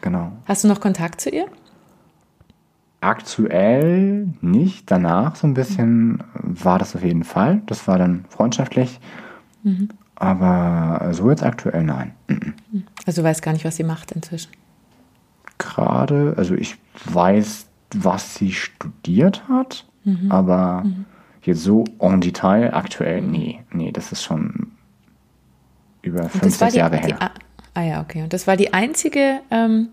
genau. 0.02 0.32
Hast 0.46 0.64
du 0.64 0.68
noch 0.68 0.82
Kontakt 0.82 1.22
zu 1.22 1.30
ihr? 1.30 1.46
Aktuell 3.02 4.30
nicht, 4.42 4.90
danach 4.90 5.36
so 5.36 5.46
ein 5.46 5.54
bisschen 5.54 6.24
war 6.34 6.80
das 6.80 6.96
auf 6.96 7.04
jeden 7.04 7.24
Fall. 7.24 7.62
Das 7.68 7.88
war 7.88 8.00
dann 8.00 8.26
freundschaftlich. 8.30 9.00
Aber 10.16 11.10
so 11.14 11.30
jetzt 11.30 11.44
aktuell 11.44 11.84
nein. 11.84 12.14
Also 13.06 13.22
du 13.22 13.28
weißt 13.28 13.42
gar 13.44 13.54
nicht, 13.54 13.66
was 13.66 13.76
sie 13.76 13.84
macht 13.84 14.12
inzwischen. 14.14 14.52
Gerade, 15.76 16.34
also 16.38 16.56
ich 16.56 16.78
weiß, 17.06 17.68
was 17.96 18.36
sie 18.36 18.54
studiert 18.54 19.44
hat, 19.50 19.86
aber 20.30 20.86
jetzt 21.42 21.64
so 21.64 21.84
en 22.00 22.22
Detail 22.22 22.74
aktuell, 22.74 23.22
nee, 23.22 23.60
nee, 23.72 23.92
das 23.92 24.12
ist 24.12 24.24
schon 24.24 24.72
über 26.02 26.24
Und 26.24 26.30
50 26.32 26.52
das 26.52 26.62
war 26.62 26.70
die, 26.70 26.78
Jahre 26.78 26.98
die, 27.02 27.08
her. 27.08 27.18
ah, 27.22 27.30
ah 27.74 27.82
ja, 27.84 28.02
okay. 28.02 28.24
Und 28.24 28.32
das 28.34 28.48
war 28.48 28.56
die 28.56 28.74
einzige, 28.74 29.42
ähm, 29.52 29.90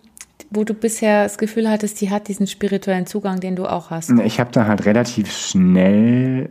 wo 0.50 0.64
du 0.64 0.74
bisher 0.74 1.24
das 1.24 1.38
Gefühl 1.38 1.68
hattest, 1.68 2.00
die 2.00 2.10
hat 2.10 2.28
diesen 2.28 2.46
spirituellen 2.46 3.06
Zugang, 3.06 3.40
den 3.40 3.56
du 3.56 3.66
auch 3.66 3.90
hast. 3.90 4.10
Ich 4.24 4.38
habe 4.38 4.50
da 4.52 4.66
halt 4.66 4.84
relativ 4.84 5.32
schnell 5.32 6.50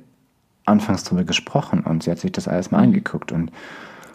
anfangs 0.66 1.04
drüber 1.04 1.24
gesprochen 1.24 1.82
und 1.82 2.04
sie 2.04 2.12
hat 2.12 2.18
sich 2.20 2.32
das 2.32 2.48
alles 2.48 2.72
mal 2.72 2.80
Mhm. 2.80 2.84
angeguckt. 2.86 3.32
Und 3.32 3.52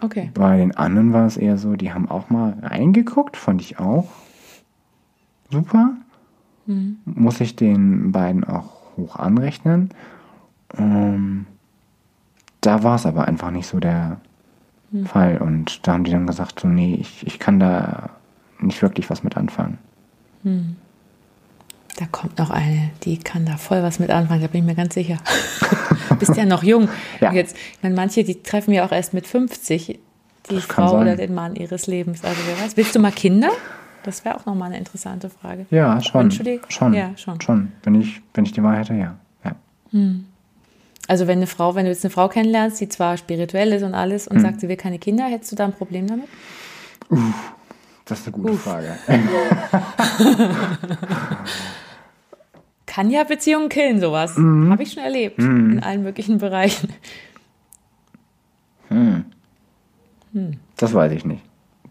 Okay. 0.03 0.31
bei 0.35 0.59
den 0.59 0.77
anderen 0.77 1.13
war 1.13 1.27
es 1.27 1.37
eher 1.37 1.57
so, 1.57 1.75
die 1.77 1.93
haben 1.93 2.11
auch 2.11 2.29
mal 2.31 2.55
reingeguckt, 2.63 3.37
fand 3.37 3.61
ich 3.63 3.79
auch 3.79 4.07
super. 5.51 5.91
Mhm. 6.67 6.99
Muss 7.05 7.41
ich 7.41 7.57
den 7.57 8.13
beiden 8.13 8.45
auch 8.45 8.97
hoch 8.97 9.17
anrechnen. 9.17 9.91
Ähm, 10.77 11.47
da 12.61 12.83
war 12.83 12.97
es 12.97 13.07
aber 13.07 13.27
einfach 13.29 13.51
nicht 13.51 13.67
so 13.67 13.79
der 13.81 14.21
Mhm. 14.93 15.07
Fall. 15.07 15.39
Und 15.39 15.87
da 15.87 15.95
haben 15.95 16.05
die 16.05 16.13
dann 16.13 16.27
gesagt, 16.29 16.61
so, 16.61 16.69
nee, 16.69 16.95
ich, 17.01 17.27
ich 17.27 17.39
kann 17.41 17.59
da 17.59 18.11
nicht 18.61 18.81
wirklich 18.83 19.11
was 19.11 19.25
mit 19.25 19.37
anfangen. 19.37 19.79
Da 21.99 22.07
kommt 22.13 22.39
noch 22.39 22.51
eine, 22.51 22.91
die 23.03 23.19
kann 23.19 23.45
da 23.47 23.57
voll 23.57 23.83
was 23.83 23.99
mit 23.99 24.11
anfangen, 24.11 24.43
da 24.43 24.47
bin 24.47 24.61
ich 24.61 24.67
mir 24.67 24.77
ganz 24.77 24.95
sicher. 24.95 25.17
Du 26.09 26.15
bist 26.21 26.37
ja 26.37 26.45
noch 26.45 26.63
jung. 26.63 26.89
Ja. 27.21 27.33
Jetzt, 27.33 27.57
ich 27.57 27.83
meine, 27.83 27.97
manche, 27.97 28.23
die 28.23 28.43
treffen 28.43 28.73
ja 28.73 28.87
auch 28.87 28.93
erst 28.93 29.13
mit 29.13 29.27
50 29.27 29.99
die 30.51 30.61
Frau 30.61 30.91
sein. 30.91 31.01
oder 31.01 31.17
den 31.17 31.35
Mann 31.35 31.57
ihres 31.57 31.89
Lebens. 31.89 32.23
Also 32.23 32.41
wer 32.47 32.65
weiß. 32.65 32.77
Willst 32.77 32.95
du 32.95 33.01
mal 33.01 33.11
Kinder? 33.11 33.51
Das 34.07 34.25
wäre 34.25 34.37
auch 34.37 34.47
nochmal 34.47 34.69
eine 34.69 34.79
interessante 34.79 35.29
Frage. 35.29 35.67
Ja, 35.71 36.01
schon. 36.01 36.23
Entschuldigung. 36.23 36.71
Schon. 36.71 36.95
Ja, 36.95 37.11
schon. 37.17 37.41
Schon. 37.41 37.73
Wenn 37.83 37.97
ich, 37.97 38.23
wenn 38.33 38.45
ich 38.45 38.53
die 38.53 38.63
Wahl 38.63 38.79
hätte, 38.79 38.95
ja. 38.95 39.17
ja. 39.45 39.55
Also 41.09 41.27
wenn 41.27 41.39
eine 41.39 41.47
Frau, 41.47 41.75
wenn 41.75 41.85
du 41.85 41.91
jetzt 41.91 42.05
eine 42.05 42.11
Frau 42.13 42.29
kennenlernst, 42.29 42.81
die 42.81 42.89
zwar 42.89 43.17
spirituell 43.17 43.73
ist 43.73 43.83
und 43.83 43.95
alles 43.95 44.27
Hm. 44.27 44.37
und 44.37 44.43
sagt, 44.43 44.61
sie 44.61 44.69
will 44.69 44.77
keine 44.77 44.99
Kinder, 44.99 45.25
hättest 45.25 45.53
du 45.53 45.57
da 45.57 45.65
ein 45.67 45.73
Problem 45.73 46.07
damit? 46.07 46.29
Das 48.05 48.21
ist 48.21 48.27
eine 48.27 48.37
gute 48.37 48.53
Uff. 48.53 48.63
Frage. 48.63 48.97
Kann 52.87 53.11
ja 53.11 53.25
Beziehungen 53.25 53.69
killen, 53.69 54.01
sowas. 54.01 54.37
Mhm. 54.39 54.71
Habe 54.71 54.83
ich 54.85 54.93
schon 54.93 55.03
erlebt. 55.03 55.39
In 55.39 55.83
allen 55.83 56.03
möglichen 56.03 56.39
Bereichen. 56.39 56.89
Das 60.77 60.95
weiß 60.95 61.13
ich 61.13 61.25
nicht. 61.25 61.43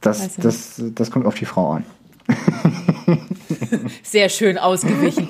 Das, 0.02 0.36
das, 0.38 0.82
das 0.94 1.12
kommt 1.12 1.26
auf 1.26 1.36
die 1.36 1.46
Frau 1.46 1.72
an. 1.74 1.84
Sehr 4.04 4.30
schön 4.30 4.58
ausgewichen. 4.58 5.28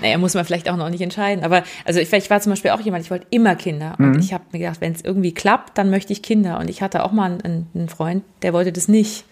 naja, 0.00 0.18
muss 0.18 0.34
man 0.34 0.44
vielleicht 0.44 0.68
auch 0.68 0.76
noch 0.76 0.90
nicht 0.90 1.00
entscheiden. 1.00 1.44
Aber 1.44 1.64
also 1.84 2.00
ich, 2.00 2.12
ich 2.12 2.30
war 2.30 2.40
zum 2.40 2.52
Beispiel 2.52 2.70
auch 2.72 2.80
jemand, 2.80 3.04
ich 3.04 3.10
wollte 3.10 3.26
immer 3.30 3.54
Kinder. 3.54 3.94
Und 3.98 4.18
ich 4.20 4.32
habe 4.32 4.44
mir 4.52 4.58
gedacht, 4.60 4.80
wenn 4.80 4.92
es 4.92 5.02
irgendwie 5.02 5.32
klappt, 5.32 5.78
dann 5.78 5.90
möchte 5.90 6.12
ich 6.12 6.22
Kinder. 6.22 6.58
Und 6.58 6.70
ich 6.70 6.82
hatte 6.82 7.04
auch 7.04 7.12
mal 7.12 7.38
einen, 7.42 7.66
einen 7.74 7.88
Freund, 7.88 8.24
der 8.42 8.52
wollte 8.52 8.72
das 8.72 8.88
nicht. 8.88 9.24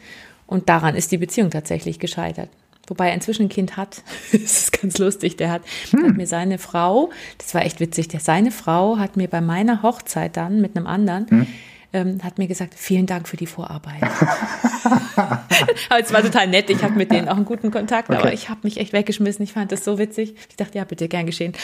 Und 0.47 0.69
daran 0.69 0.95
ist 0.95 1.13
die 1.13 1.19
Beziehung 1.19 1.51
tatsächlich 1.51 1.99
gescheitert. 1.99 2.51
Wobei 2.87 3.09
er 3.09 3.15
inzwischen 3.15 3.47
ein 3.47 3.49
Kind 3.49 3.77
hat. 3.77 4.03
das 4.33 4.41
ist 4.41 4.81
ganz 4.81 4.99
lustig. 4.99 5.37
Der 5.37 5.51
hat, 5.51 5.63
hat 5.93 6.17
mir 6.17 6.27
seine 6.27 6.59
Frau, 6.59 7.11
das 7.39 7.55
war 7.55 7.65
echt 7.65 7.81
witzig, 7.81 8.09
der, 8.09 8.21
seine 8.21 8.51
Frau 8.51 8.99
hat 8.99 9.17
mir 9.17 9.29
bei 9.29 9.41
meiner 9.41 9.83
Hochzeit 9.83 10.37
dann 10.37 10.61
mit 10.61 10.77
einem 10.77 10.87
anderen, 10.87 11.47
ähm, 11.95 12.23
hat 12.23 12.37
mir 12.39 12.47
gesagt, 12.47 12.75
vielen 12.77 13.07
Dank 13.07 13.27
für 13.29 13.37
die 13.39 13.47
Vorarbeit. 13.47 14.03
aber 15.17 16.01
es 16.01 16.13
war 16.13 16.23
total 16.23 16.49
nett. 16.49 16.69
Ich 16.69 16.83
habe 16.83 16.95
mit 16.95 17.11
denen 17.11 17.29
auch 17.29 17.37
einen 17.37 17.45
guten 17.47 17.71
Kontakt, 17.71 18.11
aber 18.11 18.19
Okay. 18.19 18.35
ich 18.35 18.51
habe 18.51 18.61
mich 18.65 18.79
echt 18.79 18.93
weggeschmissen. 18.93 19.43
Ich 19.45 19.53
fand 19.55 19.73
das 19.73 19.85
so 19.85 19.99
witzig. 19.99 20.35
Ich 20.51 20.57
dachte, 20.57 20.77
ja, 20.77 20.85
bitte, 20.85 21.09
gern 21.09 21.27
geschehen. 21.27 21.55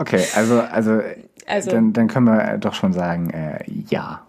Okay, 0.00 0.24
also, 0.36 0.60
also, 0.60 1.00
Also- 1.44 1.70
dann, 1.72 1.92
dann 1.92 2.06
können 2.06 2.26
wir 2.26 2.56
doch 2.58 2.72
schon 2.74 2.92
sagen, 2.92 3.30
äh, 3.30 3.58
ja. 3.90 4.22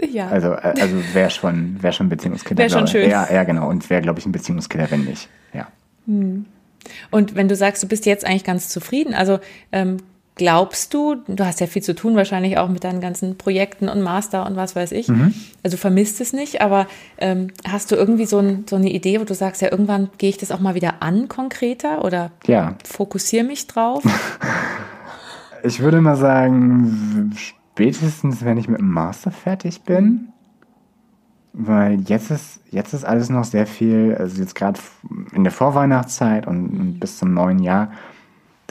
ja. 0.00 0.28
Also, 0.28 0.52
äh, 0.52 0.74
also 0.80 0.94
wäre 1.12 1.28
schon, 1.28 1.82
wär 1.82 1.90
schon 1.90 2.06
ein 2.06 2.08
Beziehungskiller. 2.10 2.58
Wär 2.58 2.70
schon 2.70 2.86
schön. 2.86 3.10
Ja, 3.10 3.28
ja, 3.28 3.42
genau. 3.42 3.68
Und 3.68 3.90
wäre, 3.90 4.00
glaube 4.00 4.20
ich, 4.20 4.26
ein 4.26 4.30
Beziehungskiller, 4.32 4.88
wenn 4.92 5.02
nicht. 5.04 5.28
Ja. 5.52 5.66
Und 6.06 7.34
wenn 7.34 7.48
du 7.48 7.56
sagst, 7.56 7.82
du 7.82 7.88
bist 7.88 8.06
jetzt 8.06 8.24
eigentlich 8.24 8.44
ganz 8.44 8.68
zufrieden, 8.68 9.12
also 9.12 9.40
ähm, 9.72 9.96
glaubst 10.34 10.94
du, 10.94 11.16
du 11.28 11.44
hast 11.44 11.60
ja 11.60 11.66
viel 11.66 11.82
zu 11.82 11.94
tun 11.94 12.16
wahrscheinlich 12.16 12.56
auch 12.58 12.68
mit 12.68 12.84
deinen 12.84 13.00
ganzen 13.02 13.36
Projekten 13.36 13.88
und 13.88 14.00
Master 14.02 14.46
und 14.46 14.56
was 14.56 14.74
weiß 14.74 14.92
ich, 14.92 15.08
Mhm. 15.08 15.34
also 15.62 15.76
vermisst 15.76 16.20
es 16.20 16.32
nicht, 16.32 16.62
aber 16.62 16.86
ähm, 17.18 17.48
hast 17.68 17.90
du 17.92 17.96
irgendwie 17.96 18.24
so, 18.26 18.38
ein, 18.38 18.64
so 18.68 18.76
eine 18.76 18.90
Idee, 18.90 19.20
wo 19.20 19.24
du 19.24 19.34
sagst, 19.34 19.60
ja, 19.60 19.70
irgendwann 19.70 20.08
gehe 20.18 20.30
ich 20.30 20.38
das 20.38 20.50
auch 20.50 20.60
mal 20.60 20.74
wieder 20.74 21.02
an 21.02 21.28
konkreter 21.28 22.04
oder 22.04 22.30
Ja. 22.46 22.76
fokussiere 22.84 23.44
mich 23.44 23.66
drauf? 23.66 24.02
Ich 25.64 25.78
würde 25.78 26.00
mal 26.00 26.16
sagen, 26.16 27.32
spätestens, 27.36 28.44
wenn 28.44 28.58
ich 28.58 28.66
mit 28.66 28.80
dem 28.80 28.90
Master 28.90 29.30
fertig 29.30 29.82
bin, 29.82 30.32
weil 31.52 32.00
jetzt 32.00 32.32
ist, 32.32 32.58
jetzt 32.72 32.94
ist 32.94 33.04
alles 33.04 33.28
noch 33.28 33.44
sehr 33.44 33.66
viel, 33.68 34.16
also 34.18 34.40
jetzt 34.40 34.56
gerade 34.56 34.80
in 35.32 35.44
der 35.44 35.52
Vorweihnachtszeit 35.52 36.48
und, 36.48 36.66
und 36.70 36.98
bis 36.98 37.18
zum 37.18 37.32
neuen 37.32 37.60
Jahr, 37.60 37.92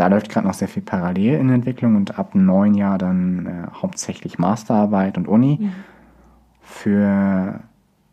da 0.02 0.08
läuft 0.08 0.30
gerade 0.30 0.48
noch 0.48 0.56
sehr 0.56 0.68
viel 0.68 0.82
parallel 0.82 1.40
in 1.40 1.52
Entwicklung 1.52 1.96
und 1.96 2.18
ab 2.18 2.32
dem 2.32 2.44
neuen 2.44 2.74
Jahr 2.74 2.98
dann 2.98 3.46
äh, 3.46 3.68
hauptsächlich 3.72 4.40
Masterarbeit 4.40 5.16
und 5.16 5.28
Uni. 5.28 5.70
Für 6.60 7.60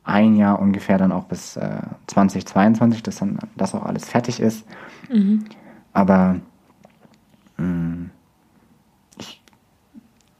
ein 0.05 0.37
Jahr 0.37 0.59
ungefähr 0.61 0.99
dann 0.99 1.13
auch 1.13 1.25
bis 1.25 1.57
äh, 1.57 1.81
2022, 2.09 3.03
dass 3.03 3.21
dann 3.21 3.39
das 3.57 3.75
auch 3.75 3.87
alles 3.87 4.07
fertig 4.07 4.39
ist. 4.39 4.67
Aber 5.95 6.37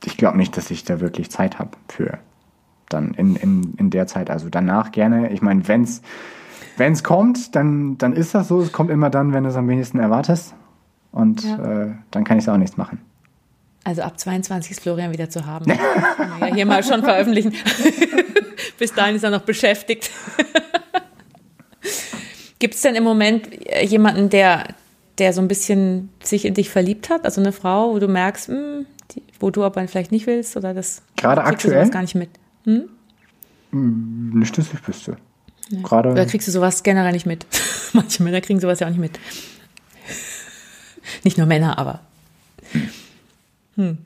ich 0.05 0.17
glaube 0.19 0.37
nicht, 0.37 0.55
dass 0.59 0.71
ich 0.71 0.85
da 0.85 1.01
wirklich 1.01 1.31
Zeit 1.31 1.59
habe 1.59 1.71
für 1.89 2.19
dann 2.91 3.15
in, 3.15 3.37
in, 3.37 3.73
in 3.79 3.89
der 3.89 4.07
Zeit. 4.07 4.29
Also 4.29 4.51
danach 4.51 4.93
gerne. 4.93 5.33
Ich 5.33 5.41
meine, 5.41 5.67
wenn 5.67 5.83
es 5.83 7.03
kommt, 7.03 7.57
dann, 7.57 7.97
dann 7.97 8.13
ist 8.13 8.35
das 8.35 8.49
so. 8.49 8.61
Es 8.61 8.71
kommt 8.71 8.91
immer 8.91 9.09
dann, 9.09 9.33
wenn 9.33 9.45
du 9.45 9.49
es 9.49 9.57
am 9.57 9.67
wenigsten 9.67 9.99
erwartest. 9.99 10.55
Und 11.13 11.45
Ja. 11.45 11.85
äh, 11.87 11.95
dann 12.11 12.25
kann 12.25 12.39
ich 12.39 12.49
auch 12.49 12.57
nichts 12.57 12.77
machen. 12.77 13.01
Also 13.85 14.03
ab 14.03 14.19
22 14.19 14.73
ist 14.73 14.81
Florian 14.81 15.13
wieder 15.13 15.31
zu 15.31 15.47
haben. 15.47 15.67
Ja 16.41 16.55
hier 16.55 16.67
mal 16.67 16.83
schon 16.85 17.03
veröffentlichen. 17.03 17.53
Bis 18.79 18.93
dahin 18.93 19.17
ist 19.17 19.25
er 19.25 19.31
noch 19.31 19.43
beschäftigt. 19.43 20.11
Gibt 22.59 22.75
es 22.75 22.83
denn 22.83 22.95
im 22.97 23.05
Moment 23.05 23.49
äh, 23.69 23.85
jemanden, 23.85 24.31
der, 24.31 24.65
der 25.19 25.33
so 25.33 25.41
ein 25.41 25.49
bisschen 25.49 26.11
sich 26.23 26.45
in 26.45 26.55
dich 26.55 26.71
verliebt 26.71 27.09
hat? 27.11 27.25
Also 27.25 27.41
eine 27.41 27.53
Frau, 27.53 27.95
wo 27.95 27.99
du 27.99 28.09
merkst, 28.09 28.49
hm, 28.49 28.87
die, 29.13 29.23
wo 29.41 29.51
du 29.51 29.65
aber 29.65 29.87
vielleicht 29.89 30.13
nicht 30.13 30.27
willst 30.27 30.57
oder 30.57 30.75
das 30.75 31.03
Gerade 31.17 31.41
kriegst 31.43 31.65
du 31.65 31.69
aktuell? 31.69 31.85
sowas 31.85 31.91
gar 31.93 32.03
nicht 32.03 32.15
mit. 32.15 32.31
Nicht, 33.71 34.59
dass 34.59 34.73
ich 34.73 34.89
wüsste. 34.89 35.17
Oder 35.73 35.83
Gerade. 35.83 36.27
kriegst 36.27 36.49
du 36.49 36.53
sowas 36.53 36.83
generell 36.83 37.13
nicht 37.13 37.27
mit? 37.27 37.47
Manche 37.93 38.23
Männer 38.23 38.41
kriegen 38.41 38.61
sowas 38.61 38.81
ja 38.81 38.87
auch 38.87 38.91
nicht 38.91 39.01
mit. 39.01 39.19
Nicht 41.25 41.39
nur 41.39 41.47
Männer, 41.47 41.79
aber. 41.79 42.01
Hm. 43.77 43.99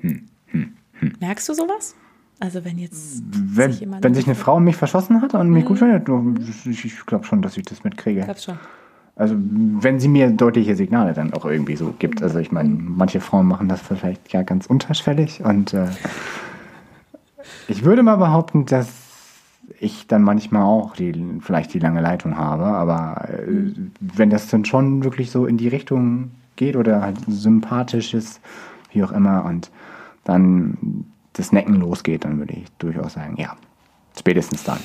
Merkst 1.21 1.49
du 1.49 1.55
sowas? 1.55 1.95
Also 2.41 2.65
wenn 2.65 2.79
jetzt 2.79 3.23
Wenn, 3.31 3.71
sich 3.73 3.81
jemand- 3.81 4.03
wenn 4.05 4.15
sich 4.15 4.27
eine 4.27 4.35
Frau 4.35 4.59
mich 4.61 4.77
verschossen 4.77 5.23
hat 5.23 5.35
und 5.35 5.51
mich 5.51 5.65
gut 5.65 5.79
findet, 5.79 6.09
ich, 6.67 6.85
ich 6.85 7.07
glaube 7.07 7.25
schon, 7.25 7.41
dass 7.43 7.57
ich 7.57 7.65
das 7.65 7.85
mitkriege. 7.85 8.21
ich 8.21 8.25
glaub's 8.25 8.45
schon. 8.45 8.59
Also 9.15 9.37
wenn 9.39 10.01
sie 10.01 10.09
mir 10.09 10.31
deutliche 10.31 10.75
Signale 10.75 11.13
dann 11.13 11.33
auch 11.35 11.45
irgendwie 11.45 11.77
so 11.77 11.95
gibt. 11.99 12.23
Also 12.23 12.39
ich 12.39 12.51
meine, 12.51 12.71
manche 12.71 13.21
Frauen 13.21 13.47
machen 13.47 13.69
das 13.69 13.81
vielleicht 13.81 14.33
ja 14.33 14.43
ganz 14.43 14.67
unterschwellig 14.67 15.45
und 15.45 15.75
äh, 15.75 15.87
ich 17.69 17.85
würde 17.85 18.03
mal 18.03 18.17
behaupten, 18.17 18.65
dass 18.67 18.89
ich 19.79 20.07
dann 20.07 20.23
manchmal 20.23 20.63
auch 20.63 20.97
die, 20.97 21.15
vielleicht 21.41 21.75
die 21.75 21.79
lange 21.79 22.01
Leitung 22.01 22.37
habe, 22.37 22.65
aber 22.65 23.29
äh, 23.29 23.73
wenn 24.01 24.31
das 24.31 24.49
dann 24.49 24.65
schon 24.65 25.05
wirklich 25.05 25.31
so 25.31 25.47
in 25.47 25.59
die 25.59 25.69
Richtung 25.69 26.31
geht 26.57 26.77
oder 26.77 27.03
halt 27.03 27.17
sympathisch 27.27 28.15
ist, 28.15 28.41
wie 28.93 29.03
auch 29.05 29.13
immer, 29.13 29.45
und 29.45 29.71
dann 30.25 31.07
das 31.33 31.53
Necken 31.53 31.77
losgeht, 31.77 32.25
dann 32.25 32.39
würde 32.39 32.55
ich 32.55 32.65
durchaus 32.79 33.15
sagen, 33.15 33.37
ja, 33.39 33.57
spätestens 34.19 34.65
dann. 34.65 34.81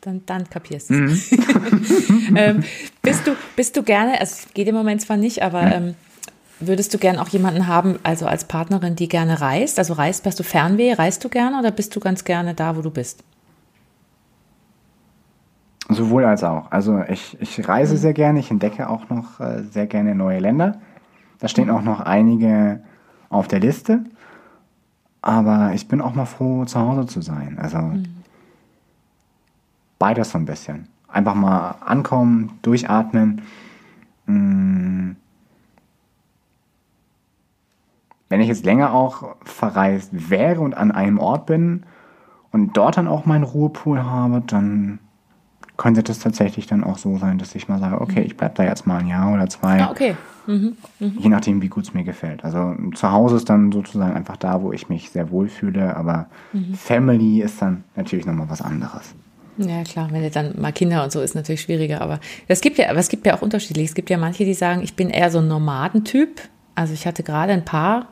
Dann, 0.00 0.22
dann 0.24 0.48
kapierst 0.48 0.90
du 0.90 1.04
es. 1.04 1.30
ähm, 2.34 2.64
bist, 3.02 3.26
du, 3.26 3.36
bist 3.54 3.76
du 3.76 3.82
gerne, 3.82 4.18
also 4.18 4.34
es 4.38 4.54
geht 4.54 4.66
im 4.66 4.74
Moment 4.74 5.02
zwar 5.02 5.18
nicht, 5.18 5.42
aber 5.42 5.62
ähm, 5.62 5.94
würdest 6.58 6.94
du 6.94 6.98
gern 6.98 7.18
auch 7.18 7.28
jemanden 7.28 7.66
haben, 7.66 7.98
also 8.02 8.26
als 8.26 8.44
Partnerin, 8.44 8.96
die 8.96 9.08
gerne 9.08 9.42
reist? 9.42 9.78
Also 9.78 9.92
reist, 9.94 10.24
hast 10.26 10.38
du 10.38 10.42
Fernweh, 10.42 10.94
reist 10.94 11.22
du 11.22 11.28
gerne 11.28 11.58
oder 11.58 11.70
bist 11.70 11.94
du 11.94 12.00
ganz 12.00 12.24
gerne 12.24 12.54
da, 12.54 12.76
wo 12.76 12.80
du 12.80 12.90
bist? 12.90 13.22
Sowohl 15.90 16.24
als 16.24 16.44
auch. 16.44 16.70
Also 16.70 17.02
ich, 17.08 17.36
ich 17.40 17.68
reise 17.68 17.96
sehr 17.96 18.12
gerne, 18.12 18.38
ich 18.38 18.50
entdecke 18.50 18.88
auch 18.88 19.08
noch 19.08 19.40
äh, 19.40 19.64
sehr 19.64 19.86
gerne 19.86 20.14
neue 20.14 20.38
Länder. 20.38 20.80
Da 21.40 21.48
stehen 21.48 21.70
auch 21.70 21.82
noch 21.82 22.00
einige 22.00 22.80
auf 23.28 23.48
der 23.48 23.60
Liste. 23.60 24.04
Aber 25.22 25.72
ich 25.74 25.88
bin 25.88 26.00
auch 26.00 26.14
mal 26.14 26.26
froh, 26.26 26.64
zu 26.64 26.78
Hause 26.78 27.06
zu 27.06 27.20
sein. 27.20 27.58
Also 27.60 27.78
beides 29.98 30.30
so 30.30 30.38
ein 30.38 30.46
bisschen. 30.46 30.88
Einfach 31.08 31.34
mal 31.34 31.76
ankommen, 31.84 32.58
durchatmen. 32.62 33.42
Mm, 34.26 35.10
wenn 38.28 38.40
ich 38.40 38.48
jetzt 38.48 38.64
länger 38.64 38.94
auch 38.94 39.34
verreist 39.42 40.30
wäre 40.30 40.60
und 40.60 40.74
an 40.74 40.92
einem 40.92 41.18
Ort 41.18 41.46
bin 41.46 41.82
und 42.52 42.76
dort 42.76 42.96
dann 42.96 43.08
auch 43.08 43.26
meinen 43.26 43.44
Ruhepool 43.44 44.04
habe, 44.04 44.40
dann 44.46 45.00
könnte 45.80 46.02
das 46.02 46.18
tatsächlich 46.18 46.66
dann 46.66 46.84
auch 46.84 46.98
so 46.98 47.16
sein, 47.16 47.38
dass 47.38 47.54
ich 47.54 47.66
mal 47.66 47.80
sage, 47.80 48.02
okay, 48.02 48.20
ich 48.20 48.36
bleibe 48.36 48.54
da 48.54 48.64
jetzt 48.64 48.86
mal 48.86 48.98
ein 48.98 49.06
Jahr 49.08 49.32
oder 49.32 49.48
zwei. 49.48 49.80
Ah, 49.80 49.90
okay. 49.90 50.14
Mhm. 50.46 50.76
Je 50.98 51.30
nachdem, 51.30 51.62
wie 51.62 51.68
gut 51.68 51.84
es 51.84 51.94
mir 51.94 52.04
gefällt. 52.04 52.44
Also 52.44 52.74
zu 52.94 53.10
Hause 53.10 53.36
ist 53.36 53.48
dann 53.48 53.72
sozusagen 53.72 54.14
einfach 54.14 54.36
da, 54.36 54.60
wo 54.60 54.74
ich 54.74 54.90
mich 54.90 55.08
sehr 55.08 55.30
wohl 55.30 55.48
fühle, 55.48 55.96
aber 55.96 56.26
Family 56.74 57.40
ist 57.40 57.62
dann 57.62 57.84
natürlich 57.96 58.26
nochmal 58.26 58.50
was 58.50 58.60
anderes. 58.60 59.14
Ja, 59.56 59.82
klar, 59.84 60.08
wenn 60.12 60.22
du 60.22 60.28
dann 60.28 60.60
mal 60.60 60.72
Kinder 60.72 61.02
und 61.02 61.12
so 61.12 61.22
ist 61.22 61.34
natürlich 61.34 61.62
schwieriger, 61.62 62.02
aber 62.02 62.20
es 62.46 62.60
gibt 62.60 62.76
ja, 62.76 62.90
aber 62.90 62.98
es 62.98 63.08
gibt 63.08 63.24
ja 63.24 63.34
auch 63.34 63.40
unterschiedlich. 63.40 63.86
Es 63.86 63.94
gibt 63.94 64.10
ja 64.10 64.18
manche, 64.18 64.44
die 64.44 64.52
sagen, 64.52 64.82
ich 64.82 64.96
bin 64.96 65.08
eher 65.08 65.30
so 65.30 65.38
ein 65.38 65.48
Nomadentyp. 65.48 66.42
Also 66.74 66.92
ich 66.92 67.06
hatte 67.06 67.22
gerade 67.22 67.54
ein 67.54 67.64
paar 67.64 68.08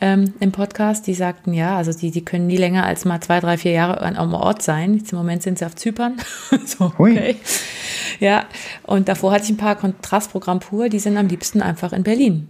ähm, 0.00 0.34
im 0.40 0.52
Podcast, 0.52 1.06
die 1.06 1.14
sagten, 1.14 1.52
ja, 1.52 1.76
also 1.76 1.92
die, 1.92 2.10
die 2.10 2.24
können 2.24 2.46
nie 2.46 2.56
länger 2.56 2.84
als 2.84 3.04
mal 3.04 3.20
zwei, 3.20 3.40
drei, 3.40 3.56
vier 3.58 3.72
Jahre 3.72 4.00
an 4.00 4.16
einem 4.16 4.34
Ort 4.34 4.62
sein. 4.62 4.94
Jetzt 4.94 5.12
Im 5.12 5.18
Moment 5.18 5.42
sind 5.42 5.58
sie 5.58 5.66
auf 5.66 5.74
Zypern. 5.74 6.16
so, 6.64 6.92
Hui. 6.98 7.12
okay. 7.12 7.36
Ja, 8.20 8.44
und 8.84 9.08
davor 9.08 9.32
hatte 9.32 9.44
ich 9.44 9.50
ein 9.50 9.56
paar 9.56 9.76
Kontrastprogramm 9.76 10.60
pur, 10.60 10.88
die 10.88 10.98
sind 10.98 11.16
am 11.16 11.28
liebsten 11.28 11.62
einfach 11.62 11.92
in 11.92 12.02
Berlin. 12.02 12.48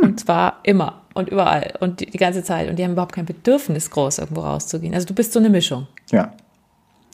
Und 0.00 0.20
zwar 0.20 0.60
immer 0.62 1.02
und 1.14 1.28
überall 1.28 1.74
und 1.80 2.00
die, 2.00 2.06
die 2.06 2.16
ganze 2.18 2.42
Zeit. 2.42 2.70
Und 2.70 2.78
die 2.78 2.84
haben 2.84 2.92
überhaupt 2.92 3.12
kein 3.14 3.26
Bedürfnis, 3.26 3.90
groß 3.90 4.18
irgendwo 4.18 4.40
rauszugehen. 4.40 4.94
Also 4.94 5.06
du 5.06 5.14
bist 5.14 5.32
so 5.34 5.38
eine 5.38 5.50
Mischung. 5.50 5.86
Ja, 6.10 6.32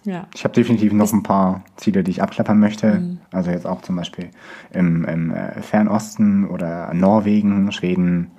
Ja. 0.04 0.28
ich 0.34 0.44
habe 0.44 0.54
definitiv 0.54 0.92
noch 0.92 1.12
ein 1.12 1.24
paar 1.24 1.64
Ziele, 1.76 2.04
die 2.04 2.12
ich 2.12 2.22
abklappern 2.22 2.58
möchte. 2.60 3.18
Also 3.32 3.50
jetzt 3.50 3.66
auch 3.66 3.82
zum 3.82 3.96
Beispiel 3.96 4.30
im, 4.72 5.04
im 5.06 5.32
äh, 5.34 5.60
Fernosten 5.60 6.46
oder 6.48 6.94
Norwegen, 6.94 7.72
Schweden, 7.72 8.30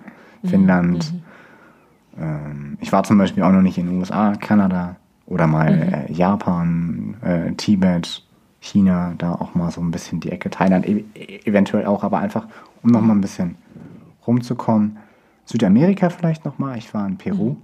Finnland. 0.45 1.13
Ähm, 2.18 2.78
ich 2.80 2.91
war 2.91 3.03
zum 3.03 3.18
Beispiel 3.18 3.43
auch 3.43 3.51
noch 3.51 3.62
nicht 3.62 3.78
in 3.78 3.88
den 3.88 3.97
USA, 3.97 4.34
Kanada 4.36 4.95
oder 5.26 5.47
mal 5.47 6.07
äh, 6.10 6.12
Japan, 6.12 7.16
äh, 7.22 7.51
Tibet, 7.53 8.26
China, 8.62 9.14
da 9.18 9.34
auch 9.34 9.55
mal 9.55 9.72
so 9.72 9.82
ein 9.82 9.91
bisschen 9.91 10.20
die 10.20 10.32
Ecke. 10.32 10.49
Thailand 10.49 10.88
e 10.88 11.05
eventuell 11.45 11.86
auch, 11.86 12.03
aber 12.03 12.20
einfach, 12.20 12.47
um 12.84 12.91
noch 12.91 13.01
mal 13.01 13.14
ein 13.14 13.22
bisschen 13.22 13.55
rumzukommen. 14.26 14.97
Südamerika 15.45 16.10
vielleicht 16.10 16.45
noch 16.45 16.60
mal. 16.60 16.78
Ich 16.78 16.93
war 16.93 17.07
in 17.07 17.18
Peru. 17.18 17.55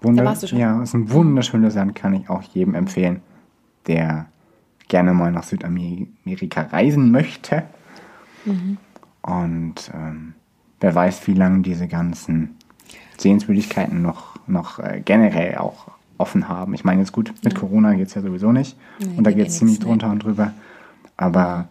Wunder 0.00 0.22
Da 0.22 0.30
warst 0.30 0.42
du 0.42 0.48
schon? 0.48 0.58
Ja, 0.58 0.82
ist 0.82 0.94
ein 0.94 1.10
wunderschönes 1.10 1.74
Land, 1.74 1.94
kann 1.94 2.14
ich 2.14 2.28
auch 2.30 2.42
jedem 2.42 2.74
empfehlen, 2.74 3.20
der 3.86 4.26
gerne 4.86 5.12
mal 5.12 5.32
nach 5.32 5.42
Südamerika 5.42 6.62
reisen 6.62 7.10
möchte. 7.10 7.64
Und 9.22 9.90
ähm, 9.94 10.34
wer 10.80 10.94
weiß, 10.94 11.26
wie 11.26 11.34
lange 11.34 11.62
diese 11.62 11.88
ganzen 11.88 12.56
Sehenswürdigkeiten 13.18 14.00
noch, 14.02 14.36
noch 14.46 14.78
äh, 14.78 15.00
generell 15.04 15.58
auch 15.58 15.86
offen 16.18 16.48
haben. 16.48 16.74
Ich 16.74 16.84
meine, 16.84 17.00
jetzt 17.00 17.12
gut, 17.12 17.32
mit 17.44 17.54
Corona 17.54 17.94
geht 17.94 18.08
es 18.08 18.14
ja 18.14 18.22
sowieso 18.22 18.50
nicht. 18.52 18.76
Nee, 18.98 19.06
und 19.16 19.24
da 19.24 19.30
geht 19.30 19.46
eh 19.46 19.48
es 19.48 19.58
ziemlich 19.58 19.78
drunter 19.78 20.10
und 20.10 20.22
drüber. 20.24 20.52
Aber 21.16 21.68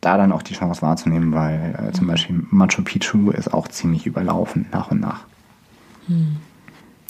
da 0.00 0.16
dann 0.16 0.32
auch 0.32 0.42
die 0.42 0.54
Chance 0.54 0.82
wahrzunehmen, 0.82 1.32
weil 1.34 1.88
äh, 1.88 1.92
zum 1.92 2.06
Beispiel 2.06 2.44
Machu 2.50 2.82
Picchu 2.82 3.30
ist 3.30 3.52
auch 3.52 3.68
ziemlich 3.68 4.06
überlaufen 4.06 4.66
nach 4.72 4.90
und 4.90 5.00
nach. 5.00 5.20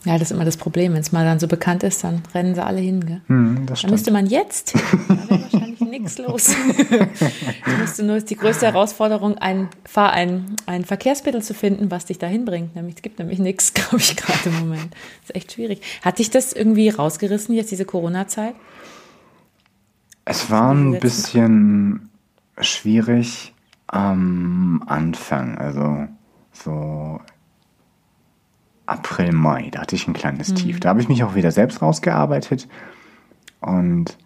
Ja, 0.05 0.15
das 0.15 0.23
ist 0.23 0.31
immer 0.33 0.45
das 0.45 0.57
Problem. 0.57 0.95
Wenn 0.95 1.01
es 1.01 1.13
mal 1.13 1.25
dann 1.25 1.39
so 1.39 1.47
bekannt 1.49 1.83
ist, 1.83 2.03
dann 2.03 2.23
rennen 2.35 2.55
sie 2.55 2.65
alle 2.65 2.81
hin. 2.81 3.05
Gell? 3.07 3.21
Hm, 3.27 3.57
das 3.67 3.69
Da 3.69 3.77
stimmt. 3.77 3.91
müsste 3.93 4.11
man 4.13 4.27
jetzt, 4.27 4.75
wahrscheinlich 5.89 6.01
nichts 6.01 6.19
los. 6.19 6.55
Du 7.65 7.71
müsste 7.79 8.03
nur 8.03 8.17
ist 8.17 8.31
die 8.31 8.37
größte 8.37 8.67
Herausforderung, 8.67 9.39
ein, 9.39 9.69
Fahr 9.85 10.13
ein, 10.13 10.57
ein 10.67 10.85
Verkehrsmittel 10.85 11.43
zu 11.43 11.55
finden, 11.55 11.91
was 11.91 12.07
dich 12.07 12.19
dahin 12.19 12.45
bringt. 12.45 12.75
Nämlich, 12.75 12.97
es 12.97 13.03
gibt 13.03 13.19
nämlich 13.19 13.39
nichts, 13.39 13.75
glaube 13.75 13.99
ich, 13.99 14.17
gerade 14.17 14.49
im 14.49 14.59
Moment. 14.61 14.93
Das 14.93 15.31
ist 15.31 15.37
echt 15.37 15.53
schwierig. 15.53 15.83
Hat 16.03 16.19
dich 16.19 16.31
das 16.31 16.53
irgendwie 16.53 16.89
rausgerissen, 16.89 17.55
jetzt 17.55 17.71
diese 17.71 17.85
Corona-Zeit? 17.85 18.55
Es 20.25 20.51
war 20.51 20.73
ein 20.73 20.99
bisschen 21.01 22.11
schwierig 22.61 23.55
am 23.87 24.83
Anfang, 24.87 25.57
also 25.57 26.07
so 26.53 27.21
April, 28.85 29.33
Mai, 29.33 29.69
da 29.71 29.81
hatte 29.81 29.97
ich 29.97 30.07
ein 30.07 30.13
kleines 30.13 30.53
Tief. 30.53 30.81
Da 30.81 30.91
habe 30.91 31.01
ich 31.01 31.09
mich 31.09 31.25
auch 31.25 31.35
wieder 31.35 31.51
selbst 31.51 31.81
rausgearbeitet 31.81 32.69
und 33.61 34.19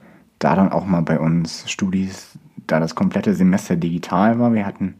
da 0.43 0.57
dann 0.57 0.73
auch 0.73 0.85
mal 0.87 1.03
bei 1.03 1.19
uns 1.19 1.71
Studis, 1.71 2.39
da 2.67 2.81
das 2.81 2.95
komplette 2.95 3.35
Semester 3.35 3.77
digital 3.77 4.39
war, 4.39 4.53
wir 4.55 4.67
hatten 4.67 4.95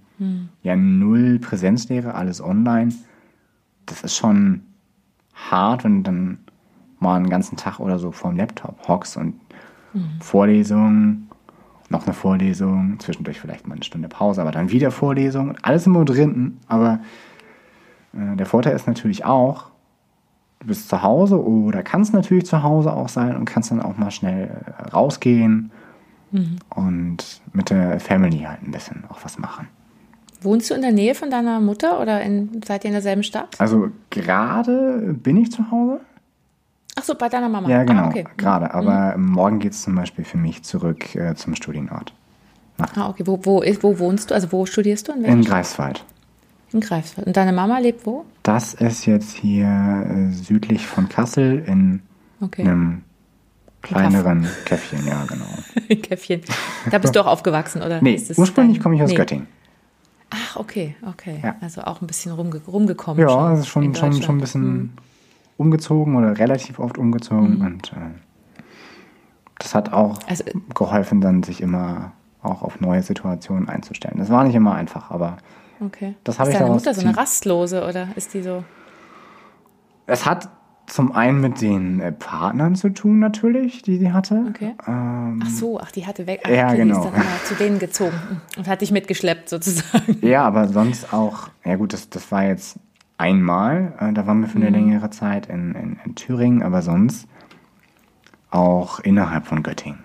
ja 0.63 0.77
null 0.77 1.39
Präsenzlehre, 1.41 2.15
alles 2.15 2.41
online. 2.41 2.93
Das 3.87 4.05
ist 4.05 4.17
schon 4.17 4.63
hart, 5.35 5.83
wenn 5.83 5.97
du 5.97 6.03
dann 6.03 6.39
mal 7.01 7.17
einen 7.17 7.29
ganzen 7.29 7.57
Tag 7.57 7.81
oder 7.81 7.99
so 7.99 8.13
vor 8.13 8.31
dem 8.31 8.37
Laptop 8.37 8.87
hockst 8.87 9.17
und 9.17 9.35
Vorlesung, 10.21 11.29
noch 11.89 12.05
eine 12.05 12.15
Vorlesung, 12.15 12.99
zwischendurch 13.01 13.41
vielleicht 13.41 13.67
mal 13.67 13.75
eine 13.75 13.85
Stunde 13.85 14.09
Pause, 14.09 14.41
aber 14.41 14.53
dann 14.53 14.71
wieder 14.71 14.91
Vorlesung 14.91 15.57
alles 15.63 15.87
immer 15.87 16.05
drin. 16.05 16.59
Aber 16.69 17.01
äh, 18.15 18.37
der 18.37 18.47
Vorteil 18.47 18.75
ist 18.75 18.87
natürlich 18.87 19.25
auch, 19.25 19.72
du 20.63 20.69
bist 20.69 20.89
zu 20.89 21.03
Hause 21.03 21.43
oder 21.45 21.83
kannst 21.83 22.15
natürlich 22.15 22.47
zu 22.47 22.63
Hause 22.63 22.93
auch 22.93 23.09
sein 23.09 23.37
und 23.37 23.45
kannst 23.45 23.71
dann 23.73 23.83
auch 23.83 23.99
mal 23.99 24.11
schnell 24.11 24.49
äh, 24.79 24.91
rausgehen 24.91 25.71
und 26.75 27.19
mit 27.53 27.69
der 27.69 28.01
Family 28.01 28.39
halt 28.39 28.63
ein 28.63 28.71
bisschen 28.71 29.05
auch 29.11 29.19
was 29.23 29.39
machen. 29.39 29.69
Wohnst 30.41 30.71
du 30.71 30.75
in 30.75 30.81
der 30.81 30.91
Nähe 30.93 31.15
von 31.15 31.31
deiner 31.31 31.61
Mutter 31.61 32.01
oder 32.01 32.23
in, 32.23 32.63
seid 32.65 32.85
ihr 32.85 32.89
in 32.89 32.95
derselben 32.95 33.23
Stadt? 33.23 33.55
Also 33.61 33.91
gerade 34.11 35.15
bin 35.23 35.37
ich 35.37 35.53
zu 35.53 35.71
Hause. 35.71 36.01
Ach 36.97 37.03
so, 37.05 37.15
bei 37.15 37.29
deiner 37.29 37.49
Mama. 37.51 37.69
Ja, 37.69 37.85
genau, 37.85 38.05
Ah, 38.05 38.09
okay. 38.09 38.25
gerade. 38.39 38.73
Aber 38.73 39.17
morgen 39.19 39.59
geht 39.59 39.73
es 39.73 39.83
zum 39.83 39.95
Beispiel 39.95 40.25
für 40.25 40.39
mich 40.39 40.63
zurück 40.63 41.15
äh, 41.15 41.35
zum 41.35 41.55
Studienort. 41.55 42.15
Ah, 42.97 43.11
okay. 43.11 43.25
Wo, 43.27 43.39
wo, 43.45 43.61
ist- 43.61 43.83
wo 43.83 43.99
wohnst 43.99 44.31
du? 44.31 44.35
Also 44.35 44.51
wo 44.53 44.65
studierst 44.67 45.09
du? 45.09 45.13
In, 45.13 45.25
In? 45.25 45.45
Greifswald. 45.45 46.05
In 46.73 46.81
Greifswald. 46.81 47.27
Und 47.27 47.37
deine 47.37 47.53
Mama 47.53 47.79
lebt 47.79 48.07
wo? 48.07 48.25
Das 48.43 48.75
ist 48.75 49.07
jetzt 49.07 49.37
hier 49.37 49.67
äh, 49.67 50.31
südlich 50.33 50.87
von 50.87 51.09
Kassel 51.09 51.63
in 51.67 52.03
Okay. 52.41 52.63
einem 52.63 53.03
kleineren 53.83 54.47
Käffchen, 54.65 55.07
ja, 55.07 55.25
genau. 55.27 55.45
Käffchen. 56.03 56.41
Da 56.91 56.99
bist 56.99 57.15
du 57.17 57.21
auch 57.21 57.27
aufgewachsen, 57.27 57.83
oder? 57.83 58.01
Nee, 58.03 58.21
ursprünglich 58.37 58.79
dein- 58.79 58.83
komme 58.83 58.95
ich 58.97 59.03
aus 59.03 59.11
nee. 59.11 59.17
Göttingen. 59.17 59.47
Ach, 60.31 60.57
okay, 60.57 60.97
okay. 61.07 61.41
Ja. 61.43 61.57
Also 61.61 61.83
auch 61.83 62.01
ein 62.01 62.07
bisschen 62.07 62.33
rumge 62.33 62.61
rumgekommen. 62.67 63.21
Ja, 63.21 63.29
schon 63.29 63.39
also 63.45 63.65
schon, 63.65 63.95
schon, 63.95 64.23
schon 64.23 64.37
ein 64.37 64.41
bisschen 64.41 64.93
umgezogen 65.59 66.17
oder 66.17 66.39
relativ 66.39 66.79
oft 66.79 66.97
umgezogen 66.97 67.61
und 67.61 67.93
äh, 67.93 67.97
das 69.59 69.75
hat 69.75 69.93
auch 69.93 70.19
Also- 70.27 70.45
geholfen, 70.75 71.21
dann 71.21 71.43
sich 71.43 71.61
immer 71.61 72.13
auch 72.43 72.63
auf 72.63 72.81
neue 72.81 73.03
Situationen 73.03 73.69
einzustellen. 73.69 74.17
Das 74.19 74.31
war 74.31 74.43
nicht 74.45 74.55
immer 74.57 74.75
einfach, 74.75 75.11
aber 75.11 75.37
Okay. 75.85 76.15
Das 76.25 76.39
ist 76.39 76.49
ich 76.49 76.55
deine 76.57 76.71
Mutter 76.71 76.95
so 76.95 77.01
eine 77.01 77.17
Rastlose 77.17 77.87
oder 77.87 78.09
ist 78.17 78.35
die 78.35 78.43
so? 78.43 78.65
es 80.07 80.27
hat 80.27 80.49
zum 80.87 81.13
einen 81.13 81.41
mit 81.41 81.61
den 81.63 82.01
äh, 82.01 82.13
Partnern 82.13 82.75
zu 82.75 82.91
tun 82.91 83.19
natürlich, 83.21 83.83
die 83.83 83.99
sie 83.99 84.13
hatte. 84.13 84.45
Okay. 84.51 84.75
Ähm, 84.87 85.41
Ach 85.43 85.49
so, 85.49 85.81
ach, 85.81 85.91
die 85.93 86.07
hatte 86.07 86.27
weg. 86.27 86.43
Ach, 86.45 86.51
Ja, 86.51 86.67
okay, 86.69 86.77
genau. 86.79 87.01
Die 87.01 87.07
ist 87.07 87.13
dann 87.15 87.23
immer 87.23 87.45
zu 87.45 87.55
denen 87.55 87.79
gezogen 87.79 88.17
und 88.59 88.67
hat 88.69 88.81
dich 88.83 88.91
mitgeschleppt 88.91 89.49
sozusagen. 89.49 90.19
Ja, 90.21 90.43
aber 90.45 90.69
sonst 90.69 91.13
auch, 91.15 91.49
ja 91.65 91.77
gut, 91.77 91.93
das, 91.95 92.11
das 92.11 92.31
war 92.33 92.45
jetzt 92.45 92.79
einmal, 93.17 93.95
äh, 94.01 94.13
da 94.13 94.27
waren 94.27 94.41
wir 94.41 94.49
für 94.49 94.59
Mhm. 94.59 94.67
eine 94.67 94.77
längere 94.77 95.11
Zeit 95.11 95.47
in, 95.47 95.75
in, 95.77 95.99
in 96.05 96.15
Thüringen, 96.17 96.63
aber 96.63 96.83
sonst 96.83 97.27
auch 98.51 99.01
innerhalb 99.01 99.47
von 99.47 99.63
Göttingen. 99.63 100.01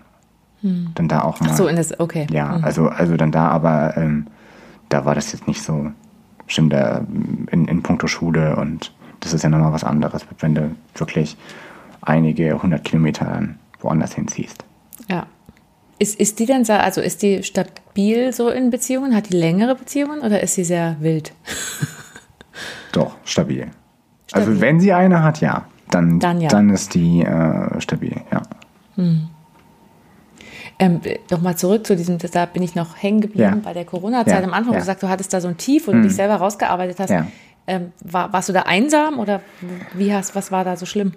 Dann 0.96 1.08
da 1.08 1.22
auch 1.22 1.40
mal. 1.40 1.50
Ach 1.52 1.56
so, 1.56 1.68
in 1.68 1.76
das, 1.76 1.98
okay. 2.00 2.28
ja, 2.32 2.58
also, 2.62 2.88
also 2.88 3.16
dann 3.16 3.32
da, 3.32 3.48
aber 3.50 3.96
ähm, 3.96 4.28
da 4.90 5.06
war 5.06 5.16
das 5.16 5.32
jetzt 5.32 5.48
nicht 5.48 5.62
so 5.62 5.92
schlimm 6.48 6.70
da 6.70 7.06
in, 7.52 7.68
in 7.68 7.84
puncto 7.84 8.08
Schule 8.08 8.56
und 8.56 8.94
das 9.20 9.34
ist 9.34 9.44
ja 9.44 9.50
nochmal 9.50 9.74
was 9.74 9.84
anderes, 9.84 10.26
wenn 10.40 10.56
du 10.56 10.76
wirklich 10.96 11.36
einige 12.02 12.62
hundert 12.62 12.84
Kilometer 12.84 13.26
dann 13.26 13.60
woanders 13.82 14.14
hinziehst. 14.14 14.64
Ja. 15.10 15.26
Ist, 16.00 16.20
ist 16.20 16.38
die 16.40 16.46
denn, 16.46 16.64
sa- 16.64 16.80
also 16.80 17.02
ist 17.02 17.24
die 17.24 17.42
stabil 17.44 18.32
so 18.32 18.50
in 18.50 18.70
Beziehungen? 18.70 19.16
Hat 19.16 19.30
die 19.32 19.36
längere 19.38 19.74
Beziehungen 19.76 20.20
oder 20.22 20.42
ist 20.44 20.54
sie 20.54 20.64
sehr 20.64 20.96
wild? 21.00 21.34
Doch, 22.92 23.16
stabil. 23.26 23.68
Stabil. 24.28 24.48
Also 24.48 24.62
wenn 24.62 24.80
sie 24.80 24.94
eine 24.94 25.24
hat, 25.24 25.42
ja. 25.42 25.66
Dann, 25.90 26.20
Dann 26.20 26.42
ja. 26.42 26.50
dann 26.50 26.70
ist 26.70 26.94
die 26.96 27.22
äh, 27.22 27.80
stabil, 27.82 28.14
ja. 28.32 28.42
Ähm, 30.80 31.02
Nochmal 31.32 31.58
zurück 31.58 31.88
zu 31.88 31.96
diesem, 31.96 32.20
da 32.20 32.46
bin 32.46 32.62
ich 32.62 32.76
noch 32.76 33.02
hängen 33.02 33.22
geblieben 33.22 33.44
Ja. 33.44 33.62
bei 33.64 33.74
der 33.74 33.86
Corona-Zeit. 33.86 34.42
Ja, 34.42 34.48
Am 34.48 34.54
Anfang 34.54 34.74
ja. 34.74 34.80
du 34.80 34.84
gesagt, 34.84 35.02
du 35.02 35.10
hattest 35.10 35.34
da 35.34 35.42
so 35.42 35.48
ein 35.48 35.58
Tief, 35.58 35.88
wo 35.88 35.92
du 35.92 36.02
dich 36.02 36.16
selber 36.16 36.36
rausgearbeitet 36.36 37.00
hast. 37.00 37.14
Ähm, 37.70 37.92
war, 38.04 38.32
warst 38.32 38.48
du 38.48 38.54
da 38.54 38.62
einsam 38.62 39.20
oder 39.20 39.42
wie 39.94 40.14
hast, 40.14 40.36
was 40.36 40.52
war 40.52 40.64
da 40.64 40.78
so 40.78 40.86
schlimm? 40.86 41.14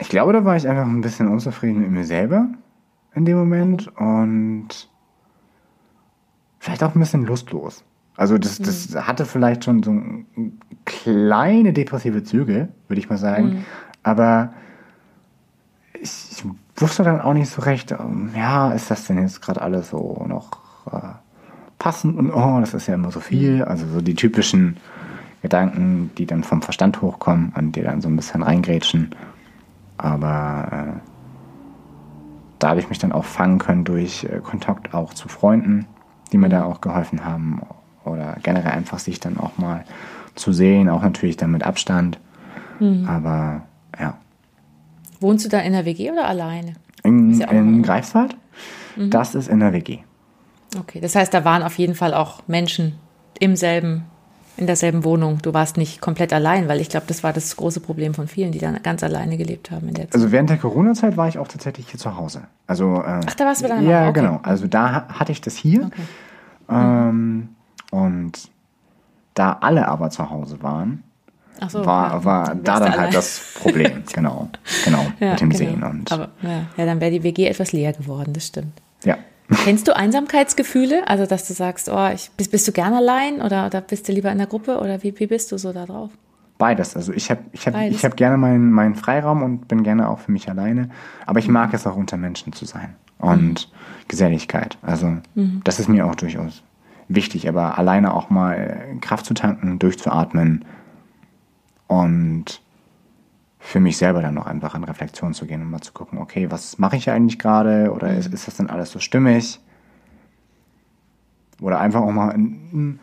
Ich 0.00 0.08
glaube, 0.08 0.32
da 0.32 0.44
war 0.44 0.56
ich 0.56 0.66
einfach 0.66 0.86
ein 0.86 1.00
bisschen 1.00 1.28
unzufrieden 1.28 1.80
mit 1.82 1.90
mir 1.90 2.04
selber 2.04 2.48
in 3.14 3.24
dem 3.24 3.36
Moment 3.36 3.88
und 3.96 4.88
vielleicht 6.58 6.82
auch 6.82 6.94
ein 6.94 7.00
bisschen 7.00 7.26
lustlos. 7.26 7.84
Also 8.16 8.38
das, 8.38 8.58
das 8.58 8.90
mhm. 8.90 9.06
hatte 9.06 9.24
vielleicht 9.24 9.64
schon 9.64 9.82
so 9.82 9.94
kleine 10.84 11.72
depressive 11.72 12.24
Züge, 12.24 12.68
würde 12.88 13.00
ich 13.00 13.08
mal 13.08 13.18
sagen. 13.18 13.44
Mhm. 13.44 13.64
Aber 14.02 14.52
ich, 16.00 16.10
ich, 16.32 16.44
wusste 16.76 17.02
dann 17.02 17.20
auch 17.20 17.32
nicht 17.32 17.50
so 17.50 17.62
recht, 17.62 17.92
ähm, 17.92 18.30
ja, 18.36 18.70
ist 18.72 18.90
das 18.90 19.06
denn 19.06 19.20
jetzt 19.20 19.42
gerade 19.42 19.60
alles 19.60 19.90
so 19.90 20.24
noch 20.28 20.58
äh, 20.92 21.14
passend 21.78 22.16
und 22.16 22.30
oh, 22.32 22.60
das 22.60 22.74
ist 22.74 22.86
ja 22.86 22.94
immer 22.94 23.10
so 23.10 23.20
viel. 23.20 23.62
Also 23.62 23.86
so 23.86 24.00
die 24.00 24.14
typischen 24.14 24.76
Gedanken, 25.42 26.10
die 26.18 26.26
dann 26.26 26.44
vom 26.44 26.62
Verstand 26.62 27.00
hochkommen 27.02 27.52
und 27.56 27.76
die 27.76 27.82
dann 27.82 28.00
so 28.00 28.08
ein 28.08 28.16
bisschen 28.16 28.42
reingrätschen. 28.42 29.14
Aber 29.96 30.68
äh, 30.70 31.00
da 32.58 32.70
habe 32.70 32.80
ich 32.80 32.88
mich 32.88 32.98
dann 32.98 33.12
auch 33.12 33.24
fangen 33.24 33.58
können 33.58 33.84
durch 33.84 34.24
äh, 34.24 34.40
Kontakt 34.42 34.94
auch 34.94 35.14
zu 35.14 35.28
Freunden, 35.28 35.86
die 36.32 36.38
mir 36.38 36.48
da 36.48 36.64
auch 36.64 36.80
geholfen 36.80 37.24
haben. 37.24 37.62
Oder 38.04 38.36
generell 38.42 38.72
einfach 38.72 38.98
sich 38.98 39.20
dann 39.20 39.38
auch 39.38 39.58
mal 39.58 39.84
zu 40.34 40.52
sehen, 40.52 40.88
auch 40.88 41.02
natürlich 41.02 41.36
dann 41.36 41.50
mit 41.50 41.64
Abstand. 41.64 42.18
Mhm. 42.80 43.08
Aber 43.08 43.62
ja. 43.98 44.14
Wohnst 45.20 45.44
du 45.44 45.48
da 45.48 45.60
in 45.60 45.72
der 45.72 45.84
WG 45.84 46.10
oder 46.10 46.26
alleine? 46.26 46.74
In, 47.02 47.38
ja 47.38 47.48
in 47.48 47.82
Greifswald? 47.82 48.36
Mhm. 48.96 49.10
Das 49.10 49.34
ist 49.34 49.48
in 49.48 49.60
der 49.60 49.72
WG. 49.72 49.98
Okay, 50.78 51.00
das 51.00 51.14
heißt, 51.14 51.32
da 51.32 51.44
waren 51.44 51.62
auf 51.62 51.78
jeden 51.78 51.94
Fall 51.94 52.14
auch 52.14 52.42
Menschen 52.46 52.94
im 53.38 53.56
selben 53.56 54.04
in 54.58 54.66
derselben 54.66 55.04
Wohnung. 55.04 55.38
Du 55.40 55.54
warst 55.54 55.76
nicht 55.76 56.00
komplett 56.00 56.32
allein, 56.32 56.66
weil 56.68 56.80
ich 56.80 56.88
glaube, 56.88 57.06
das 57.06 57.22
war 57.22 57.32
das 57.32 57.56
große 57.56 57.78
Problem 57.78 58.12
von 58.12 58.26
vielen, 58.26 58.50
die 58.50 58.58
dann 58.58 58.82
ganz 58.82 59.04
alleine 59.04 59.36
gelebt 59.36 59.70
haben 59.70 59.88
in 59.88 59.94
der 59.94 60.06
Zeit. 60.06 60.14
Also 60.16 60.32
während 60.32 60.50
der 60.50 60.58
Corona-Zeit 60.58 61.16
war 61.16 61.28
ich 61.28 61.38
auch 61.38 61.46
tatsächlich 61.46 61.88
hier 61.88 62.00
zu 62.00 62.16
Hause. 62.16 62.42
Also, 62.66 62.96
äh, 62.96 63.20
Ach, 63.24 63.34
da 63.34 63.44
warst 63.44 63.62
du 63.62 63.68
dann 63.68 63.86
Ja, 63.86 64.08
okay. 64.08 64.20
genau. 64.20 64.40
Also 64.42 64.66
da 64.66 65.06
hatte 65.08 65.30
ich 65.30 65.40
das 65.40 65.54
hier. 65.54 65.86
Okay. 65.86 66.02
Ähm, 66.70 67.50
und 67.92 68.50
da 69.34 69.58
alle 69.60 69.86
aber 69.86 70.10
zu 70.10 70.28
Hause 70.28 70.60
waren, 70.60 71.04
so, 71.68 71.84
war, 71.84 72.24
war 72.24 72.54
da 72.54 72.78
dann 72.80 72.96
halt 72.96 73.14
das 73.14 73.54
Problem. 73.60 74.02
genau, 74.12 74.48
genau, 74.84 75.06
ja, 75.20 75.30
mit 75.30 75.40
dem 75.40 75.50
genau. 75.50 75.58
Sehen. 75.58 75.82
Und 75.82 76.12
aber, 76.12 76.28
ja, 76.42 76.66
ja 76.76 76.86
dann 76.86 77.00
wäre 77.00 77.10
die 77.10 77.22
WG 77.22 77.46
etwas 77.46 77.72
leer 77.72 77.92
geworden, 77.92 78.32
das 78.32 78.46
stimmt. 78.46 78.80
Ja. 79.04 79.16
Kennst 79.64 79.88
du 79.88 79.96
Einsamkeitsgefühle? 79.96 81.08
Also, 81.08 81.24
dass 81.24 81.48
du 81.48 81.54
sagst, 81.54 81.88
oh, 81.88 82.08
ich, 82.12 82.30
bist, 82.36 82.50
bist 82.50 82.68
du 82.68 82.72
gern 82.72 82.92
allein 82.92 83.40
oder, 83.40 83.66
oder 83.66 83.80
bist 83.80 84.06
du 84.08 84.12
lieber 84.12 84.30
in 84.30 84.38
der 84.38 84.46
Gruppe 84.46 84.78
oder 84.78 85.02
wie, 85.02 85.18
wie 85.18 85.26
bist 85.26 85.50
du 85.52 85.58
so 85.58 85.72
da 85.72 85.86
drauf? 85.86 86.10
Beides. 86.58 86.96
Also 86.96 87.12
ich 87.12 87.30
habe 87.30 87.40
ich 87.52 87.66
hab, 87.66 87.80
ich 87.80 88.04
hab 88.04 88.16
gerne 88.16 88.36
meinen, 88.36 88.72
meinen 88.72 88.96
Freiraum 88.96 89.42
und 89.42 89.68
bin 89.68 89.84
gerne 89.84 90.08
auch 90.08 90.18
für 90.18 90.32
mich 90.32 90.50
alleine. 90.50 90.90
Aber 91.24 91.38
ich 91.38 91.46
mhm. 91.46 91.54
mag 91.54 91.72
es 91.72 91.86
auch 91.86 91.96
unter 91.96 92.16
Menschen 92.16 92.52
zu 92.52 92.64
sein. 92.66 92.96
Und 93.18 93.68
mhm. 93.68 94.08
Geselligkeit. 94.08 94.76
Also 94.82 95.06
mhm. 95.34 95.60
das 95.64 95.78
ist 95.78 95.88
mir 95.88 96.04
auch 96.06 96.16
durchaus 96.16 96.62
wichtig. 97.08 97.48
Aber 97.48 97.78
alleine 97.78 98.12
auch 98.12 98.28
mal 98.28 98.98
Kraft 99.00 99.24
zu 99.24 99.34
tanken, 99.34 99.78
durchzuatmen 99.78 100.64
und 101.88 102.62
für 103.58 103.80
mich 103.80 103.96
selber 103.96 104.22
dann 104.22 104.34
noch 104.34 104.46
einfach 104.46 104.74
in 104.74 104.84
Reflexion 104.84 105.34
zu 105.34 105.46
gehen 105.46 105.60
und 105.60 105.70
mal 105.70 105.80
zu 105.80 105.92
gucken, 105.92 106.18
okay, 106.18 106.50
was 106.50 106.78
mache 106.78 106.96
ich 106.96 107.10
eigentlich 107.10 107.38
gerade 107.38 107.92
oder 107.92 108.16
ist, 108.16 108.32
ist 108.32 108.46
das 108.46 108.56
denn 108.56 108.70
alles 108.70 108.92
so 108.92 109.00
stimmig? 109.00 109.60
Oder 111.60 111.80
einfach 111.80 112.02
auch 112.02 112.12
mal 112.12 112.30
einen, 112.30 113.00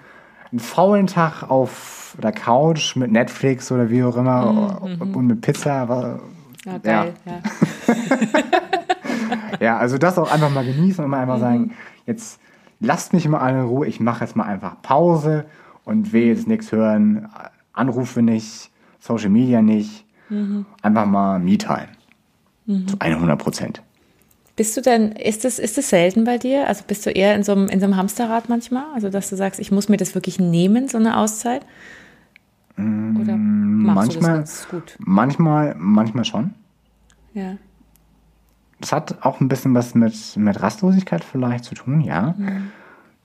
einen 0.51 0.59
faulen 0.59 1.07
Tag 1.07 1.43
auf 1.43 2.17
der 2.21 2.31
Couch 2.31 2.95
mit 2.95 3.11
Netflix 3.11 3.71
oder 3.71 3.89
wie 3.89 4.03
auch 4.03 4.15
immer 4.15 4.79
mhm, 4.81 4.95
mhm. 4.95 5.15
und 5.15 5.27
mit 5.27 5.41
Pizza. 5.41 6.19
Ja, 6.65 6.77
geil, 6.77 7.13
ja. 7.25 7.31
Ja. 7.31 7.95
ja. 9.59 9.77
also 9.77 9.97
das 9.97 10.17
auch 10.17 10.31
einfach 10.31 10.49
mal 10.49 10.65
genießen 10.65 11.03
und 11.03 11.11
mal 11.11 11.21
einfach 11.21 11.38
mhm. 11.38 11.41
sagen, 11.41 11.73
jetzt 12.05 12.39
lasst 12.79 13.13
mich 13.13 13.27
mal 13.27 13.39
alle 13.39 13.59
in 13.59 13.65
Ruhe, 13.65 13.88
ich 13.88 13.99
mache 13.99 14.23
jetzt 14.23 14.36
mal 14.36 14.45
einfach 14.45 14.81
Pause 14.81 15.45
und 15.83 16.13
will 16.13 16.23
jetzt 16.23 16.47
nichts 16.47 16.71
hören, 16.71 17.29
Anrufe 17.73 18.21
nicht, 18.21 18.71
Social 19.06 19.30
Media 19.30 19.62
nicht, 19.62 20.06
Mhm. 20.30 20.66
Einfach 20.82 21.06
mal 21.06 21.39
Me-Time. 21.39 21.88
Mhm. 22.66 22.88
Zu 22.88 22.97
100 22.99 23.39
Prozent. 23.39 23.82
Bist 24.56 24.76
du 24.78 24.82
denn, 24.82 25.12
ist 25.12 25.43
das, 25.43 25.60
ist 25.60 25.78
das 25.78 25.89
selten 25.89 26.24
bei 26.24 26.38
dir? 26.38 26.68
Also 26.68 26.84
bist 26.88 27.06
du 27.06 27.12
eher 27.12 27.36
in 27.36 27.43
so, 27.43 27.51
einem, 27.51 27.68
in 27.68 27.80
so 27.80 27.86
einem 27.86 27.97
Hamsterrad 27.97 28.47
manchmal? 28.47 28.86
Also, 28.93 29.10
dass 29.10 29.30
du 29.30 29.36
sagst, 29.36 29.60
ich 29.60 29.72
muss 29.72 29.89
mir 29.89 29.97
das 29.97 30.16
wirklich 30.16 30.39
nehmen, 30.39 30.88
so 30.88 30.97
eine 30.97 31.18
Auszeit? 31.18 31.66
Oder 32.78 33.36
machst 33.38 34.14
manchmal, 34.14 34.34
du 34.36 34.41
das 34.41 34.68
gut? 34.70 34.95
Manchmal, 34.99 35.76
manchmal 35.78 36.26
schon. 36.26 36.53
Ja. 37.34 37.58
Das 38.80 38.91
hat 38.91 39.24
auch 39.26 39.39
ein 39.41 39.47
bisschen 39.47 39.74
was 39.74 39.95
mit, 39.95 40.16
mit 40.38 40.62
Rastlosigkeit 40.62 41.24
vielleicht 41.24 41.66
zu 41.66 41.76
tun, 41.76 42.01
ja. 42.01 42.36
Mhm. 42.38 42.72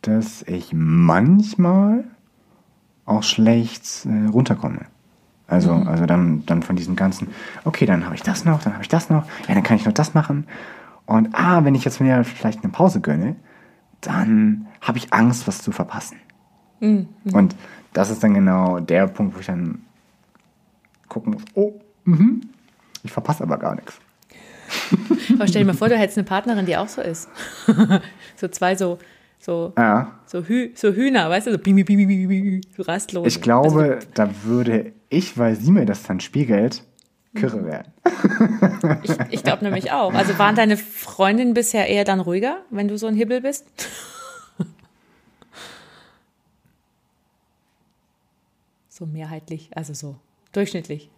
Dass 0.03 0.43
ich 0.43 0.72
manchmal 0.72 2.05
auch 3.07 3.22
schlecht 3.22 4.07
äh, 4.07 4.28
runterkomme. 4.28 4.87
Also, 5.51 5.74
mhm. 5.74 5.88
also 5.88 6.07
dann, 6.07 6.46
dann 6.46 6.62
von 6.62 6.76
diesem 6.76 6.96
ganzen, 6.96 7.28
okay, 7.64 7.84
dann 7.84 8.05
habe 8.07 8.14
ich 8.14 8.22
das 8.22 8.44
noch, 8.44 8.62
dann 8.62 8.72
habe 8.72 8.82
ich 8.82 8.88
das 8.88 9.11
noch, 9.11 9.26
ja, 9.48 9.55
dann 9.55 9.64
kann 9.64 9.76
ich 9.76 9.84
noch 9.84 9.92
das 9.92 10.14
machen. 10.14 10.46
Und 11.07 11.30
ah, 11.32 11.64
wenn 11.64 11.74
ich 11.74 11.84
jetzt 11.84 12.01
mir 12.01 12.22
vielleicht 12.24 12.62
eine 12.62 12.72
Pause 12.72 13.01
gönne, 13.01 13.34
dann 14.01 14.68
habe 14.80 14.98
ich 14.98 15.12
Angst, 15.12 15.48
was 15.48 15.61
zu 15.61 15.72
verpassen. 15.72 16.18
Mhm. 16.78 17.09
Und 17.32 17.57
das 17.92 18.11
ist 18.11 18.22
dann 18.22 18.32
genau 18.34 18.78
der 18.78 19.09
Punkt, 19.09 19.34
wo 19.34 19.40
ich 19.40 19.46
dann 19.46 19.82
gucken 21.09 21.32
muss, 21.32 21.42
oh, 21.55 21.72
mh, 22.05 22.42
ich 23.03 23.11
verpasse 23.11 23.42
aber 23.42 23.59
gar 23.59 23.74
nichts. 23.74 23.98
Aber 25.34 25.48
stell 25.48 25.62
dir 25.62 25.66
mal 25.66 25.76
vor, 25.76 25.88
du 25.88 25.98
hättest 25.98 26.16
eine 26.16 26.24
Partnerin, 26.24 26.64
die 26.64 26.76
auch 26.76 26.86
so 26.86 27.03
ist. 27.03 27.28
so 28.36 28.46
zwei 28.46 28.76
so 28.76 28.98
so, 29.40 29.72
ja. 29.76 30.12
so, 30.26 30.44
Hü 30.44 30.70
so 30.74 30.92
Hühner, 30.92 31.30
weißt 31.30 31.46
du, 31.46 31.53
so, 31.53 31.59
bing, 31.59 31.74
bing, 31.82 31.86
bing, 31.86 32.61
so 32.76 32.82
rastlos. 32.82 33.26
Ich 33.26 33.40
glaube, 33.40 33.94
also, 33.94 34.07
da 34.12 34.28
würde 34.44 34.92
ich, 35.11 35.36
weil 35.36 35.56
sie 35.56 35.70
mir 35.72 35.84
das 35.84 36.04
dann 36.04 36.20
spiegelt, 36.20 36.84
Kürre 37.34 37.58
mhm. 37.58 37.66
werden. 37.66 37.92
ich, 39.02 39.11
ich 39.30 39.42
glaube 39.42 39.62
nämlich 39.64 39.92
auch. 39.92 40.14
Also 40.14 40.38
waren 40.38 40.56
deine 40.56 40.78
Freundinnen 40.78 41.52
bisher 41.52 41.86
eher 41.88 42.04
dann 42.04 42.20
ruhiger, 42.20 42.62
wenn 42.70 42.88
du 42.88 42.96
so 42.96 43.06
ein 43.06 43.14
Hibbel 43.14 43.42
bist? 43.42 43.66
so 48.88 49.04
mehrheitlich, 49.06 49.70
also 49.76 49.92
so 49.94 50.16
durchschnittlich. 50.52 51.11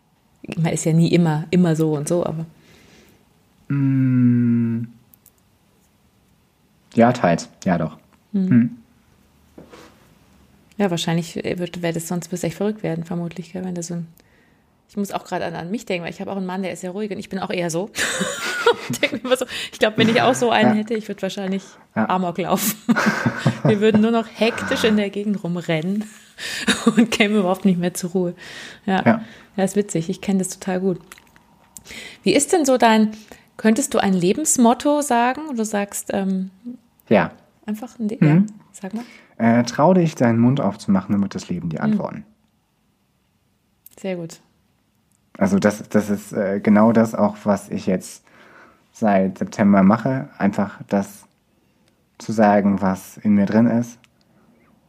Man 0.57 0.73
ist 0.73 0.85
ja 0.85 0.93
nie 0.93 1.15
immer, 1.15 1.47
immer 1.51 1.77
so 1.77 1.95
und 1.95 2.09
so, 2.09 2.27
aber. 2.27 2.47
Mm. 3.69 4.89
Ja, 6.95 7.13
teils. 7.13 7.49
Ja, 7.65 7.79
doch. 7.79 7.97
Hm. 8.33 8.51
Hm. 8.51 8.82
Ja, 10.79 10.91
wahrscheinlich 10.91 11.37
wäre 11.37 11.93
das 11.93 12.09
sonst 12.09 12.29
bis 12.29 12.45
echt 12.45 12.57
verrückt 12.57 12.83
werden, 12.83 13.05
vermutlich, 13.05 13.53
gell, 13.53 13.65
wenn 13.65 13.75
das 13.75 13.89
so 13.89 13.95
ein. 13.95 14.07
Ich 14.89 14.97
muss 14.99 15.11
auch 15.11 15.25
gerade 15.25 15.47
an, 15.47 15.55
an 15.55 15.71
mich 15.71 15.87
denken, 15.87 16.05
weil 16.05 16.13
ich 16.13 16.21
habe 16.21 16.31
auch 16.31 16.37
einen 16.37 16.45
Mann, 16.45 16.63
der 16.63 16.73
ist 16.73 16.83
sehr 16.83 16.91
ruhig 16.91 17.11
und 17.11 17.19
ich 17.19 17.31
bin 17.31 17.39
auch 17.39 17.49
eher 17.49 17.71
so. 17.71 17.89
so 19.37 19.47
ich 19.73 19.79
glaube, 19.79 19.97
wenn 19.97 20.09
ich 20.11 20.21
auch 20.21 20.35
so 20.35 20.51
einen 20.51 20.71
ja. 20.71 20.81
hätte, 20.81 20.93
ich 20.93 21.09
würde 21.09 21.23
wahrscheinlich 21.23 21.63
ja. 21.97 22.09
Amok 22.11 22.37
laufen. 22.39 22.77
Wir 23.65 23.81
würden 23.81 24.03
nur 24.03 24.11
noch 24.11 24.27
hektisch 24.35 24.85
in 24.85 24.99
der 24.99 25.09
Gegend 25.09 25.43
rumrennen 25.43 26.05
und 26.97 27.11
kämen 27.11 27.39
überhaupt 27.39 27.65
nicht 27.65 27.79
mehr 27.79 27.95
zur 27.95 28.11
Ruhe. 28.11 28.35
Ja, 28.85 29.03
ja. 29.05 29.25
das 29.57 29.71
ist 29.71 29.77
witzig. 29.77 30.11
Ich 30.11 30.21
kenne 30.21 30.41
das 30.41 30.51
total 30.51 30.81
gut. 30.81 31.01
Wie 32.23 32.35
ist 32.35 32.53
denn 32.53 32.65
so 32.65 32.77
dein, 32.77 33.13
könntest 33.57 33.95
du 33.95 33.99
ein 33.99 34.13
Lebensmotto 34.13 35.01
sagen? 35.01 35.57
Du 35.57 35.65
sagst, 35.65 36.11
ähm, 36.13 36.51
ja. 37.09 37.33
Einfach 37.65 37.99
ein 37.99 38.09
Ding? 38.09 38.19
Mhm. 38.21 38.47
Ja, 38.49 38.55
sag 38.73 38.95
mal. 38.95 39.05
Äh, 39.43 39.65
trau 39.65 39.93
dich, 39.93 40.15
deinen 40.15 40.39
Mund 40.39 40.61
aufzumachen, 40.61 41.13
damit 41.15 41.35
das 41.35 41.49
Leben 41.49 41.69
dir 41.69 41.81
mhm. 41.81 41.87
antworten. 41.87 42.25
Sehr 43.99 44.15
gut. 44.15 44.41
Also 45.37 45.59
das, 45.59 45.89
das 45.89 46.11
ist 46.11 46.33
äh, 46.33 46.61
genau 46.61 46.93
das 46.93 47.17
auch, 47.17 47.37
was 47.43 47.69
ich 47.69 47.87
jetzt 47.87 48.25
seit 48.93 49.39
September 49.39 49.83
mache. 49.83 50.29
Einfach 50.39 50.81
das 50.87 51.27
zu 52.19 52.31
sagen, 52.31 52.83
was 52.83 53.17
in 53.17 53.35
mir 53.35 53.47
drin 53.47 53.67
ist 53.67 53.99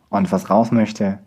und 0.09 0.31
was 0.31 0.51
raus 0.51 0.71
möchte. 0.71 1.17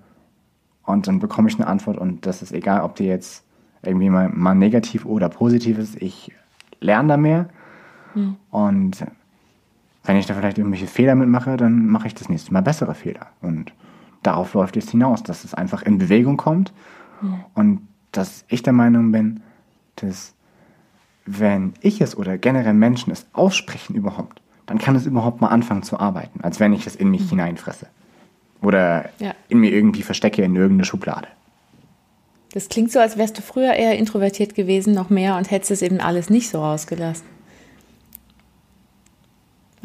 Und 0.84 1.08
dann 1.08 1.18
bekomme 1.18 1.48
ich 1.48 1.56
eine 1.56 1.66
Antwort 1.66 1.98
und 1.98 2.26
das 2.26 2.42
ist 2.42 2.52
egal, 2.52 2.82
ob 2.82 2.94
die 2.94 3.06
jetzt 3.06 3.44
irgendwie 3.82 4.08
mal, 4.08 4.28
mal 4.28 4.54
negativ 4.54 5.04
oder 5.04 5.28
positiv 5.28 5.78
ist. 5.78 6.00
Ich 6.00 6.30
lerne 6.78 7.08
da 7.08 7.16
mehr. 7.16 7.48
Mhm. 8.14 8.36
Und 8.50 9.04
wenn 10.06 10.16
ich 10.16 10.26
da 10.26 10.34
vielleicht 10.34 10.58
irgendwelche 10.58 10.86
Fehler 10.86 11.14
mitmache, 11.14 11.56
dann 11.56 11.86
mache 11.86 12.06
ich 12.06 12.14
das 12.14 12.28
nächste 12.28 12.52
Mal 12.52 12.62
bessere 12.62 12.94
Fehler. 12.94 13.26
Und 13.42 13.72
darauf 14.22 14.54
läuft 14.54 14.76
es 14.76 14.90
hinaus, 14.90 15.22
dass 15.22 15.44
es 15.44 15.54
einfach 15.54 15.82
in 15.82 15.98
Bewegung 15.98 16.36
kommt 16.36 16.72
mhm. 17.20 17.44
und 17.54 17.88
dass 18.12 18.44
ich 18.48 18.62
der 18.62 18.72
Meinung 18.72 19.12
bin, 19.12 19.42
dass 19.96 20.34
wenn 21.26 21.74
ich 21.80 22.00
es 22.00 22.16
oder 22.16 22.38
generell 22.38 22.74
Menschen 22.74 23.12
es 23.12 23.26
aussprechen 23.32 23.94
überhaupt, 23.94 24.40
dann 24.66 24.78
kann 24.78 24.96
es 24.96 25.06
überhaupt 25.06 25.40
mal 25.40 25.48
anfangen 25.48 25.82
zu 25.82 25.98
arbeiten, 25.98 26.40
als 26.42 26.60
wenn 26.60 26.72
ich 26.72 26.86
es 26.86 26.96
in 26.96 27.10
mich 27.10 27.22
mhm. 27.22 27.30
hineinfresse. 27.30 27.86
Oder 28.62 29.10
ja. 29.18 29.34
in 29.48 29.58
mir 29.58 29.70
irgendwie 29.70 30.02
verstecke 30.02 30.42
in 30.42 30.56
irgendeine 30.56 30.84
Schublade. 30.84 31.28
Das 32.52 32.68
klingt 32.68 32.90
so, 32.90 33.00
als 33.00 33.18
wärst 33.18 33.36
du 33.36 33.42
früher 33.42 33.74
eher 33.74 33.98
introvertiert 33.98 34.54
gewesen, 34.54 34.94
noch 34.94 35.10
mehr 35.10 35.36
und 35.36 35.50
hättest 35.50 35.72
es 35.72 35.82
eben 35.82 36.00
alles 36.00 36.30
nicht 36.30 36.48
so 36.48 36.62
rausgelassen. 36.62 37.35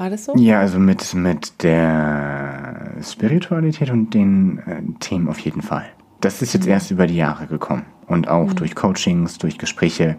War 0.02 0.10
das 0.10 0.26
so? 0.26 0.36
Ja, 0.36 0.60
also 0.60 0.80
mit, 0.80 1.14
mit 1.14 1.62
der 1.62 2.94
Spiritualität 3.04 3.92
und 3.92 4.16
den 4.16 4.58
äh, 4.66 4.82
Themen 5.00 5.28
auf 5.28 5.38
jeden 5.38 5.62
Fall. 5.62 5.86
Das 6.22 6.42
ist 6.42 6.54
jetzt 6.54 6.66
Mhm. 6.66 6.72
erst 6.72 6.90
über 6.90 7.06
die 7.06 7.18
Jahre 7.18 7.46
gekommen. 7.46 7.84
Und 8.08 8.28
auch 8.28 8.52
durch 8.54 8.74
Coachings, 8.74 9.38
durch 9.38 9.60
Gespräche. 9.60 10.16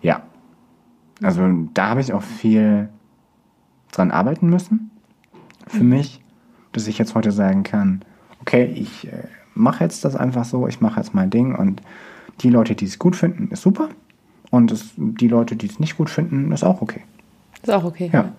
Ja. 0.00 0.22
Also 1.22 1.46
da 1.74 1.90
habe 1.90 2.00
ich 2.00 2.14
auch 2.14 2.22
viel 2.22 2.88
dran 3.90 4.10
arbeiten 4.12 4.48
müssen. 4.48 4.90
Für 5.66 5.84
mich, 5.84 6.22
dass 6.72 6.86
ich 6.86 6.96
jetzt 6.96 7.14
heute 7.14 7.32
sagen 7.32 7.64
kann, 7.64 8.00
okay, 8.40 8.64
ich 8.64 9.08
äh, 9.08 9.24
mache 9.54 9.84
jetzt 9.84 10.06
das 10.06 10.16
einfach 10.16 10.46
so, 10.46 10.66
ich 10.68 10.80
mache 10.80 10.98
jetzt 10.98 11.12
mein 11.12 11.28
Ding 11.28 11.54
und 11.54 11.82
die 12.40 12.48
Leute, 12.48 12.74
die 12.74 12.86
es 12.86 12.98
gut 12.98 13.14
finden, 13.14 13.48
ist 13.50 13.60
super. 13.60 13.90
Und 14.50 14.72
es, 14.72 14.92
die 14.96 15.28
Leute, 15.28 15.54
die 15.54 15.66
es 15.66 15.78
nicht 15.78 15.98
gut 15.98 16.08
finden, 16.08 16.50
ist 16.50 16.64
auch 16.64 16.80
okay. 16.80 17.02
Ist 17.62 17.70
auch 17.70 17.84
okay. 17.84 18.08
Ja. 18.10 18.32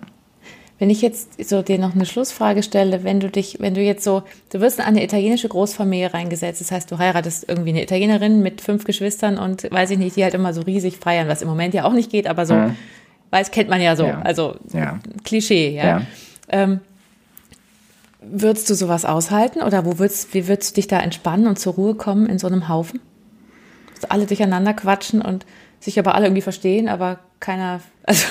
Wenn 0.80 0.90
ich 0.90 1.02
jetzt 1.02 1.48
so 1.48 1.62
dir 1.62 1.78
noch 1.78 1.94
eine 1.94 2.04
Schlussfrage 2.04 2.62
stelle, 2.64 3.04
wenn 3.04 3.20
du 3.20 3.30
dich, 3.30 3.58
wenn 3.60 3.74
du 3.74 3.80
jetzt 3.80 4.02
so, 4.02 4.24
du 4.50 4.60
wirst 4.60 4.80
in 4.80 4.84
eine 4.84 5.04
italienische 5.04 5.48
Großfamilie 5.48 6.12
reingesetzt, 6.12 6.60
das 6.60 6.72
heißt, 6.72 6.90
du 6.90 6.98
heiratest 6.98 7.44
irgendwie 7.48 7.70
eine 7.70 7.82
Italienerin 7.84 8.42
mit 8.42 8.60
fünf 8.60 8.84
Geschwistern 8.84 9.38
und 9.38 9.70
weiß 9.70 9.90
ich 9.90 9.98
nicht, 9.98 10.16
die 10.16 10.24
halt 10.24 10.34
immer 10.34 10.52
so 10.52 10.62
riesig 10.62 10.96
feiern, 10.98 11.28
was 11.28 11.42
im 11.42 11.48
Moment 11.48 11.74
ja 11.74 11.84
auch 11.84 11.92
nicht 11.92 12.10
geht, 12.10 12.26
aber 12.26 12.44
so, 12.44 12.54
Mhm. 12.54 12.76
weiß, 13.30 13.52
kennt 13.52 13.70
man 13.70 13.80
ja 13.80 13.94
so, 13.94 14.06
Ja. 14.06 14.20
also 14.22 14.56
Ja. 14.72 14.98
Klischee, 15.22 15.70
ja. 15.76 15.84
Ja. 15.84 16.02
Ähm, 16.48 16.80
würdest 18.20 18.68
du 18.68 18.74
sowas 18.74 19.04
aushalten 19.04 19.62
oder 19.62 19.84
wo 19.84 19.98
würdest, 19.98 20.34
wie 20.34 20.48
würdest 20.48 20.72
du 20.72 20.74
dich 20.76 20.88
da 20.88 20.98
entspannen 21.00 21.46
und 21.46 21.58
zur 21.58 21.74
Ruhe 21.74 21.94
kommen 21.94 22.26
in 22.26 22.38
so 22.38 22.46
einem 22.46 22.68
Haufen? 22.68 23.00
Dass 24.00 24.10
alle 24.10 24.26
durcheinander 24.26 24.74
quatschen 24.74 25.20
und 25.22 25.46
sich 25.78 25.98
aber 25.98 26.14
alle 26.14 26.26
irgendwie 26.26 26.42
verstehen, 26.42 26.88
aber 26.88 27.18
keiner, 27.44 27.80
also 28.04 28.26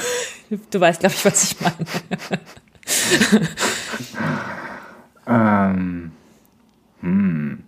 du 0.72 0.80
weißt, 0.80 1.00
glaube 1.00 1.16
ich, 1.16 1.26
was 1.26 1.44
ich 1.44 1.62
meine. 1.62 1.76
Ähm, 5.26 6.12
hm. 7.02 7.60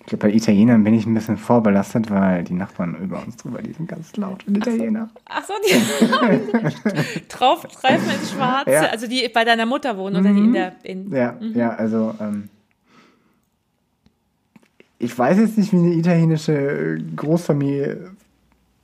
Ich 0.00 0.06
glaube, 0.06 0.28
bei 0.28 0.34
Italienern 0.34 0.82
bin 0.82 0.94
ich 0.94 1.06
ein 1.06 1.14
bisschen 1.14 1.36
vorbelastet, 1.36 2.10
weil 2.10 2.42
die 2.42 2.54
Nachbarn 2.54 2.96
über 2.96 3.22
uns 3.24 3.36
drüber, 3.36 3.62
die 3.62 3.72
sind 3.72 3.88
ganz 3.88 4.16
laut. 4.16 4.46
Und 4.46 4.56
Italiener. 4.56 5.08
Ach 5.26 5.44
so, 5.44 5.54
die 5.64 7.28
drauf 7.28 7.62
treffen 7.62 8.10
ins 8.10 8.32
Schwarze, 8.32 8.72
Ja. 8.72 8.82
Mhm. 8.82 8.88
also 8.90 9.06
die 9.06 9.28
bei 9.32 9.44
deiner 9.44 9.66
Mutter 9.66 9.96
wohnen 9.96 10.16
oder 10.16 10.32
die 10.32 10.38
in 10.40 10.52
der, 10.52 10.72
in, 10.82 11.12
Ja, 11.12 11.36
ja, 11.40 11.70
also, 11.70 12.14
ähm, 12.20 12.48
ich 14.98 15.16
weiß 15.16 15.38
jetzt 15.38 15.56
nicht, 15.56 15.72
wie 15.72 15.76
eine 15.76 15.94
italienische 15.94 16.98
Großfamilie 17.16 18.10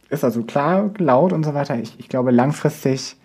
ist. 0.08 0.24
Also 0.24 0.42
klar, 0.42 0.90
laut 0.98 1.32
und 1.32 1.44
so 1.44 1.54
weiter. 1.54 1.78
Ich, 1.78 1.94
ich 1.98 2.08
glaube, 2.08 2.30
langfristig, 2.30 3.16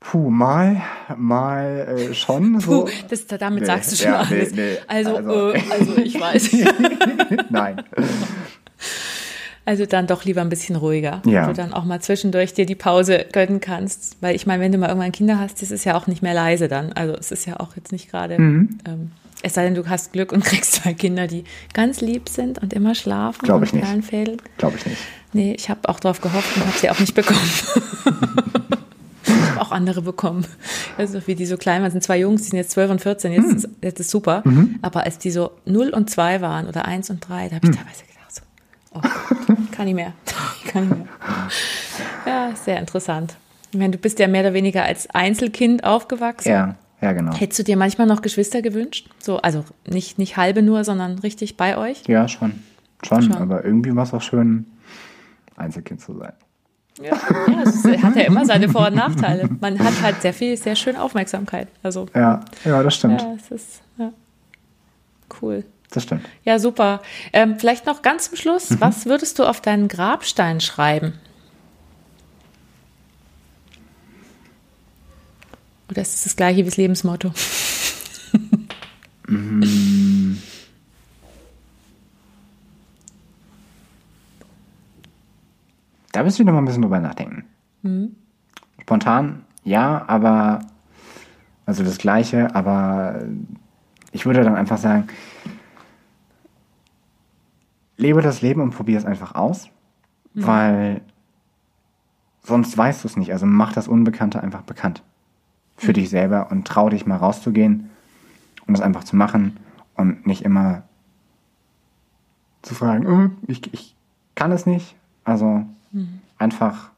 puh, 0.00 0.30
mal, 0.30 0.80
mal 1.16 1.96
äh, 2.10 2.14
schon. 2.14 2.60
so. 2.60 2.84
Puh, 2.84 2.90
das, 3.08 3.26
damit 3.26 3.60
Nee, 3.60 3.66
sagst 3.66 3.92
du 3.92 3.96
schon 3.96 4.12
ja, 4.12 4.26
nee, 4.30 4.36
alles. 4.36 4.54
nee, 4.54 4.76
also, 4.86 5.16
also- 5.16 5.50
äh, 5.52 5.60
also 5.70 5.96
ich 5.98 6.20
weiß. 6.20 6.50
Nein. 7.50 7.82
Also 9.64 9.84
dann 9.84 10.06
doch 10.06 10.24
lieber 10.24 10.40
ein 10.40 10.48
bisschen 10.48 10.76
ruhiger, 10.76 11.20
Ja. 11.26 11.42
wo 11.44 11.48
du 11.48 11.52
dann 11.52 11.74
auch 11.74 11.84
mal 11.84 12.00
zwischendurch 12.00 12.54
dir 12.54 12.64
die 12.64 12.74
Pause 12.74 13.26
gönnen 13.32 13.60
kannst. 13.60 14.16
Weil 14.22 14.34
ich 14.34 14.46
meine, 14.46 14.62
wenn 14.62 14.72
du 14.72 14.78
mal 14.78 14.88
irgendwann 14.88 15.12
Kinder 15.12 15.38
hast, 15.38 15.60
das 15.60 15.70
ist 15.70 15.84
ja 15.84 15.94
auch 15.94 16.06
nicht 16.06 16.22
mehr 16.22 16.32
leise 16.32 16.68
dann. 16.68 16.92
Also 16.94 17.14
es 17.14 17.30
ist 17.32 17.44
ja 17.44 17.60
auch 17.60 17.76
jetzt 17.76 17.92
nicht 17.92 18.10
gerade, 18.10 18.38
Mhm. 18.40 18.78
ähm, 18.86 19.10
es 19.42 19.54
sei 19.54 19.64
denn, 19.64 19.74
du 19.74 19.88
hast 19.88 20.12
Glück 20.12 20.32
und 20.32 20.44
kriegst 20.44 20.74
zwei 20.74 20.94
Kinder, 20.94 21.26
die 21.26 21.44
ganz 21.72 22.00
lieb 22.00 22.28
sind 22.28 22.60
und 22.60 22.72
immer 22.72 22.94
schlafen. 22.94 23.44
Glaub 23.44 23.58
und 23.58 23.64
ich 23.64 23.72
nicht. 23.72 23.84
Glaube 24.58 24.76
ich 24.76 24.86
nicht. 24.86 24.98
Nee, 25.32 25.52
ich 25.52 25.68
habe 25.68 25.88
auch 25.88 26.00
drauf 26.00 26.20
gehofft 26.20 26.56
und 26.56 26.66
habe 26.66 26.78
sie 26.78 26.90
auch 26.90 26.98
nicht 26.98 27.14
bekommen. 27.14 27.40
ich 29.24 29.30
habe 29.50 29.60
auch 29.60 29.72
andere 29.72 30.00
bekommen. 30.02 30.46
Also 30.96 31.26
wie 31.26 31.34
die 31.34 31.46
so 31.46 31.58
klein 31.58 31.82
waren, 31.82 31.90
sind 31.90 32.02
zwei 32.02 32.18
Jungs, 32.18 32.42
die 32.42 32.48
sind 32.48 32.58
jetzt 32.58 32.70
12 32.70 32.90
und 32.90 33.00
14, 33.02 33.32
jetzt, 33.32 33.52
ist, 33.52 33.68
jetzt 33.82 34.00
ist 34.00 34.10
super. 34.10 34.42
Aber 34.80 35.04
als 35.04 35.18
die 35.18 35.30
so 35.30 35.52
0 35.66 35.90
und 35.90 36.08
2 36.08 36.40
waren 36.40 36.66
oder 36.66 36.86
1 36.86 37.10
und 37.10 37.28
3, 37.28 37.50
da 37.50 37.56
habe 37.56 37.68
ich 37.68 37.76
teilweise 37.76 38.04
gedacht 38.04 38.34
so, 38.34 38.42
oh 38.94 39.00
Gott, 39.00 39.72
kann 39.72 39.86
ich 39.86 39.94
mehr. 39.94 40.14
kann 40.66 40.84
ich 40.84 40.90
mehr. 40.96 41.08
Ja, 42.26 42.52
sehr 42.56 42.78
interessant. 42.78 43.36
Ich 43.70 43.78
meine, 43.78 43.92
du 43.92 43.98
bist 43.98 44.18
ja 44.18 44.28
mehr 44.28 44.40
oder 44.40 44.54
weniger 44.54 44.84
als 44.84 45.10
Einzelkind 45.10 45.84
aufgewachsen. 45.84 46.48
Ja, 46.48 46.76
ja, 47.00 47.12
genau. 47.12 47.34
Hättest 47.34 47.58
du 47.60 47.64
dir 47.64 47.76
manchmal 47.76 48.06
noch 48.06 48.22
Geschwister 48.22 48.62
gewünscht? 48.62 49.08
So, 49.18 49.38
also 49.38 49.64
nicht, 49.86 50.18
nicht 50.18 50.36
halbe 50.36 50.62
nur, 50.62 50.84
sondern 50.84 51.18
richtig 51.20 51.56
bei 51.56 51.76
euch? 51.76 52.02
Ja, 52.06 52.28
schon. 52.28 52.62
Schon, 53.06 53.22
Schon. 53.22 53.34
aber 53.36 53.64
irgendwie 53.64 53.94
war 53.94 54.02
es 54.02 54.12
auch 54.12 54.22
schön, 54.22 54.66
Einzelkind 55.56 56.00
zu 56.00 56.16
sein. 56.18 56.32
Ja, 57.00 57.16
ja 57.46 57.62
es 57.64 57.84
ist- 57.84 58.02
hat 58.02 58.16
ja 58.16 58.22
immer 58.22 58.44
seine 58.44 58.68
Vor- 58.68 58.88
und 58.88 58.96
Nachteile. 58.96 59.48
Man 59.60 59.78
hat 59.78 60.02
halt 60.02 60.20
sehr 60.20 60.34
viel, 60.34 60.56
sehr 60.56 60.74
schön 60.74 60.96
Aufmerksamkeit. 60.96 61.68
Also, 61.84 62.06
Ja, 62.14 62.40
ja, 62.64 62.82
das 62.82 62.96
stimmt. 62.96 63.22
ja, 63.22 63.34
es 63.36 63.50
ist 63.52 63.82
ja, 63.98 64.12
cool. 65.40 65.64
Das 65.90 66.02
stimmt. 66.02 66.24
Ja, 66.44 66.58
super. 66.58 67.00
Ähm, 67.32 67.56
vielleicht 67.58 67.86
noch 67.86 68.02
ganz 68.02 68.28
zum 68.28 68.36
Schluss, 68.36 68.80
was 68.80 69.06
würdest 69.06 69.38
du 69.38 69.44
auf 69.44 69.60
deinen 69.60 69.86
Grabstein 69.88 70.60
schreiben? 70.60 71.14
Oder 75.90 76.02
ist 76.02 76.14
es 76.14 76.24
das 76.24 76.36
gleiche 76.36 76.58
wie 76.58 76.64
das 76.64 76.76
Lebensmotto? 76.76 77.32
Da 86.12 86.22
müsste 86.24 86.42
ich 86.42 86.46
noch 86.46 86.54
mal 86.54 86.60
ein 86.60 86.64
bisschen 86.64 86.82
drüber 86.82 86.98
nachdenken. 86.98 87.44
Spontan, 88.80 89.44
ja, 89.62 90.04
aber, 90.08 90.60
also 91.66 91.84
das 91.84 91.98
Gleiche, 91.98 92.54
aber 92.54 93.22
ich 94.10 94.24
würde 94.24 94.42
dann 94.42 94.56
einfach 94.56 94.78
sagen, 94.78 95.06
lebe 97.98 98.22
das 98.22 98.40
Leben 98.40 98.62
und 98.62 98.70
probier 98.70 98.98
es 98.98 99.04
einfach 99.04 99.34
aus, 99.34 99.68
weil 100.34 101.02
sonst 102.42 102.76
weißt 102.76 103.04
du 103.04 103.08
es 103.08 103.16
nicht. 103.16 103.32
Also 103.32 103.44
mach 103.44 103.72
das 103.72 103.86
Unbekannte 103.86 104.42
einfach 104.42 104.62
bekannt 104.62 105.02
für 105.78 105.92
dich 105.94 106.10
selber 106.10 106.50
und 106.50 106.66
trau 106.66 106.90
dich 106.90 107.06
mal 107.06 107.16
rauszugehen 107.16 107.88
und 108.66 108.76
das 108.76 108.82
einfach 108.84 109.04
zu 109.04 109.16
machen 109.16 109.56
und 109.94 110.26
nicht 110.26 110.42
immer 110.44 110.82
zu 112.62 112.74
fragen, 112.74 113.06
"Oh, 113.06 113.30
ich, 113.46 113.72
ich 113.72 113.94
kann 114.34 114.52
es 114.52 114.66
nicht. 114.66 114.94
Also 115.24 115.64
einfach 116.38 116.90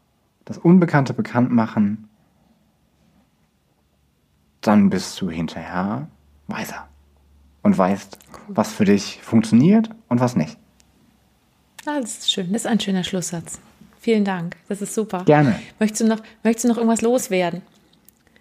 das 0.44 0.58
Unbekannte 0.58 1.14
bekannt 1.14 1.52
machen, 1.52 2.08
dann 4.60 4.90
bist 4.90 5.20
du 5.20 5.30
hinterher 5.30 6.08
weiser 6.48 6.88
und 7.62 7.76
weißt, 7.76 8.18
was 8.48 8.72
für 8.72 8.84
dich 8.84 9.20
funktioniert 9.22 9.90
und 10.08 10.20
was 10.20 10.36
nicht. 10.36 10.58
Ah, 11.86 12.00
das 12.00 12.18
ist 12.18 12.32
schön. 12.32 12.52
Das 12.52 12.62
ist 12.62 12.66
ein 12.66 12.80
schöner 12.80 13.04
Schlusssatz. 13.04 13.58
Vielen 14.00 14.24
Dank. 14.24 14.56
Das 14.68 14.82
ist 14.82 14.94
super. 14.94 15.24
Gerne. 15.24 15.58
Möchtest 15.78 16.02
du 16.02 16.06
noch, 16.08 16.20
möchtest 16.42 16.64
du 16.64 16.68
noch 16.68 16.76
irgendwas 16.76 17.00
loswerden? 17.02 17.62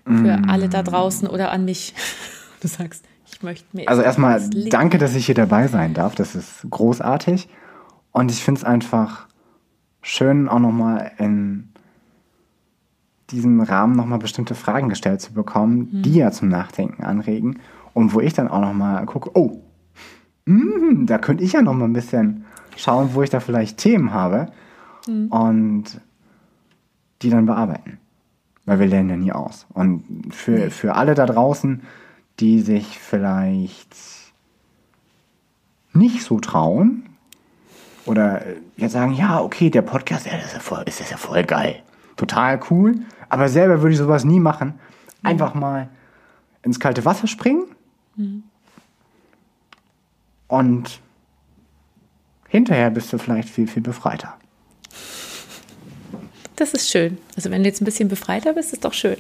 Für 0.06 0.42
alle 0.48 0.70
da 0.70 0.84
draußen 0.84 1.28
oder 1.28 1.52
an 1.52 1.66
mich? 1.66 1.94
Du 2.62 2.68
sagst, 2.68 3.06
ich 3.26 3.42
möchte 3.42 3.66
mir. 3.72 3.88
Also 3.88 4.02
erstmal 4.02 4.50
danke, 4.50 4.98
dass 4.98 5.16
ich 5.16 5.28
hier 5.28 5.36
dabei 5.36 5.70
sein 5.70 5.94
darf. 5.94 6.14
Das 6.14 6.36
ist 6.36 6.68
großartig. 6.70 7.48
Und 8.12 8.32
ich 8.32 8.44
finde 8.44 8.60
es 8.60 8.66
einfach 8.66 9.28
schön, 10.02 10.50
auch 10.50 10.60
nochmal 10.60 11.14
in 11.20 11.70
diesem 13.30 13.62
Rahmen 13.62 13.96
nochmal 13.96 14.20
bestimmte 14.20 14.56
Fragen 14.56 14.90
gestellt 14.90 15.22
zu 15.22 15.32
bekommen, 15.32 16.02
die 16.02 16.16
ja 16.16 16.32
zum 16.32 16.50
Nachdenken 16.50 17.04
anregen. 17.04 17.60
Und 17.94 18.14
wo 18.14 18.20
ich 18.20 18.34
dann 18.34 18.50
auch 18.50 18.60
nochmal 18.60 19.06
gucke, 19.06 19.32
oh, 19.36 19.62
mm, 20.46 21.06
da 21.06 21.18
könnte 21.18 21.46
ich 21.46 21.54
ja 21.54 21.62
nochmal 21.62 21.88
ein 21.88 21.94
bisschen 21.94 22.44
schauen, 22.76 23.12
wo 23.14 23.24
ich 23.24 23.30
da 23.30 23.40
vielleicht 23.40 23.78
Themen 23.78 24.12
habe 24.12 24.52
und 25.30 25.86
die 27.22 27.30
dann 27.30 27.46
bearbeiten. 27.46 28.00
Weil 28.70 28.78
wir 28.78 28.86
lernen 28.86 29.10
ja 29.10 29.18
nie 29.18 29.32
aus. 29.32 29.66
Und 29.74 30.32
für, 30.32 30.70
für 30.70 30.94
alle 30.94 31.16
da 31.16 31.26
draußen, 31.26 31.82
die 32.40 32.62
sich 32.62 33.00
vielleicht 33.00 33.98
nicht 35.92 36.22
so 36.22 36.40
trauen 36.40 37.10
oder 38.06 38.44
jetzt 38.78 38.92
sagen, 38.92 39.14
ja, 39.14 39.42
okay, 39.42 39.72
der 39.72 39.82
Podcast, 39.82 40.28
ja, 40.28 40.34
das 40.34 40.46
ist 40.46 40.54
ja 40.54 40.60
voll, 40.60 40.84
ist 40.86 41.00
das 41.00 41.10
ja 41.10 41.18
voll 41.18 41.44
geil. 41.46 41.82
Total 42.16 42.60
cool. 42.70 43.00
Aber 43.28 43.50
selber 43.50 43.82
würde 43.82 43.94
ich 43.94 43.98
sowas 43.98 44.24
nie 44.24 44.40
machen. 44.40 44.76
Einfach 45.24 45.56
mal 45.56 45.90
ins 46.62 46.80
kalte 46.80 47.04
Wasser 47.06 47.26
springen 47.26 47.64
und 50.48 51.02
hinterher 52.48 52.92
bist 52.92 53.12
du 53.12 53.18
vielleicht 53.18 53.50
viel, 53.50 53.66
viel 53.68 53.82
befreiter. 53.82 54.38
Das 56.60 56.74
ist 56.74 56.90
schön. 56.90 57.18
Also 57.38 57.52
wenn 57.52 57.64
du 57.64 57.70
jetzt 57.70 57.82
ein 57.82 57.86
bisschen 57.86 58.10
befreiter 58.10 58.54
bist, 58.54 58.74
ist 58.74 58.84
doch 58.84 58.94
schön. 58.94 59.16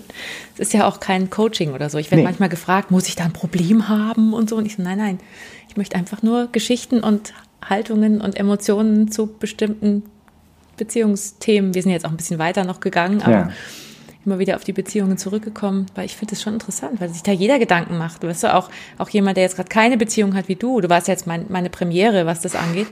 Es 0.55 0.59
ist 0.59 0.73
ja 0.73 0.85
auch 0.87 0.99
kein 0.99 1.29
Coaching 1.29 1.71
oder 1.73 1.89
so. 1.89 1.97
Ich 1.97 2.11
werde 2.11 2.21
Nee. 2.21 2.27
manchmal 2.27 2.49
gefragt, 2.49 2.91
muss 2.91 3.07
ich 3.07 3.15
da 3.15 3.23
ein 3.23 3.31
Problem 3.33 3.87
haben 3.87 4.33
und 4.33 4.49
so. 4.49 4.57
Und 4.57 4.65
ich 4.65 4.75
so, 4.75 4.83
nein, 4.83 4.97
nein. 4.97 5.19
Ich 5.69 5.77
möchte 5.77 5.95
einfach 5.95 6.21
nur 6.21 6.49
Geschichten 6.51 6.99
und 6.99 7.33
Haltungen 7.63 8.19
und 8.19 8.35
Emotionen 8.37 9.09
zu 9.11 9.27
bestimmten 9.27 10.03
Beziehungsthemen. 10.77 11.73
Wir 11.73 11.83
sind 11.83 11.91
jetzt 11.91 12.05
auch 12.05 12.09
ein 12.11 12.17
bisschen 12.17 12.39
weiter 12.39 12.63
noch 12.63 12.79
gegangen, 12.79 13.21
aber 13.21 13.31
Ja. 13.31 13.49
immer 14.25 14.39
wieder 14.39 14.55
auf 14.55 14.63
die 14.63 14.73
Beziehungen 14.73 15.17
zurückgekommen, 15.17 15.85
weil 15.95 16.05
ich 16.05 16.15
finde 16.15 16.35
es 16.35 16.41
schon 16.41 16.53
interessant, 16.53 16.99
weil 16.99 17.09
sich 17.09 17.23
da 17.23 17.31
jeder 17.31 17.59
Gedanken 17.59 17.97
macht. 17.97 18.23
Weißt 18.23 18.43
du, 18.43 18.53
auch, 18.53 18.69
auch 18.97 19.09
jemand, 19.09 19.37
der 19.37 19.43
jetzt 19.43 19.55
gerade 19.55 19.69
keine 19.69 19.97
Beziehung 19.97 20.35
hat 20.35 20.47
wie 20.47 20.55
du, 20.55 20.81
du 20.81 20.89
warst 20.89 21.07
jetzt 21.07 21.27
mein, 21.27 21.45
meine 21.49 21.69
Premiere, 21.69 22.25
was 22.25 22.41
das 22.41 22.55
angeht. 22.55 22.87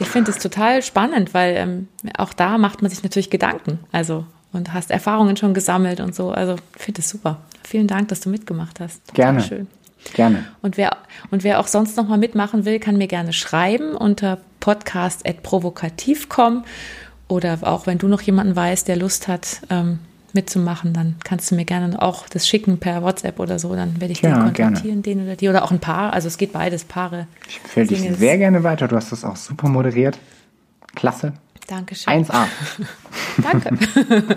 Ich 0.00 0.08
finde 0.08 0.30
es 0.30 0.38
total 0.38 0.82
spannend, 0.82 1.34
weil 1.34 1.56
ähm, 1.56 1.88
auch 2.16 2.32
da 2.32 2.58
macht 2.58 2.82
man 2.82 2.90
sich 2.90 3.02
natürlich 3.02 3.30
Gedanken. 3.30 3.80
Also 3.92 4.24
und 4.52 4.72
hast 4.72 4.90
Erfahrungen 4.90 5.36
schon 5.36 5.54
gesammelt 5.54 6.00
und 6.00 6.12
so. 6.14 6.30
Also 6.30 6.56
ich 6.76 6.82
finde 6.82 7.02
es 7.02 7.08
super. 7.08 7.38
Vielen 7.62 7.86
Dank, 7.86 8.08
dass 8.08 8.20
du 8.20 8.30
mitgemacht 8.30 8.80
hast. 8.80 9.14
Gerne. 9.14 9.42
Schön. 9.42 9.68
Gerne. 10.14 10.44
Und 10.62 10.78
wer, 10.78 10.96
und 11.30 11.44
wer 11.44 11.60
auch 11.60 11.66
sonst 11.66 11.94
noch 11.96 12.08
mal 12.08 12.18
mitmachen 12.18 12.64
will, 12.64 12.80
kann 12.80 12.96
mir 12.96 13.06
gerne 13.06 13.34
schreiben 13.34 13.94
unter 13.94 14.38
podcast.provokativ.com 14.60 16.64
oder 17.28 17.58
auch 17.62 17.86
wenn 17.86 17.98
du 17.98 18.08
noch 18.08 18.22
jemanden 18.22 18.56
weißt, 18.56 18.88
der 18.88 18.96
Lust 18.96 19.28
hat, 19.28 19.60
ähm, 19.68 19.98
mitzumachen, 20.34 20.92
dann 20.92 21.16
kannst 21.24 21.50
du 21.50 21.54
mir 21.54 21.64
gerne 21.64 22.00
auch 22.00 22.28
das 22.28 22.48
schicken 22.48 22.78
per 22.78 23.02
WhatsApp 23.02 23.38
oder 23.38 23.58
so, 23.58 23.74
dann 23.74 24.00
werde 24.00 24.12
ich 24.12 24.22
ja, 24.22 24.30
den 24.30 24.54
kontaktieren, 24.54 25.02
gerne. 25.02 25.02
den 25.02 25.24
oder 25.24 25.36
die 25.36 25.48
oder 25.48 25.64
auch 25.64 25.70
ein 25.70 25.80
Paar, 25.80 26.12
also 26.12 26.28
es 26.28 26.38
geht 26.38 26.52
beides, 26.52 26.84
Paare. 26.84 27.26
Ich 27.48 27.60
empfehle 27.62 27.86
dich 27.86 28.18
sehr 28.18 28.38
gerne 28.38 28.62
weiter, 28.62 28.88
du 28.88 28.96
hast 28.96 29.12
das 29.12 29.24
auch 29.24 29.36
super 29.36 29.68
moderiert. 29.68 30.18
Klasse. 30.94 31.32
Dankeschön. 31.66 32.24
1A. 32.24 32.46
Danke. 33.42 34.36